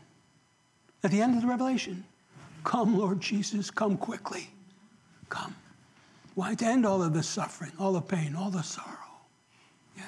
at 1.03 1.11
the 1.11 1.23
end 1.23 1.37
of 1.37 1.43
the 1.43 1.49
revelation? 1.49 2.05
Come, 2.65 2.99
Lord 2.99 3.21
Jesus, 3.21 3.71
come 3.71 3.97
quickly. 3.97 4.51
Come. 5.29 5.55
Why? 6.37 6.55
To 6.55 6.67
end 6.67 6.85
all 6.85 7.03
of 7.03 7.15
the 7.15 7.23
suffering, 7.23 7.73
all 7.81 7.95
the 7.95 8.03
pain, 8.03 8.37
all 8.37 8.51
the 8.51 8.63
sorrow. 8.63 9.23
Yeah. 9.97 10.05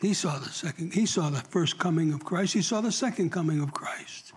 He 0.00 0.14
saw 0.14 0.38
the 0.38 0.48
second, 0.48 0.94
he 0.94 1.06
saw 1.06 1.28
the 1.28 1.40
first 1.40 1.76
coming 1.76 2.12
of 2.14 2.24
Christ. 2.24 2.54
He 2.54 2.62
saw 2.62 2.80
the 2.80 2.92
second 2.92 3.30
coming 3.30 3.60
of 3.60 3.74
Christ. 3.74 4.32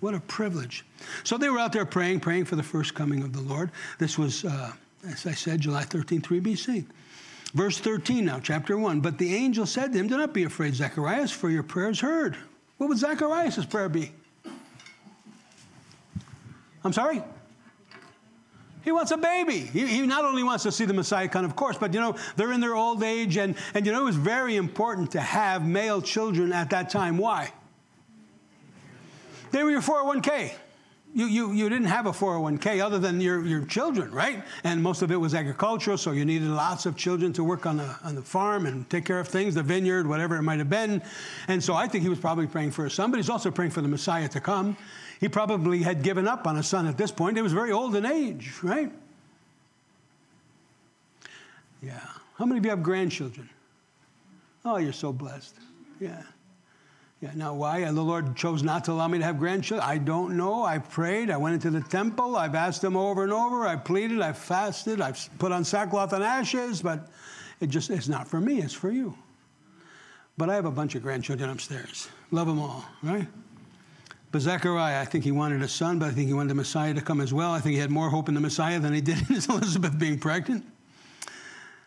What 0.00 0.12
a 0.12 0.20
privilege. 0.20 0.84
So 1.24 1.38
they 1.38 1.48
were 1.48 1.58
out 1.58 1.72
there 1.72 1.86
praying, 1.86 2.20
praying 2.20 2.44
for 2.44 2.56
the 2.56 2.62
first 2.62 2.94
coming 2.94 3.22
of 3.22 3.32
the 3.32 3.40
Lord. 3.40 3.70
This 3.98 4.18
was, 4.18 4.44
uh, 4.44 4.72
as 5.08 5.24
I 5.24 5.32
said, 5.32 5.60
July 5.60 5.82
13, 5.82 6.20
3 6.20 6.40
BC. 6.42 6.84
Verse 7.54 7.78
13 7.78 8.26
now, 8.26 8.38
chapter 8.38 8.76
1. 8.76 9.00
But 9.00 9.16
the 9.16 9.34
angel 9.34 9.64
said 9.64 9.94
to 9.94 9.98
him, 9.98 10.08
Do 10.08 10.18
not 10.18 10.34
be 10.34 10.44
afraid, 10.44 10.74
Zacharias, 10.74 11.30
for 11.30 11.48
your 11.48 11.62
prayers 11.62 12.00
heard. 12.00 12.36
What 12.76 12.90
would 12.90 12.98
Zacharias' 12.98 13.64
prayer 13.64 13.88
be? 13.88 14.12
I'm 16.84 16.92
sorry? 16.92 17.22
He 18.84 18.92
wants 18.92 19.10
a 19.12 19.16
baby. 19.16 19.60
He, 19.60 19.86
he, 19.86 20.06
not 20.06 20.26
only 20.26 20.42
wants 20.42 20.64
to 20.64 20.72
see 20.72 20.84
the 20.84 20.92
Messiah 20.92 21.26
come, 21.26 21.44
of 21.44 21.56
course, 21.56 21.78
but 21.78 21.94
you 21.94 22.00
know, 22.00 22.16
they're 22.36 22.52
in 22.52 22.60
their 22.60 22.74
old 22.74 23.02
age, 23.02 23.38
and, 23.38 23.56
and 23.72 23.86
you 23.86 23.92
know, 23.92 24.02
it 24.02 24.04
was 24.04 24.16
very 24.16 24.56
important 24.56 25.12
to 25.12 25.20
have 25.20 25.66
male 25.66 26.02
children 26.02 26.52
at 26.52 26.70
that 26.70 26.90
time. 26.90 27.16
Why? 27.16 27.50
They 29.52 29.62
were 29.62 29.70
your 29.70 29.80
401k. 29.80 30.52
You, 31.16 31.26
you, 31.26 31.52
you 31.52 31.68
didn't 31.68 31.86
have 31.86 32.06
a 32.06 32.10
401k 32.10 32.84
other 32.84 32.98
than 32.98 33.20
your, 33.20 33.46
your 33.46 33.64
children, 33.66 34.10
right? 34.10 34.42
And 34.64 34.82
most 34.82 35.00
of 35.00 35.12
it 35.12 35.16
was 35.16 35.32
agricultural, 35.32 35.96
so 35.96 36.10
you 36.10 36.24
needed 36.24 36.48
lots 36.48 36.86
of 36.86 36.96
children 36.96 37.32
to 37.34 37.44
work 37.44 37.66
on 37.66 37.76
the, 37.76 37.96
on 38.02 38.16
the 38.16 38.22
farm 38.22 38.66
and 38.66 38.90
take 38.90 39.04
care 39.04 39.20
of 39.20 39.28
things, 39.28 39.54
the 39.54 39.62
vineyard, 39.62 40.08
whatever 40.08 40.36
it 40.36 40.42
might 40.42 40.58
have 40.58 40.68
been. 40.68 41.00
And 41.46 41.62
so 41.62 41.74
I 41.74 41.86
think 41.86 42.02
he 42.02 42.08
was 42.08 42.18
probably 42.18 42.48
praying 42.48 42.72
for 42.72 42.84
a 42.84 42.90
son, 42.90 43.12
but 43.12 43.18
he's 43.18 43.30
also 43.30 43.52
praying 43.52 43.70
for 43.70 43.80
the 43.80 43.86
Messiah 43.86 44.28
to 44.28 44.40
come. 44.40 44.76
He 45.20 45.28
probably 45.28 45.82
had 45.82 46.02
given 46.02 46.26
up 46.26 46.48
on 46.48 46.56
a 46.56 46.64
son 46.64 46.88
at 46.88 46.98
this 46.98 47.12
point. 47.12 47.36
He 47.36 47.42
was 47.42 47.52
very 47.52 47.70
old 47.70 47.94
in 47.94 48.04
age, 48.04 48.52
right? 48.64 48.90
Yeah. 51.80 52.00
How 52.36 52.44
many 52.44 52.58
of 52.58 52.64
you 52.64 52.70
have 52.70 52.82
grandchildren? 52.82 53.48
Oh, 54.64 54.78
you're 54.78 54.92
so 54.92 55.12
blessed. 55.12 55.54
Yeah. 56.00 56.22
Now, 57.34 57.54
why 57.54 57.84
the 57.84 58.02
Lord 58.02 58.36
chose 58.36 58.62
not 58.62 58.84
to 58.84 58.92
allow 58.92 59.08
me 59.08 59.18
to 59.18 59.24
have 59.24 59.38
grandchildren? 59.38 59.88
I 59.88 59.98
don't 59.98 60.36
know. 60.36 60.64
I 60.64 60.78
prayed. 60.78 61.30
I 61.30 61.36
went 61.36 61.54
into 61.54 61.70
the 61.70 61.80
temple. 61.88 62.36
I've 62.36 62.54
asked 62.54 62.82
Him 62.82 62.96
over 62.96 63.22
and 63.22 63.32
over. 63.32 63.66
I 63.66 63.76
pleaded. 63.76 64.20
I 64.20 64.32
fasted. 64.32 65.00
I've 65.00 65.28
put 65.38 65.52
on 65.52 65.64
sackcloth 65.64 66.12
and 66.12 66.22
ashes, 66.22 66.82
but 66.82 67.08
it 67.60 67.68
just 67.68 67.90
it's 67.90 68.08
not 68.08 68.28
for 68.28 68.40
me. 68.40 68.60
It's 68.60 68.74
for 68.74 68.90
you. 68.90 69.16
But 70.36 70.50
I 70.50 70.54
have 70.54 70.64
a 70.64 70.70
bunch 70.70 70.94
of 70.94 71.02
grandchildren 71.02 71.50
upstairs. 71.50 72.08
Love 72.30 72.46
them 72.46 72.58
all, 72.58 72.84
right? 73.02 73.28
But 74.32 74.40
Zechariah, 74.40 75.00
I 75.00 75.04
think 75.04 75.22
he 75.22 75.30
wanted 75.30 75.62
a 75.62 75.68
son, 75.68 76.00
but 76.00 76.08
I 76.08 76.10
think 76.10 76.26
he 76.26 76.34
wanted 76.34 76.50
the 76.50 76.56
Messiah 76.56 76.92
to 76.92 77.00
come 77.00 77.20
as 77.20 77.32
well. 77.32 77.52
I 77.52 77.60
think 77.60 77.74
he 77.74 77.80
had 77.80 77.90
more 77.90 78.10
hope 78.10 78.28
in 78.28 78.34
the 78.34 78.40
Messiah 78.40 78.80
than 78.80 78.92
he 78.92 79.00
did 79.00 79.18
in 79.18 79.26
his 79.26 79.46
Elizabeth 79.48 79.96
being 79.96 80.18
pregnant. 80.18 80.64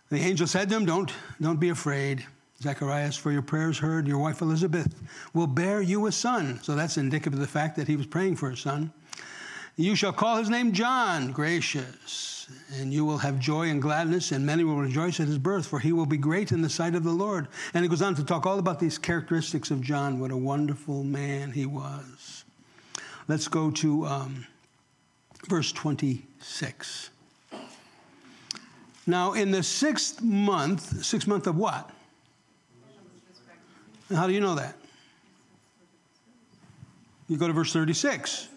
The 0.10 0.20
angel 0.20 0.48
said 0.48 0.70
to 0.70 0.78
him, 0.78 0.86
Don't, 0.86 1.12
don't 1.42 1.60
be 1.60 1.70
afraid. 1.70 2.26
Zechariah, 2.62 3.12
for 3.12 3.32
your 3.32 3.44
prayers 3.44 3.78
heard, 3.78 4.08
your 4.08 4.18
wife 4.18 4.42
Elizabeth 4.42 4.96
will 5.34 5.48
bear 5.48 5.82
you 5.82 6.08
a 6.08 6.12
son. 6.12 6.60
So 6.64 6.76
that's 6.76 6.98
indicative 6.98 7.34
of 7.34 7.40
the 7.40 7.48
fact 7.48 7.76
that 7.76 7.88
he 7.88 7.96
was 7.96 8.08
praying 8.08 8.38
for 8.38 8.50
a 8.50 8.58
son. 8.58 8.92
You 9.76 9.96
shall 9.96 10.12
call 10.12 10.38
his 10.38 10.50
name 10.50 10.72
John, 10.72 11.32
gracious, 11.32 12.48
and 12.80 12.92
you 12.92 13.06
will 13.06 13.20
have 13.20 13.38
joy 13.38 13.70
and 13.70 13.80
gladness, 13.80 14.32
and 14.32 14.44
many 14.44 14.64
will 14.64 14.78
rejoice 14.78 15.20
at 15.20 15.28
his 15.28 15.38
birth, 15.38 15.68
for 15.68 15.78
he 15.78 15.92
will 15.92 16.08
be 16.08 16.18
great 16.18 16.52
in 16.52 16.64
the 16.64 16.70
sight 16.70 16.96
of 16.96 17.04
the 17.04 17.12
Lord. 17.12 17.48
And 17.76 17.86
he 17.86 17.90
goes 17.90 18.02
on 18.02 18.16
to 18.16 18.24
talk 18.24 18.48
all 18.48 18.58
about 18.58 18.80
these 18.80 18.98
characteristics 18.98 19.70
of 19.70 19.82
John, 19.82 20.20
what 20.20 20.32
a 20.32 20.38
wonderful 20.38 21.04
man 21.04 21.52
he 21.52 21.68
was. 21.68 22.44
Let's 23.28 23.48
go 23.48 23.70
to 23.70 24.08
um, 24.08 24.48
verse 25.48 25.72
26. 25.72 27.12
Now, 29.06 29.34
in 29.34 29.52
the 29.52 29.62
sixth 29.62 30.24
month, 30.24 31.06
sixth 31.06 31.28
month 31.28 31.46
of 31.46 31.56
what? 31.56 31.92
How 34.14 34.28
do 34.28 34.34
you 34.34 34.42
know 34.42 34.56
that? 34.56 34.76
You 37.28 37.38
go 37.38 37.48
to 37.48 37.54
verse 37.54 37.74
36. 37.74 38.48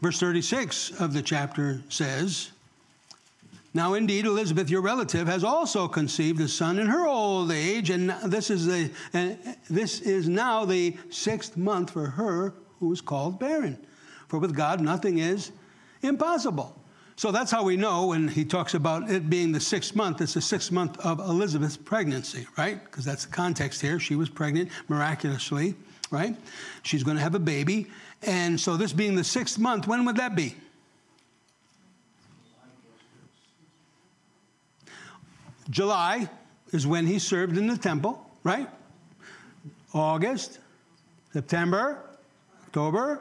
Verse 0.00 0.18
36 0.18 1.00
of 1.00 1.12
the 1.12 1.20
chapter 1.20 1.82
says, 1.90 2.52
Now 3.74 3.94
indeed, 3.94 4.24
Elizabeth, 4.24 4.70
your 4.70 4.80
relative, 4.80 5.26
has 5.26 5.44
also 5.44 5.88
conceived 5.88 6.40
a 6.40 6.48
son 6.48 6.78
in 6.78 6.86
her 6.86 7.06
old 7.06 7.52
age, 7.52 7.90
and 7.90 8.10
this 8.24 8.48
is, 8.48 8.66
the, 8.66 8.90
and 9.12 9.38
this 9.68 10.00
is 10.00 10.26
now 10.26 10.64
the 10.64 10.96
sixth 11.10 11.56
month 11.56 11.90
for 11.90 12.06
her 12.06 12.54
who 12.78 12.90
is 12.92 13.02
called 13.02 13.38
barren. 13.38 13.78
For 14.28 14.38
with 14.38 14.54
God, 14.54 14.80
nothing 14.80 15.18
is 15.18 15.52
impossible. 16.02 16.79
So 17.20 17.30
that's 17.30 17.50
how 17.50 17.64
we 17.64 17.76
know 17.76 18.06
when 18.06 18.28
he 18.28 18.46
talks 18.46 18.72
about 18.72 19.10
it 19.10 19.28
being 19.28 19.52
the 19.52 19.60
sixth 19.60 19.94
month, 19.94 20.22
it's 20.22 20.32
the 20.32 20.40
sixth 20.40 20.72
month 20.72 20.98
of 21.00 21.18
Elizabeth's 21.18 21.76
pregnancy, 21.76 22.46
right? 22.56 22.82
Because 22.82 23.04
that's 23.04 23.26
the 23.26 23.30
context 23.30 23.82
here. 23.82 24.00
She 24.00 24.14
was 24.14 24.30
pregnant 24.30 24.70
miraculously, 24.88 25.74
right? 26.10 26.34
She's 26.82 27.02
going 27.02 27.18
to 27.18 27.22
have 27.22 27.34
a 27.34 27.38
baby. 27.38 27.88
And 28.22 28.58
so, 28.58 28.78
this 28.78 28.94
being 28.94 29.16
the 29.16 29.22
sixth 29.22 29.58
month, 29.58 29.86
when 29.86 30.06
would 30.06 30.16
that 30.16 30.34
be? 30.34 30.56
July 35.68 36.26
is 36.72 36.86
when 36.86 37.06
he 37.06 37.18
served 37.18 37.58
in 37.58 37.66
the 37.66 37.76
temple, 37.76 38.26
right? 38.44 38.66
August, 39.92 40.58
September, 41.34 41.98
October, 42.64 43.20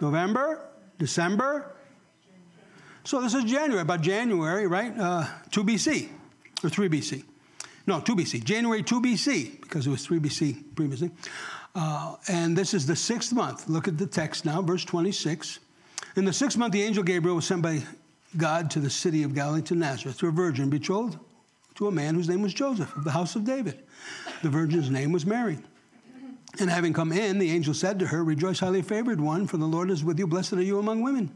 November, 0.00 0.62
December. 0.98 1.75
So 3.06 3.20
this 3.20 3.34
is 3.34 3.44
January, 3.44 3.82
about 3.82 4.00
January, 4.00 4.66
right? 4.66 4.92
Uh, 4.98 5.26
2 5.52 5.62
BC 5.62 6.08
or 6.64 6.68
3 6.68 6.88
BC. 6.88 7.22
No, 7.86 8.00
2 8.00 8.16
BC. 8.16 8.42
January 8.42 8.82
2 8.82 9.00
BC, 9.00 9.60
because 9.60 9.86
it 9.86 9.90
was 9.90 10.04
3 10.04 10.18
BC 10.18 10.74
previously. 10.74 11.12
Uh, 11.76 12.16
and 12.26 12.58
this 12.58 12.74
is 12.74 12.84
the 12.84 12.96
sixth 12.96 13.32
month. 13.32 13.68
Look 13.68 13.86
at 13.86 13.96
the 13.96 14.08
text 14.08 14.44
now, 14.44 14.60
verse 14.60 14.84
26. 14.84 15.60
In 16.16 16.24
the 16.24 16.32
sixth 16.32 16.58
month, 16.58 16.72
the 16.72 16.82
angel 16.82 17.04
Gabriel 17.04 17.36
was 17.36 17.46
sent 17.46 17.62
by 17.62 17.84
God 18.36 18.72
to 18.72 18.80
the 18.80 18.90
city 18.90 19.22
of 19.22 19.36
Galilee 19.36 19.62
to 19.62 19.76
Nazareth 19.76 20.18
to 20.18 20.26
a 20.26 20.32
virgin 20.32 20.68
betrothed 20.68 21.16
to 21.76 21.86
a 21.86 21.92
man 21.92 22.16
whose 22.16 22.28
name 22.28 22.42
was 22.42 22.54
Joseph 22.54 22.92
of 22.96 23.04
the 23.04 23.12
house 23.12 23.36
of 23.36 23.44
David. 23.44 23.84
The 24.42 24.50
virgin's 24.50 24.90
name 24.90 25.12
was 25.12 25.24
Mary. 25.24 25.58
And 26.58 26.68
having 26.68 26.92
come 26.92 27.12
in, 27.12 27.38
the 27.38 27.52
angel 27.52 27.72
said 27.72 28.00
to 28.00 28.06
her, 28.08 28.24
Rejoice, 28.24 28.58
highly 28.58 28.82
favored 28.82 29.20
one, 29.20 29.46
for 29.46 29.58
the 29.58 29.66
Lord 29.66 29.90
is 29.90 30.02
with 30.02 30.18
you. 30.18 30.26
Blessed 30.26 30.54
are 30.54 30.62
you 30.62 30.80
among 30.80 31.02
women. 31.02 31.30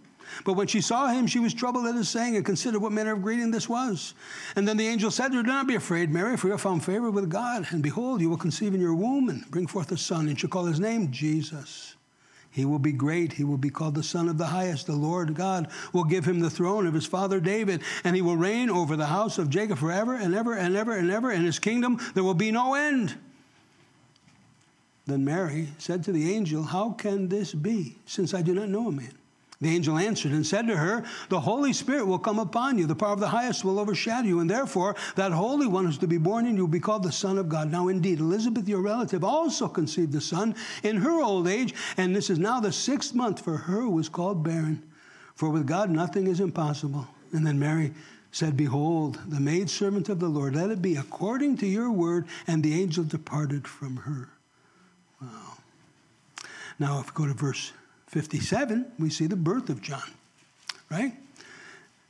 But 0.44 0.54
when 0.54 0.66
she 0.66 0.80
saw 0.80 1.08
him, 1.08 1.26
she 1.26 1.38
was 1.38 1.54
troubled 1.54 1.86
at 1.86 1.94
his 1.94 2.08
saying 2.08 2.36
and 2.36 2.44
considered 2.44 2.80
what 2.80 2.92
manner 2.92 3.12
of 3.12 3.22
greeting 3.22 3.50
this 3.50 3.68
was. 3.68 4.14
And 4.56 4.66
then 4.66 4.76
the 4.76 4.88
angel 4.88 5.10
said 5.10 5.28
to 5.28 5.38
her, 5.38 5.42
Do 5.42 5.48
not 5.48 5.66
be 5.66 5.74
afraid, 5.74 6.10
Mary, 6.10 6.36
for 6.36 6.48
you 6.48 6.52
have 6.52 6.60
found 6.60 6.84
favor 6.84 7.10
with 7.10 7.30
God. 7.30 7.66
And 7.70 7.82
behold, 7.82 8.20
you 8.20 8.30
will 8.30 8.36
conceive 8.36 8.74
in 8.74 8.80
your 8.80 8.94
womb 8.94 9.28
and 9.28 9.50
bring 9.50 9.66
forth 9.66 9.92
a 9.92 9.96
son, 9.96 10.28
and 10.28 10.38
shall 10.38 10.50
call 10.50 10.64
his 10.64 10.80
name 10.80 11.10
Jesus. 11.10 11.94
He 12.50 12.64
will 12.64 12.80
be 12.80 12.92
great. 12.92 13.32
He 13.32 13.44
will 13.44 13.56
be 13.56 13.70
called 13.70 13.94
the 13.94 14.02
Son 14.02 14.28
of 14.28 14.36
the 14.36 14.46
Highest. 14.46 14.86
The 14.86 14.92
Lord 14.92 15.34
God 15.34 15.68
will 15.92 16.04
give 16.04 16.24
him 16.24 16.40
the 16.40 16.50
throne 16.50 16.86
of 16.86 16.94
his 16.94 17.06
father 17.06 17.38
David, 17.38 17.82
and 18.02 18.16
he 18.16 18.22
will 18.22 18.36
reign 18.36 18.70
over 18.70 18.96
the 18.96 19.06
house 19.06 19.38
of 19.38 19.50
Jacob 19.50 19.78
forever 19.78 20.16
and 20.16 20.34
ever 20.34 20.54
and 20.54 20.76
ever 20.76 20.96
and 20.96 21.10
ever. 21.10 21.30
In 21.30 21.44
his 21.44 21.60
kingdom 21.60 22.00
there 22.14 22.24
will 22.24 22.34
be 22.34 22.50
no 22.50 22.74
end. 22.74 23.16
Then 25.06 25.24
Mary 25.24 25.68
said 25.78 26.04
to 26.04 26.12
the 26.12 26.34
angel, 26.34 26.62
How 26.62 26.90
can 26.90 27.28
this 27.28 27.54
be, 27.54 27.96
since 28.04 28.34
I 28.34 28.42
do 28.42 28.54
not 28.54 28.68
know 28.68 28.88
a 28.88 28.92
man? 28.92 29.12
The 29.60 29.68
angel 29.68 29.98
answered 29.98 30.32
and 30.32 30.46
said 30.46 30.66
to 30.68 30.76
her, 30.76 31.04
The 31.28 31.40
Holy 31.40 31.74
Spirit 31.74 32.06
will 32.06 32.18
come 32.18 32.38
upon 32.38 32.78
you. 32.78 32.86
The 32.86 32.94
power 32.94 33.12
of 33.12 33.20
the 33.20 33.28
highest 33.28 33.62
will 33.62 33.78
overshadow 33.78 34.26
you. 34.26 34.40
And 34.40 34.48
therefore, 34.48 34.96
that 35.16 35.32
Holy 35.32 35.66
One 35.66 35.84
who 35.84 35.90
is 35.90 35.98
to 35.98 36.06
be 36.06 36.16
born 36.16 36.46
in 36.46 36.56
you 36.56 36.62
will 36.62 36.68
be 36.68 36.80
called 36.80 37.02
the 37.02 37.12
Son 37.12 37.36
of 37.36 37.50
God. 37.50 37.70
Now, 37.70 37.88
indeed, 37.88 38.20
Elizabeth, 38.20 38.66
your 38.66 38.80
relative, 38.80 39.22
also 39.22 39.68
conceived 39.68 40.14
a 40.14 40.20
son 40.20 40.54
in 40.82 40.96
her 40.96 41.20
old 41.20 41.46
age. 41.46 41.74
And 41.98 42.16
this 42.16 42.30
is 42.30 42.38
now 42.38 42.60
the 42.60 42.72
sixth 42.72 43.14
month 43.14 43.44
for 43.44 43.56
her 43.58 43.86
was 43.86 44.08
called 44.08 44.42
barren. 44.42 44.82
For 45.34 45.50
with 45.50 45.66
God, 45.66 45.90
nothing 45.90 46.26
is 46.26 46.40
impossible. 46.40 47.06
And 47.32 47.46
then 47.46 47.58
Mary 47.58 47.92
said, 48.32 48.56
Behold, 48.56 49.18
the 49.26 49.40
maidservant 49.40 50.08
of 50.08 50.20
the 50.20 50.28
Lord, 50.28 50.56
let 50.56 50.70
it 50.70 50.80
be 50.80 50.96
according 50.96 51.58
to 51.58 51.66
your 51.66 51.90
word. 51.90 52.26
And 52.46 52.62
the 52.62 52.80
angel 52.80 53.04
departed 53.04 53.68
from 53.68 53.96
her. 53.96 54.30
Wow. 55.20 55.58
Now, 56.78 57.00
if 57.00 57.08
we 57.08 57.26
go 57.26 57.30
to 57.30 57.34
verse 57.34 57.72
57, 58.10 58.90
we 58.98 59.08
see 59.08 59.26
the 59.28 59.36
birth 59.36 59.70
of 59.70 59.80
John, 59.80 60.02
right? 60.90 61.12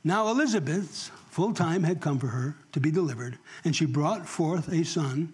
Now 0.03 0.29
Elizabeth's 0.29 1.11
full 1.29 1.53
time 1.53 1.83
had 1.83 2.01
come 2.01 2.17
for 2.17 2.27
her 2.27 2.55
to 2.71 2.79
be 2.79 2.89
delivered, 2.89 3.37
and 3.63 3.75
she 3.75 3.85
brought 3.85 4.27
forth 4.27 4.67
a 4.69 4.83
son. 4.83 5.31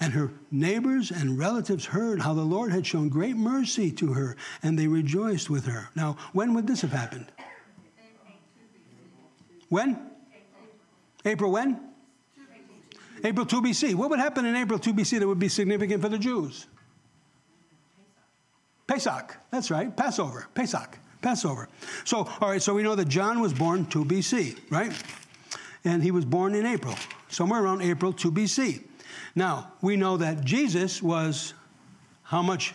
And 0.00 0.12
her 0.12 0.30
neighbors 0.50 1.10
and 1.10 1.38
relatives 1.38 1.86
heard 1.86 2.20
how 2.20 2.34
the 2.34 2.42
Lord 2.42 2.72
had 2.72 2.86
shown 2.86 3.08
great 3.08 3.36
mercy 3.36 3.90
to 3.92 4.12
her, 4.12 4.36
and 4.62 4.78
they 4.78 4.86
rejoiced 4.86 5.48
with 5.48 5.64
her. 5.64 5.88
Now, 5.94 6.18
when 6.34 6.52
would 6.54 6.66
this 6.66 6.82
have 6.82 6.92
happened? 6.92 7.32
When? 9.70 9.98
April 11.24 11.52
when? 11.52 11.80
April 13.24 13.46
2 13.46 13.62
BC. 13.62 13.94
What 13.94 14.10
would 14.10 14.18
happen 14.18 14.44
in 14.44 14.56
April 14.56 14.78
2 14.78 14.92
BC 14.92 15.20
that 15.20 15.26
would 15.26 15.38
be 15.38 15.48
significant 15.48 16.02
for 16.02 16.10
the 16.10 16.18
Jews? 16.18 16.66
Pesach. 18.92 19.38
That's 19.50 19.70
right. 19.70 19.96
Passover. 19.96 20.48
Pesach. 20.52 20.98
Passover. 21.22 21.66
So, 22.04 22.28
all 22.40 22.50
right, 22.50 22.60
so 22.60 22.74
we 22.74 22.82
know 22.82 22.94
that 22.94 23.08
John 23.08 23.40
was 23.40 23.54
born 23.54 23.86
2 23.86 24.04
BC, 24.04 24.58
right? 24.70 24.92
And 25.82 26.02
he 26.02 26.10
was 26.10 26.26
born 26.26 26.54
in 26.54 26.66
April, 26.66 26.94
somewhere 27.28 27.64
around 27.64 27.80
April 27.80 28.12
2 28.12 28.30
BC. 28.30 28.82
Now, 29.34 29.72
we 29.80 29.96
know 29.96 30.18
that 30.18 30.44
Jesus 30.44 31.02
was 31.02 31.54
how 32.22 32.42
much 32.42 32.74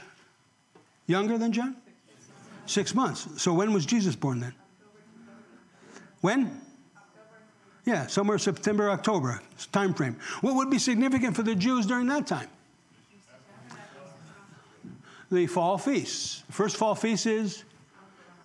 younger 1.06 1.38
than 1.38 1.52
John? 1.52 1.76
Six 2.66 2.96
months. 2.96 3.28
So 3.40 3.54
when 3.54 3.72
was 3.72 3.86
Jesus 3.86 4.16
born 4.16 4.40
then? 4.40 4.56
When? 6.22 6.62
Yeah, 7.86 8.08
somewhere 8.08 8.40
September, 8.40 8.90
October 8.90 9.40
time 9.72 9.94
frame. 9.94 10.16
What 10.42 10.56
would 10.56 10.72
be 10.72 10.80
significant 10.80 11.36
for 11.36 11.44
the 11.44 11.54
Jews 11.54 11.86
during 11.86 12.08
that 12.08 12.26
time? 12.26 12.48
The 15.32 15.48
fall 15.48 15.78
feasts. 15.78 16.44
First 16.50 16.78
fall 16.78 16.96
feast 16.96 17.26
is 17.26 17.64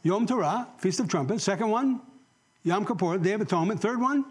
Yom 0.03 0.27
Teruah, 0.27 0.67
Feast 0.79 1.01
of 1.01 1.09
Trumpets. 1.09 1.45
Second 1.45 1.71
one, 1.71 2.01
Yom 2.65 2.85
Kippur, 2.85 3.19
Day 3.19 3.33
of 3.33 3.41
Atonement. 3.41 3.81
Third 3.81 4.01
one, 4.01 4.25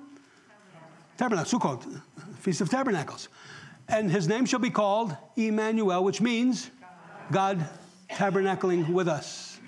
Tabernacle, 1.18 1.60
Sukkot, 1.60 2.02
Feast 2.38 2.62
of 2.62 2.70
Tabernacles. 2.70 3.30
And 3.88 4.10
his 4.10 4.28
name 4.28 4.45
shall 4.45 4.60
be 4.60 4.70
called 4.70 5.16
Emmanuel, 5.36 6.04
which 6.04 6.22
means 6.22 6.70
God 7.32 7.66
tabernacling 8.10 8.89
with 8.89 9.08
us. 9.08 9.60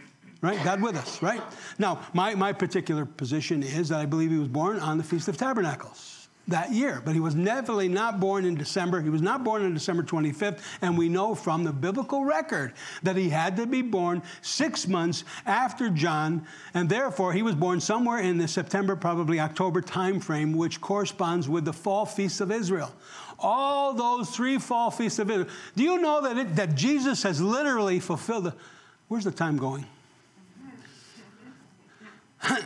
Right? 0.41 0.61
God 0.65 0.81
with 0.81 0.97
us, 0.97 1.21
right? 1.21 1.41
Now, 1.79 2.01
my, 2.13 2.35
my 2.35 2.51
particular 2.51 3.05
position 3.05 3.63
is 3.63 3.89
that 3.89 4.01
I 4.01 4.05
believe 4.05 4.29
he 4.29 4.37
was 4.37 4.49
born 4.49 4.77
on 4.79 4.97
the 4.97 5.03
Feast 5.03 5.29
of 5.29 5.37
Tabernacles 5.37 6.22
that 6.47 6.71
year. 6.71 7.01
But 7.03 7.13
he 7.13 7.19
was 7.19 7.35
definitely 7.35 7.87
not 7.87 8.19
born 8.19 8.45
in 8.45 8.55
December. 8.55 9.01
He 9.01 9.09
was 9.09 9.21
not 9.21 9.43
born 9.43 9.63
on 9.63 9.73
December 9.73 10.03
25th. 10.03 10.59
And 10.81 10.97
we 10.97 11.09
know 11.09 11.35
from 11.35 11.63
the 11.63 11.71
biblical 11.71 12.25
record 12.25 12.73
that 13.03 13.15
he 13.15 13.29
had 13.29 13.55
to 13.57 13.65
be 13.65 13.81
born 13.81 14.21
six 14.41 14.87
months 14.87 15.23
after 15.45 15.89
John. 15.89 16.45
And 16.73 16.89
therefore, 16.89 17.33
he 17.33 17.41
was 17.41 17.55
born 17.55 17.79
somewhere 17.79 18.19
in 18.19 18.37
the 18.37 18.47
September, 18.47 18.95
probably 18.95 19.39
October 19.39 19.81
time 19.81 20.19
frame, 20.19 20.53
which 20.53 20.81
corresponds 20.81 21.47
with 21.47 21.65
the 21.65 21.73
fall 21.73 22.05
feasts 22.05 22.41
of 22.41 22.51
Israel. 22.51 22.93
All 23.39 23.93
those 23.93 24.29
three 24.29 24.57
fall 24.57 24.91
feasts 24.91 25.19
of 25.19 25.29
Israel. 25.29 25.49
Do 25.75 25.83
you 25.83 25.99
know 25.99 26.21
that, 26.21 26.37
it, 26.37 26.55
that 26.55 26.75
Jesus 26.75 27.23
has 27.23 27.41
literally 27.41 27.99
fulfilled 27.99 28.45
the. 28.45 28.55
Where's 29.07 29.23
the 29.23 29.31
time 29.31 29.57
going? 29.57 29.85
you 32.51 32.57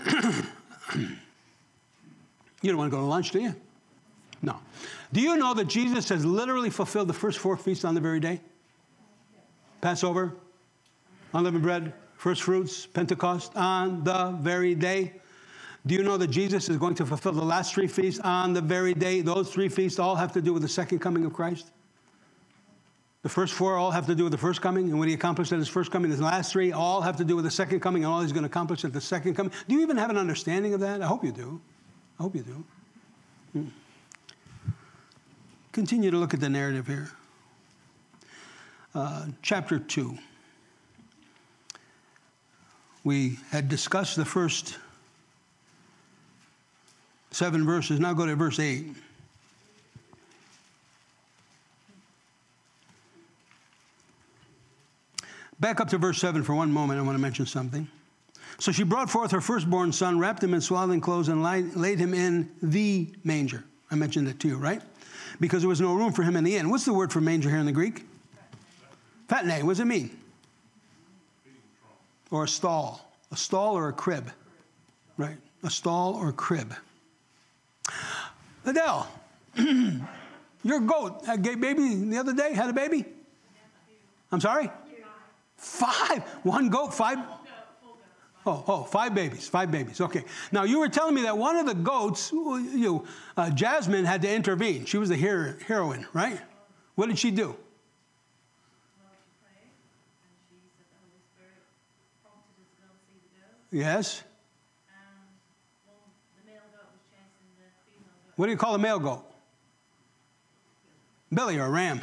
don't 2.63 2.77
want 2.77 2.89
to 2.89 2.95
go 2.95 3.01
to 3.01 3.07
lunch, 3.07 3.31
do 3.31 3.39
you? 3.41 3.55
No. 4.41 4.59
Do 5.13 5.21
you 5.21 5.37
know 5.37 5.53
that 5.53 5.65
Jesus 5.67 6.09
has 6.09 6.25
literally 6.25 6.69
fulfilled 6.69 7.07
the 7.07 7.13
first 7.13 7.39
four 7.39 7.57
feasts 7.57 7.85
on 7.85 7.95
the 7.95 8.01
very 8.01 8.19
day? 8.19 8.41
Passover, 9.81 10.33
unleavened 11.33 11.63
bread, 11.63 11.93
first 12.15 12.43
fruits, 12.43 12.85
Pentecost 12.85 13.55
on 13.55 14.03
the 14.03 14.35
very 14.39 14.75
day. 14.75 15.13
Do 15.85 15.95
you 15.95 16.03
know 16.03 16.17
that 16.17 16.27
Jesus 16.27 16.67
is 16.69 16.77
going 16.77 16.95
to 16.95 17.05
fulfill 17.05 17.31
the 17.31 17.43
last 17.43 17.73
three 17.73 17.87
feasts 17.87 18.19
on 18.19 18.53
the 18.53 18.61
very 18.61 18.93
day? 18.93 19.21
Those 19.21 19.49
three 19.49 19.69
feasts 19.69 19.99
all 19.99 20.15
have 20.15 20.33
to 20.33 20.41
do 20.41 20.51
with 20.51 20.61
the 20.61 20.67
second 20.67 20.99
coming 20.99 21.23
of 21.23 21.33
Christ. 21.33 21.71
The 23.23 23.29
first 23.29 23.53
four 23.53 23.77
all 23.77 23.91
have 23.91 24.05
to 24.07 24.15
do 24.15 24.23
with 24.23 24.31
the 24.31 24.37
first 24.37 24.61
coming, 24.61 24.89
and 24.89 24.99
what 24.99 25.07
he 25.07 25.13
accomplished 25.13 25.51
at 25.51 25.59
his 25.59 25.67
first 25.67 25.91
coming. 25.91 26.11
The 26.11 26.21
last 26.23 26.51
three 26.51 26.71
all 26.71 27.01
have 27.01 27.17
to 27.17 27.25
do 27.25 27.35
with 27.35 27.45
the 27.45 27.51
second 27.51 27.79
coming, 27.79 28.03
and 28.03 28.13
all 28.13 28.21
he's 28.21 28.31
going 28.31 28.43
to 28.43 28.47
accomplish 28.47 28.85
at 28.85 28.93
the 28.93 29.01
second 29.01 29.35
coming. 29.35 29.51
Do 29.67 29.75
you 29.75 29.81
even 29.81 29.97
have 29.97 30.09
an 30.09 30.17
understanding 30.17 30.73
of 30.73 30.79
that? 30.81 31.01
I 31.01 31.07
hope 31.07 31.23
you 31.23 31.31
do. 31.31 31.59
I 32.19 32.23
hope 32.23 32.35
you 32.35 32.43
do. 32.43 32.63
Hmm. 33.53 33.67
Continue 35.77 36.09
to 36.09 36.17
look 36.17 36.33
at 36.33 36.39
the 36.39 36.49
narrative 36.49 36.87
here. 36.87 37.07
Uh, 38.95 39.27
chapter 39.43 39.77
2. 39.77 40.17
We 43.03 43.37
had 43.51 43.69
discussed 43.69 44.15
the 44.15 44.25
first 44.25 44.79
seven 47.29 47.63
verses. 47.63 47.99
Now 47.99 48.13
go 48.13 48.25
to 48.25 48.35
verse 48.35 48.59
8. 48.59 48.87
Back 55.59 55.79
up 55.79 55.89
to 55.89 55.99
verse 55.99 56.17
7 56.17 56.41
for 56.41 56.55
one 56.55 56.71
moment. 56.71 56.99
I 56.99 57.03
want 57.03 57.19
to 57.19 57.21
mention 57.21 57.45
something. 57.45 57.87
So 58.57 58.71
she 58.71 58.81
brought 58.81 59.11
forth 59.11 59.29
her 59.29 59.41
firstborn 59.41 59.91
son, 59.91 60.17
wrapped 60.17 60.43
him 60.43 60.55
in 60.55 60.61
swaddling 60.61 61.01
clothes, 61.01 61.27
and 61.27 61.43
laid 61.43 61.99
him 61.99 62.15
in 62.15 62.49
the 62.63 63.13
manger. 63.23 63.63
I 63.89 63.95
mentioned 63.95 64.27
it 64.27 64.39
to 64.41 64.47
you, 64.47 64.57
right? 64.57 64.81
Because 65.39 65.61
there 65.61 65.69
was 65.69 65.81
no 65.81 65.93
room 65.93 66.11
for 66.11 66.23
him 66.23 66.35
in 66.35 66.43
the 66.43 66.55
inn. 66.55 66.69
What's 66.69 66.85
the 66.85 66.93
word 66.93 67.11
for 67.11 67.21
manger 67.21 67.49
here 67.49 67.59
in 67.59 67.65
the 67.65 67.71
Greek? 67.71 68.05
Phatne. 69.27 69.63
What 69.63 69.71
does 69.71 69.79
it 69.79 69.85
mean? 69.85 70.17
Or 72.31 72.43
a 72.43 72.47
stall. 72.47 73.09
A 73.31 73.37
stall 73.37 73.77
or 73.77 73.89
a 73.89 73.93
crib. 73.93 74.31
Right? 75.17 75.37
A 75.63 75.69
stall 75.69 76.15
or 76.15 76.29
a 76.29 76.33
crib. 76.33 76.73
Adele, 78.65 79.07
your 80.63 80.79
goat 80.81 81.25
had 81.25 81.45
a 81.45 81.55
baby 81.55 81.95
the 81.95 82.17
other 82.17 82.33
day, 82.33 82.53
had 82.53 82.69
a 82.69 82.73
baby? 82.73 83.05
I'm 84.31 84.41
sorry? 84.41 84.69
Five. 85.55 86.23
One 86.43 86.69
goat, 86.69 86.93
five. 86.93 87.19
Oh, 88.47 88.63
oh, 88.65 88.83
five 88.83 89.13
babies, 89.13 89.45
five 89.49 89.69
babies. 89.71 89.99
Okay. 89.99 90.23
Now 90.53 90.63
you 90.63 90.79
were 90.79 90.87
telling 90.87 91.13
me 91.13 91.23
that 91.23 91.37
one 91.37 91.57
of 91.57 91.65
the 91.65 91.73
goats, 91.73 92.31
you, 92.31 93.05
uh, 93.35 93.49
Jasmine, 93.49 94.05
had 94.05 94.21
to 94.21 94.33
intervene. 94.33 94.85
She 94.85 94.97
was 94.97 95.09
the 95.09 95.17
hero, 95.17 95.53
heroine, 95.67 96.07
right? 96.13 96.39
What 96.95 97.09
did 97.09 97.19
she 97.19 97.29
do? 97.29 97.57
Yes. 103.69 104.23
What 108.37 108.45
do 108.45 108.51
you 108.53 108.57
call 108.57 108.75
a 108.75 108.79
male 108.79 108.99
goat? 108.99 109.25
Billy 111.33 111.57
or 111.57 111.65
a 111.65 111.69
ram. 111.69 111.99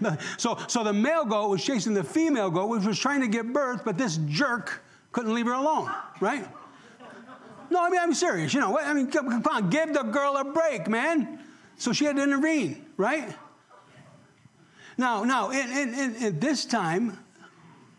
so, 0.36 0.58
so 0.66 0.82
the 0.82 0.92
male 0.92 1.24
goat 1.24 1.50
was 1.50 1.64
chasing 1.64 1.94
the 1.94 2.02
female 2.02 2.50
goat, 2.50 2.66
which 2.66 2.84
was 2.84 2.98
trying 2.98 3.20
to 3.20 3.28
give 3.28 3.52
birth, 3.52 3.84
but 3.84 3.96
this 3.96 4.16
jerk 4.26 4.82
couldn't 5.12 5.34
leave 5.34 5.46
her 5.46 5.52
alone, 5.52 5.90
right? 6.20 6.46
No, 7.70 7.84
I 7.84 7.90
mean, 7.90 8.00
I'm 8.00 8.14
serious. 8.14 8.54
You 8.54 8.60
know, 8.60 8.78
I 8.78 8.94
mean, 8.94 9.10
come, 9.10 9.42
on, 9.50 9.70
give 9.70 9.92
the 9.92 10.02
girl 10.02 10.36
a 10.36 10.44
break, 10.44 10.88
man. 10.88 11.38
So 11.76 11.92
she 11.92 12.04
had 12.04 12.16
to 12.16 12.22
intervene, 12.22 12.86
right? 12.96 13.34
Now, 14.96 15.22
now, 15.22 15.50
in, 15.50 15.70
in, 15.70 16.14
in, 16.16 16.40
this 16.40 16.64
time, 16.64 17.18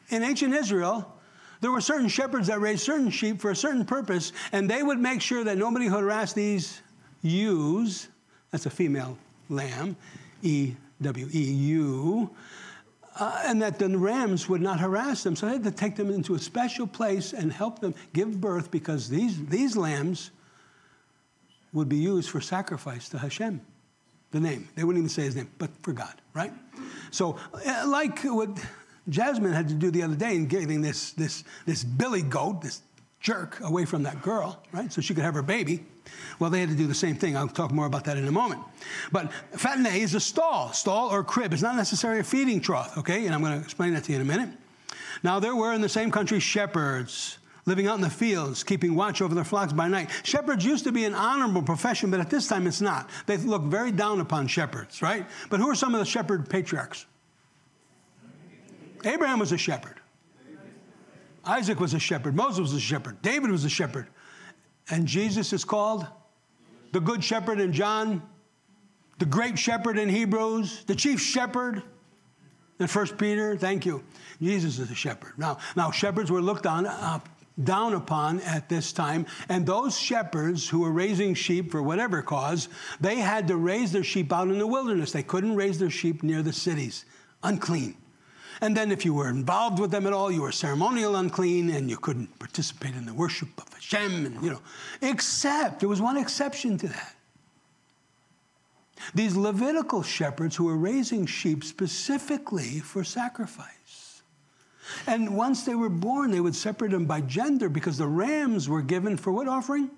in 0.10 0.24
ancient 0.24 0.54
Israel, 0.54 1.16
there 1.62 1.72
were 1.72 1.82
certain 1.82 2.08
shepherds 2.10 2.48
that 2.48 2.60
raised 2.60 2.82
certain 2.82 3.10
sheep 3.10 3.40
for 3.40 3.52
a 3.52 3.56
certain 3.56 3.86
purpose, 3.86 4.34
and 4.52 4.70
they 4.70 4.84
would 4.84 5.00
make 5.00 5.22
sure 5.22 5.44
that 5.44 5.58
nobody 5.58 5.90
would 5.90 6.00
harass 6.00 6.34
these 6.34 6.82
ewes. 7.22 8.10
That's 8.52 8.66
a 8.66 8.70
female 8.70 9.18
lamb, 9.50 9.96
E 10.42 10.74
W 11.02 11.30
E 11.34 11.40
U, 11.40 12.30
uh, 13.20 13.44
and 13.46 13.62
that 13.62 13.80
the 13.80 13.98
rams 13.98 14.48
would 14.48 14.62
not 14.62 14.80
harass 14.80 15.24
them. 15.24 15.36
So 15.36 15.46
they 15.46 15.54
had 15.54 15.64
to 15.66 15.72
take 15.72 15.96
them 15.96 16.10
into 16.10 16.36
a 16.36 16.40
special 16.40 16.88
place 16.88 17.34
and 17.34 17.52
help 17.52 17.80
them 17.80 17.94
give 18.14 18.40
birth 18.40 18.72
because 18.72 19.10
these, 19.10 19.46
these 19.48 19.76
lambs 19.76 20.32
would 21.74 21.90
be 21.90 21.98
used 21.98 22.30
for 22.30 22.42
sacrifice 22.42 23.10
to 23.10 23.20
Hashem, 23.20 23.62
the 24.32 24.40
name. 24.40 24.68
They 24.76 24.84
wouldn't 24.84 25.02
even 25.02 25.10
say 25.10 25.24
his 25.24 25.36
name, 25.36 25.50
but 25.58 25.70
for 25.84 25.94
God, 25.94 26.16
right? 26.34 26.54
So, 27.12 27.38
uh, 27.54 27.86
like 27.88 28.22
what 28.24 28.50
Jasmine 29.08 29.54
had 29.54 29.68
to 29.70 29.76
do 29.76 29.92
the 29.92 30.04
other 30.04 30.16
day 30.16 30.36
in 30.36 30.48
getting 30.48 30.82
this, 30.82 31.12
this, 31.12 31.44
this 31.66 31.84
billy 31.84 32.22
goat, 32.22 32.62
this 32.62 32.82
jerk, 33.20 33.60
away 33.62 33.86
from 33.86 34.04
that 34.04 34.22
girl, 34.22 34.62
right? 34.72 34.92
So 34.92 35.02
she 35.02 35.14
could 35.14 35.24
have 35.24 35.34
her 35.34 35.42
baby. 35.42 35.86
Well, 36.40 36.50
they 36.50 36.60
had 36.60 36.70
to 36.70 36.76
do 36.76 36.88
the 36.88 36.96
same 36.96 37.16
thing. 37.16 37.36
I'll 37.36 37.48
talk 37.48 37.72
more 37.72 37.86
about 37.86 38.06
that 38.06 38.18
in 38.18 38.28
a 38.28 38.32
moment. 38.32 38.62
But 39.12 39.32
phatne 39.54 39.96
is 39.96 40.16
a 40.16 40.20
stall, 40.20 40.72
stall 40.74 41.10
or 41.10 41.24
crib. 41.24 41.54
It's 41.54 41.62
not 41.62 41.76
necessarily 41.76 42.22
a 42.22 42.24
feeding 42.24 42.62
trough, 42.62 42.98
okay? 42.98 43.26
And 43.26 43.36
I'm 43.36 43.42
going 43.42 43.58
to 43.58 43.64
explain 43.64 43.94
that 43.94 44.06
to 44.06 44.12
you 44.12 44.16
in 44.18 44.22
a 44.22 44.26
minute. 44.26 44.50
Now, 45.22 45.40
there 45.40 45.56
were 45.56 45.74
in 45.74 45.82
the 45.82 45.90
same 45.90 46.12
country 46.12 46.40
shepherds 46.40 47.38
living 47.66 47.88
out 47.88 47.96
in 47.96 48.02
the 48.02 48.10
fields, 48.10 48.64
keeping 48.64 48.96
watch 48.96 49.22
over 49.22 49.36
their 49.36 49.44
flocks 49.44 49.74
by 49.74 49.88
night. 49.88 50.10
Shepherds 50.24 50.66
used 50.66 50.86
to 50.86 50.92
be 50.92 51.06
an 51.06 51.14
honorable 51.14 51.62
profession, 51.62 52.10
but 52.10 52.20
at 52.20 52.30
this 52.30 52.48
time 52.48 52.66
it's 52.66 52.82
not. 52.82 53.10
They 53.28 53.38
look 53.38 53.64
very 53.64 53.92
down 53.92 54.22
upon 54.22 54.48
shepherds, 54.48 55.02
right? 55.02 55.26
But 55.50 55.60
who 55.60 55.70
are 55.70 55.76
some 55.76 55.94
of 55.94 56.00
the 56.00 56.06
shepherd 56.06 56.50
patriarchs? 56.50 57.06
Abraham 59.06 59.40
was 59.40 59.52
a 59.52 59.58
shepherd. 59.58 59.99
Isaac 61.50 61.80
was 61.80 61.96
a 61.96 62.00
shepherd. 62.00 62.36
Moses 62.36 62.60
was 62.60 62.74
a 62.74 62.80
shepherd. 62.80 63.22
David 63.24 63.50
was 63.50 63.66
a 63.66 63.70
shepherd. 63.70 64.08
And 64.92 65.08
Jesus 65.08 65.52
is 65.52 65.66
called 65.66 66.06
the 66.92 67.00
Good 67.00 67.24
Shepherd 67.24 67.60
in 67.60 67.74
John, 67.74 68.22
the 69.18 69.26
Great 69.26 69.58
Shepherd 69.58 69.98
in 69.98 70.10
Hebrews, 70.10 70.84
the 70.86 70.96
Chief 70.96 71.20
Shepherd 71.20 71.82
in 72.80 72.86
First 72.88 73.18
Peter. 73.18 73.58
Thank 73.58 73.86
you. 73.86 74.04
Jesus 74.40 74.78
is 74.78 74.92
a 74.92 74.96
shepherd. 74.96 75.34
Now, 75.38 75.58
now 75.76 75.90
shepherds 75.90 76.30
were 76.30 76.42
looked 76.42 76.68
on 76.68 76.86
uh, 76.86 77.20
down 77.64 77.94
upon 77.96 78.42
at 78.42 78.70
this 78.70 78.94
time, 78.94 79.26
and 79.50 79.66
those 79.66 80.00
shepherds 80.00 80.70
who 80.70 80.82
were 80.82 80.92
raising 80.92 81.34
sheep 81.34 81.72
for 81.72 81.82
whatever 81.82 82.22
cause, 82.22 82.70
they 83.02 83.16
had 83.16 83.48
to 83.48 83.58
raise 83.58 83.92
their 83.92 84.04
sheep 84.04 84.32
out 84.32 84.48
in 84.48 84.60
the 84.60 84.68
wilderness. 84.68 85.12
They 85.12 85.24
couldn't 85.24 85.56
raise 85.56 85.80
their 85.80 85.90
sheep 85.90 86.22
near 86.22 86.44
the 86.44 86.54
cities, 86.54 87.06
unclean. 87.42 87.98
And 88.62 88.76
then, 88.76 88.92
if 88.92 89.06
you 89.06 89.14
were 89.14 89.30
involved 89.30 89.80
with 89.80 89.90
them 89.92 90.06
at 90.06 90.12
all, 90.12 90.30
you 90.30 90.42
were 90.42 90.52
ceremonial 90.52 91.16
unclean 91.16 91.70
and 91.70 91.90
you 91.90 91.98
couldn't 91.98 92.38
participate 92.40 92.94
in 92.94 93.06
the 93.06 93.14
worship 93.14 93.50
of 93.58 93.74
Hashem. 93.74 94.26
And, 94.26 94.44
you 94.44 94.50
know, 94.50 94.62
except, 95.02 95.80
there 95.80 95.88
was 95.88 96.02
one 96.02 96.18
exception 96.18 96.78
to 96.80 96.88
that. 96.90 97.16
These 99.16 99.36
Levitical 99.36 100.04
shepherds 100.04 100.58
who 100.58 100.66
were 100.66 100.76
raising 100.76 101.26
sheep 101.26 101.64
specifically 101.64 102.80
for 102.80 103.06
sacrifice. 103.06 104.22
And 105.08 105.38
once 105.38 105.64
they 105.64 105.76
were 105.76 105.90
born, 105.90 106.32
they 106.32 106.42
would 106.42 106.56
separate 106.56 106.92
them 106.92 107.06
by 107.06 107.22
gender 107.22 107.70
because 107.70 107.98
the 107.98 108.08
rams 108.08 108.68
were 108.68 108.82
given 108.82 109.18
for 109.18 109.32
what 109.32 109.48
offering? 109.48 109.90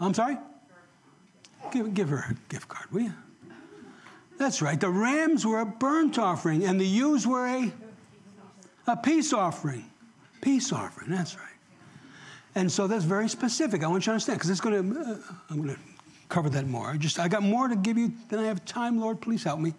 I'm 0.00 0.14
sorry? 0.14 0.38
Give, 1.72 1.92
give 1.92 2.08
her 2.08 2.24
a 2.30 2.34
gift 2.48 2.68
card, 2.68 2.90
will 2.92 3.02
you? 3.02 3.12
That's 4.38 4.60
right. 4.60 4.78
The 4.78 4.90
rams 4.90 5.46
were 5.46 5.60
a 5.60 5.66
burnt 5.66 6.18
offering, 6.18 6.64
and 6.64 6.80
the 6.80 6.86
ewes 6.86 7.26
were 7.26 7.46
a, 7.46 7.72
a 8.86 8.96
peace 8.96 9.32
offering. 9.32 9.84
Peace 10.40 10.72
offering, 10.72 11.10
that's 11.10 11.36
right. 11.36 11.44
And 12.54 12.70
so 12.70 12.86
that's 12.86 13.04
very 13.04 13.28
specific. 13.28 13.82
I 13.82 13.86
want 13.86 14.02
you 14.02 14.06
to 14.06 14.10
understand, 14.12 14.38
because 14.38 14.50
it's 14.50 14.60
going 14.60 14.94
to, 14.94 15.00
uh, 15.00 15.16
I'm 15.50 15.62
going 15.62 15.74
to 15.74 15.80
cover 16.28 16.48
that 16.50 16.66
more. 16.66 16.88
I 16.90 16.96
just, 16.96 17.18
I 17.18 17.28
got 17.28 17.42
more 17.42 17.68
to 17.68 17.76
give 17.76 17.98
you 17.98 18.12
than 18.28 18.38
I 18.38 18.44
have 18.44 18.64
time. 18.64 19.00
Lord, 19.00 19.20
please 19.20 19.42
help 19.42 19.60
me. 19.60 19.74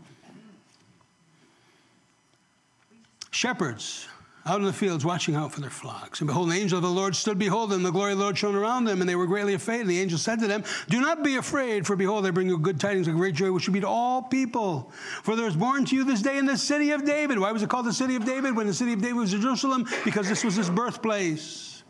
Shepherds 3.31 4.07
out 4.47 4.59
in 4.59 4.65
the 4.65 4.73
fields 4.73 5.03
watching 5.03 5.35
out 5.35 5.51
for 5.51 5.59
their 5.59 5.69
flocks. 5.69 6.21
And 6.21 6.27
behold, 6.27 6.49
an 6.49 6.55
angel 6.55 6.77
of 6.77 6.83
the 6.83 6.89
Lord 6.89 7.15
stood, 7.15 7.37
behold, 7.37 7.73
and 7.73 7.85
the 7.85 7.91
glory 7.91 8.13
of 8.13 8.17
the 8.17 8.23
Lord 8.23 8.37
shone 8.37 8.55
around 8.55 8.85
them, 8.85 9.01
and 9.01 9.09
they 9.09 9.15
were 9.15 9.27
greatly 9.27 9.53
afraid. 9.53 9.81
And 9.81 9.89
the 9.89 9.99
angel 9.99 10.17
said 10.17 10.39
to 10.39 10.47
them, 10.47 10.63
Do 10.89 11.01
not 11.01 11.23
be 11.23 11.35
afraid, 11.35 11.85
for 11.85 11.95
behold, 11.95 12.25
I 12.25 12.31
bring 12.31 12.47
you 12.47 12.57
good 12.57 12.79
tidings 12.79 13.07
of 13.07 13.15
great 13.15 13.35
joy, 13.35 13.51
which 13.51 13.67
will 13.67 13.73
be 13.73 13.81
to 13.81 13.87
all 13.87 14.23
people. 14.23 14.91
For 15.23 15.35
there 15.35 15.47
is 15.47 15.55
born 15.55 15.85
to 15.85 15.95
you 15.95 16.03
this 16.03 16.21
day 16.21 16.37
in 16.37 16.45
the 16.45 16.57
city 16.57 16.91
of 16.91 17.05
David. 17.05 17.39
Why 17.39 17.51
was 17.51 17.61
it 17.61 17.69
called 17.69 17.85
the 17.85 17.93
city 17.93 18.15
of 18.15 18.25
David 18.25 18.55
when 18.55 18.67
the 18.67 18.73
city 18.73 18.93
of 18.93 19.01
David 19.01 19.17
was 19.17 19.31
Jerusalem? 19.31 19.85
Because 20.05 20.29
this 20.29 20.43
was 20.43 20.55
his 20.55 20.69
birthplace. 20.69 21.83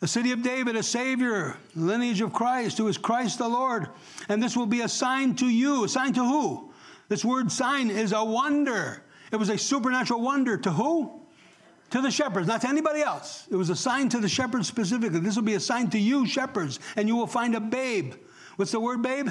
The 0.00 0.08
city 0.08 0.32
of 0.32 0.42
David, 0.42 0.74
a 0.74 0.82
Savior, 0.82 1.56
lineage 1.76 2.22
of 2.22 2.32
Christ, 2.32 2.78
who 2.78 2.88
is 2.88 2.98
Christ 2.98 3.38
the 3.38 3.48
Lord. 3.48 3.88
And 4.28 4.42
this 4.42 4.56
will 4.56 4.66
be 4.66 4.80
a 4.80 4.88
sign 4.88 5.36
to 5.36 5.46
you. 5.46 5.84
A 5.84 5.88
sign 5.88 6.12
to 6.14 6.24
who? 6.24 6.72
This 7.08 7.24
word 7.24 7.52
sign 7.52 7.90
is 7.90 8.12
a 8.12 8.24
wonder. 8.24 9.04
It 9.30 9.36
was 9.36 9.48
a 9.48 9.56
supernatural 9.56 10.20
wonder 10.20 10.56
to 10.56 10.70
who? 10.70 11.21
To 11.92 12.00
the 12.00 12.10
shepherds, 12.10 12.48
not 12.48 12.62
to 12.62 12.68
anybody 12.68 13.02
else. 13.02 13.46
It 13.50 13.56
was 13.56 13.68
a 13.68 13.76
sign 13.76 14.08
to 14.10 14.18
the 14.18 14.28
shepherds 14.28 14.66
specifically. 14.66 15.20
This 15.20 15.36
will 15.36 15.42
be 15.42 15.54
a 15.54 15.60
sign 15.60 15.90
to 15.90 15.98
you, 15.98 16.26
shepherds, 16.26 16.80
and 16.96 17.06
you 17.06 17.16
will 17.16 17.26
find 17.26 17.54
a 17.54 17.60
babe. 17.60 18.14
What's 18.56 18.72
the 18.72 18.80
word, 18.80 19.02
babe? 19.02 19.28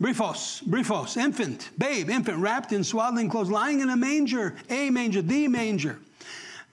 Brephos, 0.00 0.62
brephos, 0.62 1.16
infant, 1.16 1.70
babe, 1.78 2.10
infant, 2.10 2.38
wrapped 2.38 2.72
in 2.72 2.84
swaddling 2.84 3.28
clothes, 3.28 3.50
lying 3.50 3.80
in 3.80 3.90
a 3.90 3.96
manger, 3.96 4.54
a 4.70 4.88
manger, 4.90 5.20
the 5.20 5.48
manger. 5.48 5.98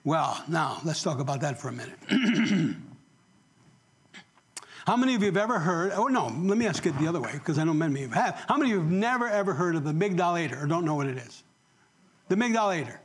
Well, 0.04 0.40
now 0.46 0.80
let's 0.84 1.02
talk 1.02 1.18
about 1.18 1.40
that 1.40 1.60
for 1.60 1.68
a 1.68 1.72
minute. 1.72 1.98
How 4.86 4.96
many 4.96 5.16
of 5.16 5.22
you 5.22 5.26
have 5.26 5.36
ever 5.36 5.58
heard, 5.58 5.92
oh 5.96 6.06
no, 6.06 6.26
let 6.26 6.58
me 6.58 6.66
ask 6.66 6.86
it 6.86 6.96
the 6.98 7.08
other 7.08 7.20
way, 7.20 7.32
because 7.32 7.58
I 7.58 7.64
know 7.64 7.74
many 7.74 8.04
of 8.04 8.10
you 8.10 8.14
have. 8.14 8.44
How 8.48 8.56
many 8.56 8.70
of 8.70 8.76
you 8.76 8.82
have 8.82 8.90
never 8.90 9.28
ever 9.28 9.52
heard 9.54 9.74
of 9.74 9.82
the 9.82 9.92
Migdal 9.92 10.40
Eder 10.40 10.62
or 10.62 10.66
don't 10.66 10.84
know 10.84 10.94
what 10.94 11.08
it 11.08 11.18
is? 11.18 11.42
The 12.28 12.36
Migdal 12.36 12.80
Eder. 12.80 13.00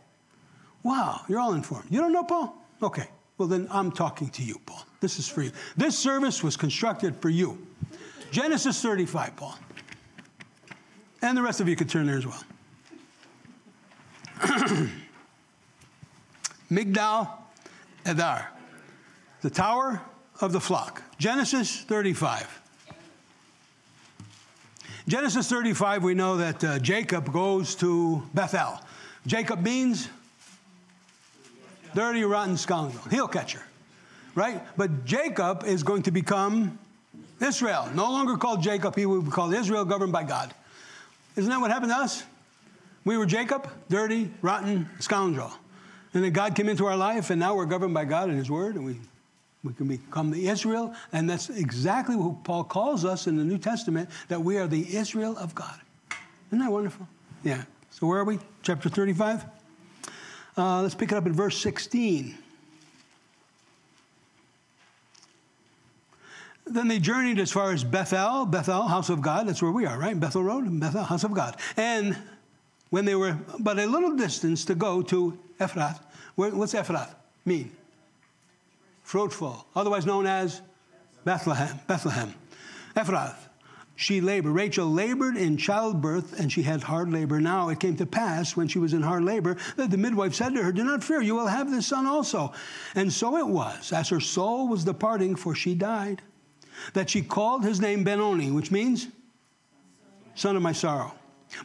Wow, 0.88 1.22
you're 1.28 1.42
all 1.42 1.54
informed. 1.54 1.88
You 1.90 2.00
don't 2.00 2.14
know, 2.14 2.24
Paul? 2.24 2.56
Okay, 2.82 3.10
well 3.38 3.50
then 3.50 3.68
I'm 3.70 3.92
talking 3.92 4.30
to 4.30 4.42
you, 4.42 4.58
Paul. 4.66 4.86
This 5.02 5.20
is 5.20 5.28
for 5.28 5.42
you. 5.42 5.52
This 5.76 6.00
service 6.00 6.42
was 6.42 6.56
constructed 6.56 7.14
for 7.18 7.28
you. 7.28 7.68
Genesis 8.32 8.82
35, 8.82 9.36
Paul. 9.36 9.60
And 11.22 11.38
the 11.38 11.42
rest 11.42 11.60
of 11.60 11.68
you 11.68 11.76
could 11.76 11.90
turn 11.90 12.08
there 12.08 12.16
as 12.16 12.26
well. 12.26 12.42
Migdal 16.72 17.32
Eder, 18.06 18.46
the 19.42 19.50
tower 19.50 20.02
of 20.40 20.54
the 20.54 20.62
flock. 20.62 21.04
Genesis 21.18 21.82
35. 21.82 22.62
Genesis 25.10 25.50
35, 25.50 26.06
we 26.06 26.14
know 26.14 26.38
that 26.38 26.64
uh, 26.64 26.80
Jacob 26.80 27.34
goes 27.34 27.76
to 27.76 28.24
Bethel. 28.34 28.80
Jacob 29.26 29.62
means 29.62 30.08
dirty, 31.98 32.24
rotten 32.24 32.56
scoundrel, 32.58 33.04
heel 33.10 33.28
catcher, 33.28 33.64
right? 34.36 34.62
But 34.78 35.04
Jacob 35.04 35.64
is 35.66 35.82
going 35.82 36.04
to 36.04 36.12
become 36.12 36.78
Israel. 37.42 37.90
No 37.96 38.12
longer 38.12 38.38
called 38.38 38.62
Jacob, 38.62 38.96
he 38.96 39.08
will 39.08 39.24
be 39.24 39.32
called 39.32 39.52
Israel, 39.56 39.84
governed 39.84 40.12
by 40.12 40.24
God. 40.24 40.54
Isn't 41.36 41.50
that 41.50 41.60
what 41.60 41.72
happened 41.72 41.92
to 41.92 41.98
us? 41.98 42.24
We 43.04 43.18
were 43.18 43.26
Jacob, 43.26 43.68
dirty, 43.90 44.30
rotten 44.44 44.88
scoundrel. 45.00 45.52
And 46.14 46.24
then 46.24 46.34
God 46.34 46.54
came 46.56 46.70
into 46.70 46.86
our 46.86 46.96
life, 46.96 47.32
and 47.32 47.40
now 47.40 47.56
we're 47.56 47.66
governed 47.66 47.96
by 47.96 48.06
God 48.06 48.30
and 48.30 48.38
His 48.38 48.52
Word, 48.52 48.76
and 48.76 48.86
we 48.86 48.98
we 49.64 49.74
can 49.74 49.88
become 49.88 50.30
the 50.30 50.48
Israel, 50.48 50.94
and 51.12 51.28
that's 51.28 51.50
exactly 51.50 52.16
what 52.16 52.44
Paul 52.44 52.64
calls 52.64 53.06
us 53.06 53.26
in 53.26 53.38
the 53.38 53.44
New 53.44 53.58
Testament 53.58 54.08
that 54.28 54.40
we 54.40 54.58
are 54.58 54.68
the 54.68 54.96
Israel 54.96 55.36
of 55.40 55.56
God. 55.56 55.82
Isn't 56.50 56.60
that 56.60 56.72
wonderful? 56.72 57.08
Yeah. 57.44 57.64
So 57.90 58.06
where 58.06 58.20
are 58.20 58.24
we? 58.24 58.38
Chapter 58.62 58.88
35? 58.88 59.57
Uh, 60.58 60.82
let's 60.82 60.96
pick 60.96 61.12
it 61.12 61.16
up 61.16 61.26
in 61.26 61.34
verse 61.34 61.58
16. 61.58 62.36
Then 66.66 66.88
they 66.88 67.00
journeyed 67.00 67.40
as 67.40 67.52
far 67.52 67.72
as 67.72 67.84
Bethel, 67.84 68.46
Bethel, 68.46 68.84
house 68.84 69.10
of 69.10 69.22
God. 69.22 69.48
That's 69.48 69.62
where 69.62 69.72
we 69.72 69.86
are, 69.86 69.98
right? 69.98 70.20
Bethel 70.20 70.44
Road, 70.44 70.80
Bethel, 70.80 71.04
house 71.04 71.24
of 71.24 71.34
God. 71.34 71.56
And 71.78 72.18
when 72.90 73.06
they 73.06 73.16
were 73.16 73.38
but 73.60 73.80
a 73.80 73.86
little 73.86 74.16
distance 74.16 74.66
to 74.66 74.76
go 74.76 75.02
to 75.04 75.38
Ephrath, 75.60 76.02
what's 76.36 76.74
Ephrath 76.74 77.14
mean? 77.46 77.72
fruitful, 79.08 79.66
otherwise 79.74 80.06
known 80.06 80.28
as 80.28 80.62
Bethlehem. 81.24 81.80
Bethlehem. 81.88 82.34
Ephrath. 82.94 83.47
She 84.00 84.22
labored. 84.22 84.54
Rachel 84.54 84.88
labored 84.88 85.36
in 85.38 85.58
childbirth 85.58 86.40
and 86.40 86.52
she 86.52 86.62
had 86.62 86.84
hard 86.84 87.12
labor. 87.12 87.42
Now 87.42 87.70
it 87.70 87.80
came 87.80 87.96
to 87.98 88.06
pass 88.06 88.56
when 88.56 88.68
she 88.68 88.78
was 88.78 88.94
in 88.94 89.02
hard 89.02 89.24
labor 89.24 89.58
that 89.76 89.90
the 89.90 89.98
midwife 89.98 90.36
said 90.36 90.54
to 90.54 90.62
her, 90.62 90.72
Do 90.72 90.84
not 90.84 91.04
fear, 91.04 91.20
you 91.20 91.34
will 91.34 91.48
have 91.48 91.72
this 91.72 91.88
son 91.88 92.06
also. 92.06 92.54
And 92.94 93.12
so 93.12 93.38
it 93.38 93.48
was, 93.48 93.92
as 93.92 94.10
her 94.10 94.20
soul 94.20 94.68
was 94.68 94.84
departing, 94.84 95.36
for 95.36 95.56
she 95.56 95.74
died, 95.74 96.22
that 96.94 97.10
she 97.10 97.24
called 97.24 97.66
his 97.66 97.82
name 97.82 98.04
Benoni, 98.04 98.52
which 98.52 98.70
means 98.70 99.08
son 100.36 100.56
of 100.56 100.62
my 100.62 100.74
sorrow. 100.74 101.16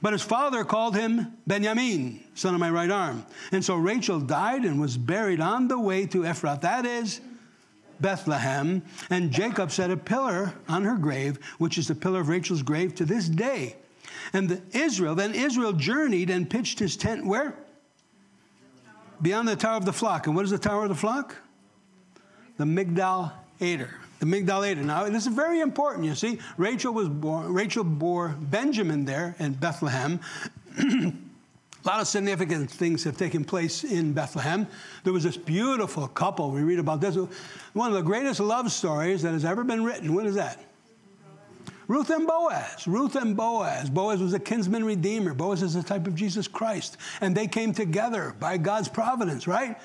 But 0.00 0.14
his 0.14 0.22
father 0.22 0.64
called 0.64 0.96
him 0.96 1.36
Benjamin, 1.46 2.24
son 2.32 2.54
of 2.54 2.60
my 2.60 2.70
right 2.70 2.90
arm. 2.90 3.26
And 3.50 3.62
so 3.62 3.76
Rachel 3.76 4.20
died 4.20 4.64
and 4.64 4.80
was 4.80 4.96
buried 4.96 5.40
on 5.40 5.68
the 5.68 5.78
way 5.78 6.06
to 6.06 6.22
Ephrath. 6.22 6.62
That 6.62 6.86
is, 6.86 7.20
Bethlehem, 8.02 8.82
and 9.08 9.30
Jacob 9.30 9.70
set 9.70 9.90
a 9.90 9.96
pillar 9.96 10.52
on 10.68 10.84
her 10.84 10.96
grave, 10.96 11.38
which 11.58 11.78
is 11.78 11.88
the 11.88 11.94
pillar 11.94 12.20
of 12.20 12.28
Rachel's 12.28 12.62
grave 12.62 12.94
to 12.96 13.04
this 13.04 13.28
day. 13.28 13.76
And 14.32 14.48
the 14.48 14.62
Israel, 14.76 15.14
then 15.14 15.34
Israel 15.34 15.72
journeyed 15.72 16.30
and 16.30 16.48
pitched 16.48 16.78
his 16.78 16.96
tent 16.96 17.24
where? 17.24 17.54
Beyond 19.20 19.48
the 19.48 19.56
tower 19.56 19.76
of 19.76 19.84
the 19.84 19.92
flock. 19.92 20.26
And 20.26 20.34
what 20.34 20.44
is 20.44 20.50
the 20.50 20.58
tower 20.58 20.82
of 20.82 20.88
the 20.88 20.94
flock? 20.94 21.36
The 22.56 22.64
Migdal 22.64 23.32
Eder. 23.60 23.90
The 24.18 24.26
Migdal 24.26 24.66
Eder. 24.66 24.82
Now, 24.82 25.04
this 25.04 25.26
is 25.26 25.32
very 25.32 25.60
important, 25.60 26.04
you 26.04 26.14
see. 26.14 26.38
Rachel 26.56 26.92
was 26.92 27.08
born, 27.08 27.52
Rachel 27.52 27.84
bore 27.84 28.28
Benjamin 28.40 29.04
there 29.04 29.36
in 29.38 29.54
Bethlehem. 29.54 30.20
A 31.84 31.88
lot 31.88 32.00
of 32.00 32.06
significant 32.06 32.70
things 32.70 33.02
have 33.04 33.16
taken 33.16 33.44
place 33.44 33.82
in 33.82 34.12
Bethlehem. 34.12 34.68
There 35.02 35.12
was 35.12 35.24
this 35.24 35.36
beautiful 35.36 36.06
couple. 36.06 36.50
We 36.52 36.62
read 36.62 36.78
about 36.78 37.00
this. 37.00 37.16
One 37.72 37.88
of 37.88 37.94
the 37.94 38.02
greatest 38.02 38.38
love 38.38 38.70
stories 38.70 39.22
that 39.22 39.32
has 39.32 39.44
ever 39.44 39.64
been 39.64 39.82
written. 39.82 40.14
What 40.14 40.26
is 40.26 40.36
that? 40.36 40.64
Ruth 41.88 42.10
and 42.10 42.26
Boaz. 42.26 42.86
Ruth 42.86 43.16
and 43.16 43.36
Boaz. 43.36 43.90
Boaz 43.90 44.20
was 44.20 44.32
a 44.32 44.38
kinsman 44.38 44.84
redeemer. 44.84 45.34
Boaz 45.34 45.62
is 45.62 45.74
a 45.74 45.82
type 45.82 46.06
of 46.06 46.14
Jesus 46.14 46.46
Christ. 46.46 46.96
And 47.20 47.36
they 47.36 47.48
came 47.48 47.72
together 47.72 48.34
by 48.38 48.58
God's 48.58 48.88
providence, 48.88 49.48
right? 49.48 49.76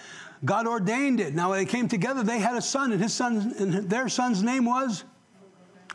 God 0.45 0.67
ordained 0.67 1.19
it. 1.19 1.33
Now 1.33 1.51
they 1.51 1.65
came 1.65 1.87
together, 1.87 2.21
they 2.21 2.39
had 2.39 2.55
a 2.55 2.61
son, 2.61 2.91
and 2.91 3.01
his 3.01 3.13
son 3.13 3.55
and 3.57 3.89
their 3.89 4.07
son's 4.07 4.43
name 4.43 4.65
was 4.65 5.03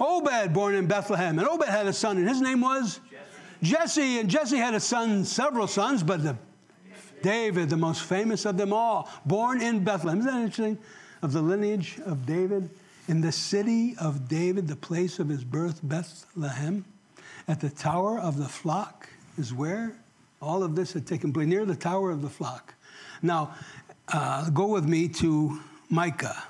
Obed, 0.00 0.53
born 0.53 0.74
in 0.74 0.86
Bethlehem. 0.86 1.38
And 1.38 1.46
Obed 1.46 1.68
had 1.68 1.86
a 1.86 1.92
son, 1.92 2.18
and 2.18 2.28
his 2.28 2.40
name 2.40 2.61
was 2.61 2.98
Jesse, 3.62 4.18
and 4.18 4.28
Jesse 4.28 4.56
had 4.56 4.74
a 4.74 4.80
son, 4.80 5.24
several 5.24 5.68
sons, 5.68 6.02
but 6.02 6.22
the, 6.22 6.36
David, 7.22 7.70
the 7.70 7.76
most 7.76 8.02
famous 8.02 8.44
of 8.44 8.56
them 8.56 8.72
all, 8.72 9.08
born 9.24 9.62
in 9.62 9.84
Bethlehem. 9.84 10.18
Isn't 10.18 10.30
that 10.30 10.40
interesting? 10.40 10.78
Of 11.22 11.32
the 11.32 11.40
lineage 11.40 12.00
of 12.04 12.26
David, 12.26 12.68
in 13.06 13.20
the 13.20 13.30
city 13.30 13.94
of 14.00 14.28
David, 14.28 14.66
the 14.66 14.76
place 14.76 15.20
of 15.20 15.28
his 15.28 15.44
birth, 15.44 15.80
Bethlehem, 15.84 16.84
at 17.46 17.60
the 17.60 17.70
tower 17.70 18.18
of 18.18 18.38
the 18.38 18.48
flock 18.48 19.08
is 19.38 19.54
where 19.54 19.94
all 20.40 20.64
of 20.64 20.74
this 20.74 20.92
had 20.92 21.06
taken 21.06 21.32
place, 21.32 21.46
near 21.46 21.64
the 21.64 21.76
tower 21.76 22.10
of 22.10 22.22
the 22.22 22.28
flock. 22.28 22.74
Now, 23.22 23.54
uh, 24.12 24.50
go 24.50 24.66
with 24.66 24.88
me 24.88 25.06
to 25.08 25.60
Micah. 25.88 26.42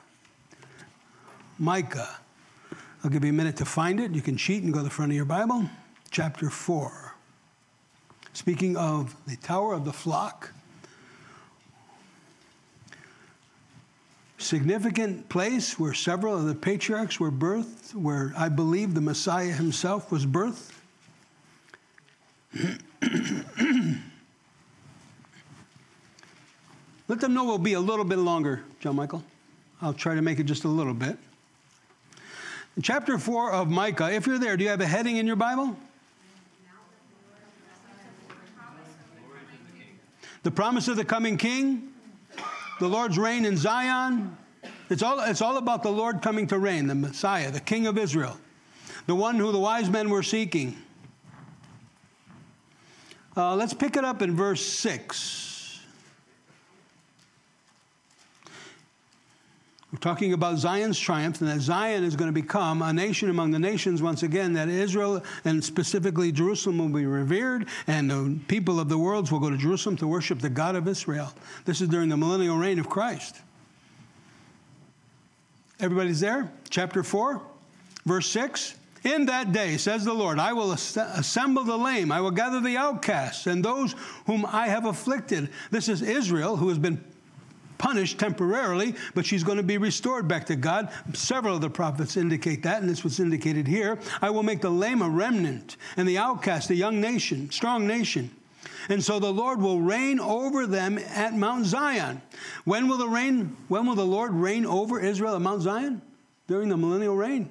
Micah. 1.58 2.08
I'll 3.04 3.10
give 3.10 3.24
you 3.24 3.30
a 3.30 3.34
minute 3.34 3.56
to 3.58 3.66
find 3.66 4.00
it. 4.00 4.12
You 4.12 4.22
can 4.22 4.38
cheat 4.38 4.62
and 4.62 4.72
go 4.72 4.78
to 4.78 4.84
the 4.84 4.90
front 4.90 5.12
of 5.12 5.16
your 5.16 5.26
Bible 5.26 5.68
chapter 6.12 6.48
4. 6.50 7.14
Speaking 8.34 8.76
of 8.76 9.16
the 9.26 9.36
Tower 9.36 9.72
of 9.72 9.86
the 9.86 9.94
Flock, 9.94 10.52
significant 14.36 15.30
place 15.30 15.78
where 15.78 15.94
several 15.94 16.36
of 16.36 16.44
the 16.44 16.54
patriarchs 16.54 17.18
were 17.18 17.32
birthed, 17.32 17.94
where 17.94 18.34
I 18.36 18.50
believe 18.50 18.92
the 18.94 19.00
Messiah 19.00 19.52
himself 19.52 20.12
was 20.12 20.26
birthed. 20.26 20.72
Let 27.08 27.20
them 27.20 27.32
know 27.32 27.44
we'll 27.44 27.56
be 27.56 27.72
a 27.72 27.80
little 27.80 28.04
bit 28.04 28.18
longer, 28.18 28.62
John 28.80 28.96
Michael. 28.96 29.24
I'll 29.80 29.94
try 29.94 30.14
to 30.14 30.22
make 30.22 30.38
it 30.38 30.44
just 30.44 30.64
a 30.64 30.68
little 30.68 30.92
bit. 30.92 31.16
Chapter 32.82 33.18
4 33.18 33.52
of 33.52 33.70
Micah, 33.70 34.12
if 34.12 34.26
you're 34.26 34.38
there, 34.38 34.58
do 34.58 34.64
you 34.64 34.70
have 34.70 34.82
a 34.82 34.86
heading 34.86 35.16
in 35.16 35.26
your 35.26 35.36
Bible? 35.36 35.76
The 40.42 40.50
promise 40.50 40.88
of 40.88 40.96
the 40.96 41.04
coming 41.04 41.36
king, 41.36 41.92
the 42.80 42.88
Lord's 42.88 43.18
reign 43.18 43.44
in 43.44 43.56
Zion. 43.56 44.36
It's 44.90 45.02
all, 45.02 45.20
it's 45.20 45.40
all 45.40 45.56
about 45.56 45.82
the 45.82 45.90
Lord 45.90 46.20
coming 46.20 46.46
to 46.48 46.58
reign, 46.58 46.86
the 46.86 46.94
Messiah, 46.94 47.50
the 47.50 47.60
King 47.60 47.86
of 47.86 47.96
Israel, 47.96 48.38
the 49.06 49.14
one 49.14 49.36
who 49.36 49.52
the 49.52 49.58
wise 49.58 49.88
men 49.88 50.10
were 50.10 50.22
seeking. 50.22 50.76
Uh, 53.36 53.54
let's 53.54 53.72
pick 53.72 53.96
it 53.96 54.04
up 54.04 54.20
in 54.20 54.36
verse 54.36 54.64
6. 54.64 55.51
We're 59.92 59.98
talking 59.98 60.32
about 60.32 60.56
Zion's 60.56 60.98
triumph 60.98 61.42
and 61.42 61.50
that 61.50 61.60
Zion 61.60 62.02
is 62.02 62.16
going 62.16 62.28
to 62.28 62.32
become 62.32 62.80
a 62.80 62.94
nation 62.94 63.28
among 63.28 63.50
the 63.50 63.58
nations 63.58 64.00
once 64.00 64.22
again, 64.22 64.54
that 64.54 64.70
Israel 64.70 65.22
and 65.44 65.62
specifically 65.62 66.32
Jerusalem 66.32 66.78
will 66.78 66.88
be 66.88 67.04
revered, 67.04 67.68
and 67.86 68.10
the 68.10 68.38
people 68.48 68.80
of 68.80 68.88
the 68.88 68.96
world 68.96 69.30
will 69.30 69.38
go 69.38 69.50
to 69.50 69.56
Jerusalem 69.58 69.98
to 69.98 70.06
worship 70.06 70.38
the 70.38 70.48
God 70.48 70.76
of 70.76 70.88
Israel. 70.88 71.30
This 71.66 71.82
is 71.82 71.88
during 71.88 72.08
the 72.08 72.16
millennial 72.16 72.56
reign 72.56 72.78
of 72.78 72.88
Christ. 72.88 73.36
Everybody's 75.78 76.20
there? 76.20 76.50
Chapter 76.70 77.02
4, 77.02 77.42
verse 78.06 78.28
6. 78.28 78.76
In 79.04 79.26
that 79.26 79.52
day, 79.52 79.76
says 79.76 80.04
the 80.04 80.14
Lord, 80.14 80.38
I 80.38 80.54
will 80.54 80.72
assemble 80.72 81.64
the 81.64 81.76
lame, 81.76 82.10
I 82.12 82.20
will 82.20 82.30
gather 82.30 82.60
the 82.60 82.78
outcasts, 82.78 83.46
and 83.46 83.62
those 83.62 83.94
whom 84.26 84.46
I 84.46 84.68
have 84.68 84.86
afflicted. 84.86 85.50
This 85.70 85.88
is 85.88 86.00
Israel, 86.00 86.56
who 86.56 86.68
has 86.68 86.78
been 86.78 87.04
punished 87.82 88.18
temporarily, 88.18 88.94
but 89.14 89.26
she's 89.26 89.42
going 89.42 89.56
to 89.56 89.62
be 89.62 89.76
restored 89.76 90.28
back 90.28 90.46
to 90.46 90.56
God. 90.56 90.88
Several 91.14 91.56
of 91.56 91.60
the 91.60 91.68
prophets 91.68 92.16
indicate 92.16 92.62
that, 92.62 92.80
and 92.80 92.88
this 92.88 93.02
was 93.02 93.18
indicated 93.18 93.66
here. 93.66 93.98
I 94.22 94.30
will 94.30 94.44
make 94.44 94.60
the 94.60 94.70
lame 94.70 95.02
a 95.02 95.08
remnant, 95.08 95.76
and 95.96 96.08
the 96.08 96.16
outcast 96.16 96.70
a 96.70 96.76
young 96.76 97.00
nation, 97.00 97.50
strong 97.50 97.86
nation. 97.86 98.30
And 98.88 99.02
so 99.02 99.18
the 99.18 99.32
Lord 99.32 99.60
will 99.60 99.80
reign 99.80 100.20
over 100.20 100.66
them 100.66 100.96
at 100.98 101.34
Mount 101.34 101.66
Zion. 101.66 102.22
When 102.64 102.86
will 102.86 102.98
the 102.98 103.08
reign, 103.08 103.56
when 103.66 103.84
will 103.86 103.96
the 103.96 104.06
Lord 104.06 104.32
reign 104.32 104.64
over 104.64 105.00
Israel 105.00 105.34
at 105.34 105.42
Mount 105.42 105.62
Zion? 105.62 106.02
During 106.46 106.68
the 106.68 106.76
millennial 106.76 107.16
reign. 107.16 107.50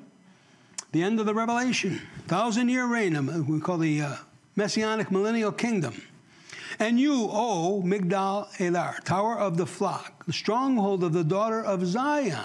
the 0.94 1.04
end 1.04 1.20
of 1.20 1.26
the 1.26 1.34
revelation, 1.34 2.02
thousand 2.28 2.70
year 2.70 2.86
reign, 2.86 3.46
we 3.48 3.60
call 3.60 3.78
the 3.78 4.02
uh, 4.02 4.16
messianic 4.56 5.12
millennial 5.12 5.52
kingdom. 5.52 6.02
And 6.82 7.00
you, 7.00 7.30
O 7.32 7.84
Migdal 7.86 8.60
Eder, 8.60 8.96
tower 9.04 9.38
of 9.38 9.56
the 9.56 9.68
flock, 9.68 10.26
the 10.26 10.34
stronghold 10.34 11.04
of 11.04 11.14
the 11.14 11.24
daughter 11.24 11.64
of 11.64 11.86
Zion, 11.86 12.44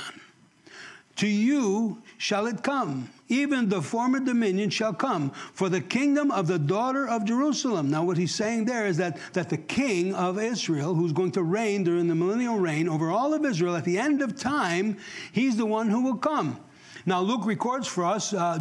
to 1.16 1.26
you 1.26 2.02
shall 2.18 2.46
it 2.46 2.62
come. 2.62 3.08
Even 3.28 3.70
the 3.70 3.80
former 3.80 4.20
dominion 4.20 4.68
shall 4.68 4.92
come 4.92 5.30
for 5.54 5.70
the 5.70 5.80
kingdom 5.80 6.30
of 6.30 6.48
the 6.48 6.58
daughter 6.58 7.08
of 7.08 7.24
Jerusalem. 7.24 7.88
Now, 7.88 8.04
what 8.04 8.18
he's 8.18 8.34
saying 8.34 8.66
there 8.66 8.86
is 8.86 8.98
that, 8.98 9.16
that 9.32 9.48
the 9.48 9.56
king 9.56 10.14
of 10.14 10.38
Israel, 10.38 10.94
who's 10.94 11.12
going 11.12 11.32
to 11.32 11.42
reign 11.42 11.82
during 11.84 12.06
the 12.06 12.14
millennial 12.14 12.58
reign 12.58 12.90
over 12.90 13.10
all 13.10 13.32
of 13.32 13.42
Israel 13.42 13.74
at 13.74 13.86
the 13.86 13.98
end 13.98 14.20
of 14.20 14.36
time, 14.36 14.98
he's 15.32 15.56
the 15.56 15.64
one 15.64 15.88
who 15.88 16.02
will 16.02 16.18
come. 16.18 16.60
Now, 17.06 17.22
Luke 17.22 17.46
records 17.46 17.88
for 17.88 18.04
us, 18.04 18.34
uh, 18.34 18.58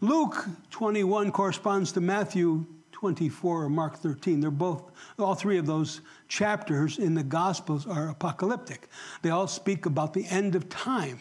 Luke 0.00 0.48
21 0.72 1.30
corresponds 1.30 1.92
to 1.92 2.00
Matthew 2.00 2.66
24 3.00 3.64
or 3.64 3.68
Mark 3.70 3.96
13. 3.96 4.40
They're 4.40 4.50
both, 4.50 4.92
all 5.18 5.34
three 5.34 5.56
of 5.56 5.64
those 5.64 6.02
chapters 6.28 6.98
in 6.98 7.14
the 7.14 7.22
Gospels 7.22 7.86
are 7.86 8.10
apocalyptic. 8.10 8.88
They 9.22 9.30
all 9.30 9.46
speak 9.46 9.86
about 9.86 10.12
the 10.12 10.26
end 10.26 10.54
of 10.54 10.68
time. 10.68 11.18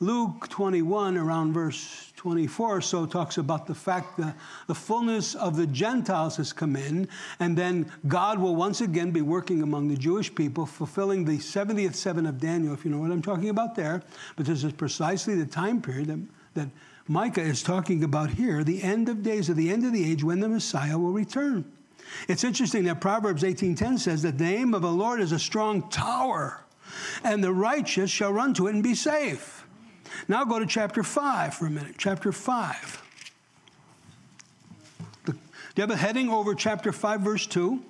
Luke 0.00 0.48
21, 0.48 1.18
around 1.18 1.52
verse 1.52 2.14
24 2.16 2.76
or 2.76 2.80
so, 2.80 3.04
talks 3.04 3.36
about 3.36 3.66
the 3.66 3.74
fact 3.74 4.16
that 4.16 4.34
the 4.68 4.74
fullness 4.74 5.34
of 5.34 5.58
the 5.58 5.66
Gentiles 5.66 6.38
has 6.38 6.54
come 6.54 6.76
in, 6.76 7.06
and 7.40 7.58
then 7.58 7.92
God 8.06 8.38
will 8.38 8.56
once 8.56 8.80
again 8.80 9.10
be 9.10 9.20
working 9.20 9.60
among 9.60 9.88
the 9.88 9.96
Jewish 9.96 10.34
people, 10.34 10.64
fulfilling 10.64 11.26
the 11.26 11.36
70th 11.36 11.94
seven 11.94 12.24
of 12.24 12.40
Daniel, 12.40 12.72
if 12.72 12.86
you 12.86 12.90
know 12.90 13.00
what 13.00 13.10
I'm 13.10 13.20
talking 13.20 13.50
about 13.50 13.74
there. 13.74 14.02
But 14.36 14.46
this 14.46 14.64
is 14.64 14.72
precisely 14.72 15.34
the 15.34 15.44
time 15.44 15.82
period 15.82 16.06
that, 16.06 16.20
that 16.54 16.68
Micah 17.08 17.40
is 17.40 17.62
talking 17.62 18.04
about 18.04 18.30
here 18.30 18.62
the 18.62 18.82
end 18.82 19.08
of 19.08 19.22
days, 19.22 19.48
or 19.48 19.54
the 19.54 19.70
end 19.70 19.84
of 19.84 19.92
the 19.92 20.10
age 20.10 20.22
when 20.22 20.40
the 20.40 20.48
Messiah 20.48 20.98
will 20.98 21.12
return. 21.12 21.64
It's 22.28 22.44
interesting 22.44 22.84
that 22.84 23.00
Proverbs 23.00 23.42
18:10 23.42 23.98
says 23.98 24.22
that 24.22 24.36
the 24.36 24.44
name 24.44 24.74
of 24.74 24.82
the 24.82 24.92
Lord 24.92 25.20
is 25.20 25.32
a 25.32 25.38
strong 25.38 25.88
tower, 25.88 26.64
and 27.24 27.42
the 27.42 27.52
righteous 27.52 28.10
shall 28.10 28.32
run 28.32 28.52
to 28.54 28.66
it 28.66 28.74
and 28.74 28.82
be 28.82 28.94
safe. 28.94 29.66
Now 30.26 30.44
go 30.44 30.58
to 30.58 30.66
chapter 30.66 31.02
5 31.02 31.54
for 31.54 31.66
a 31.66 31.70
minute. 31.70 31.94
Chapter 31.96 32.30
5. 32.30 33.02
The, 35.24 35.32
do 35.32 35.38
you 35.76 35.80
have 35.80 35.90
a 35.90 35.96
heading 35.96 36.28
over 36.28 36.54
chapter 36.54 36.92
5, 36.92 37.20
verse 37.20 37.46
2? 37.46 37.82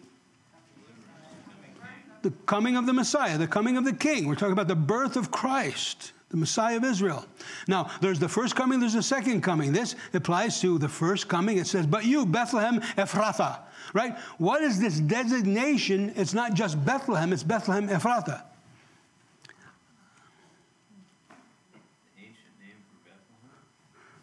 The 2.23 2.31
coming 2.47 2.77
of 2.77 2.87
the 2.87 2.93
Messiah, 2.93 3.39
the 3.39 3.47
coming 3.47 3.77
of 3.77 3.85
the 3.85 3.93
King. 3.93 4.27
We're 4.27 4.35
talking 4.35 4.53
about 4.53 4.69
the 4.69 4.77
birth 4.77 5.17
of 5.17 5.31
Christ 5.31 6.13
the 6.31 6.37
Messiah 6.37 6.77
of 6.77 6.85
Israel. 6.85 7.25
Now, 7.67 7.91
there's 8.01 8.19
the 8.19 8.29
first 8.29 8.55
coming, 8.55 8.81
there's 8.81 8.95
the 8.95 9.03
second 9.03 9.41
coming. 9.41 9.73
This 9.73 9.95
applies 10.13 10.61
to 10.61 10.79
the 10.79 10.89
first 10.89 11.29
coming. 11.29 11.59
It 11.59 11.67
says, 11.67 11.87
But 11.87 12.05
you, 12.05 12.27
Bethlehem 12.27 12.81
Ephrathah, 12.81 13.61
right? 13.95 14.19
What 14.37 14.63
is 14.63 14.79
this 14.79 15.01
designation? 15.01 16.13
It's 16.17 16.35
not 16.35 16.55
just 16.55 16.85
Bethlehem, 16.85 17.33
it's 17.33 17.43
Bethlehem 17.43 17.89
Ephrathah. 17.89 18.43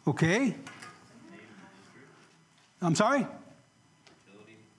Okay? 0.08 0.54
I'm 2.82 2.94
sorry? 2.94 3.26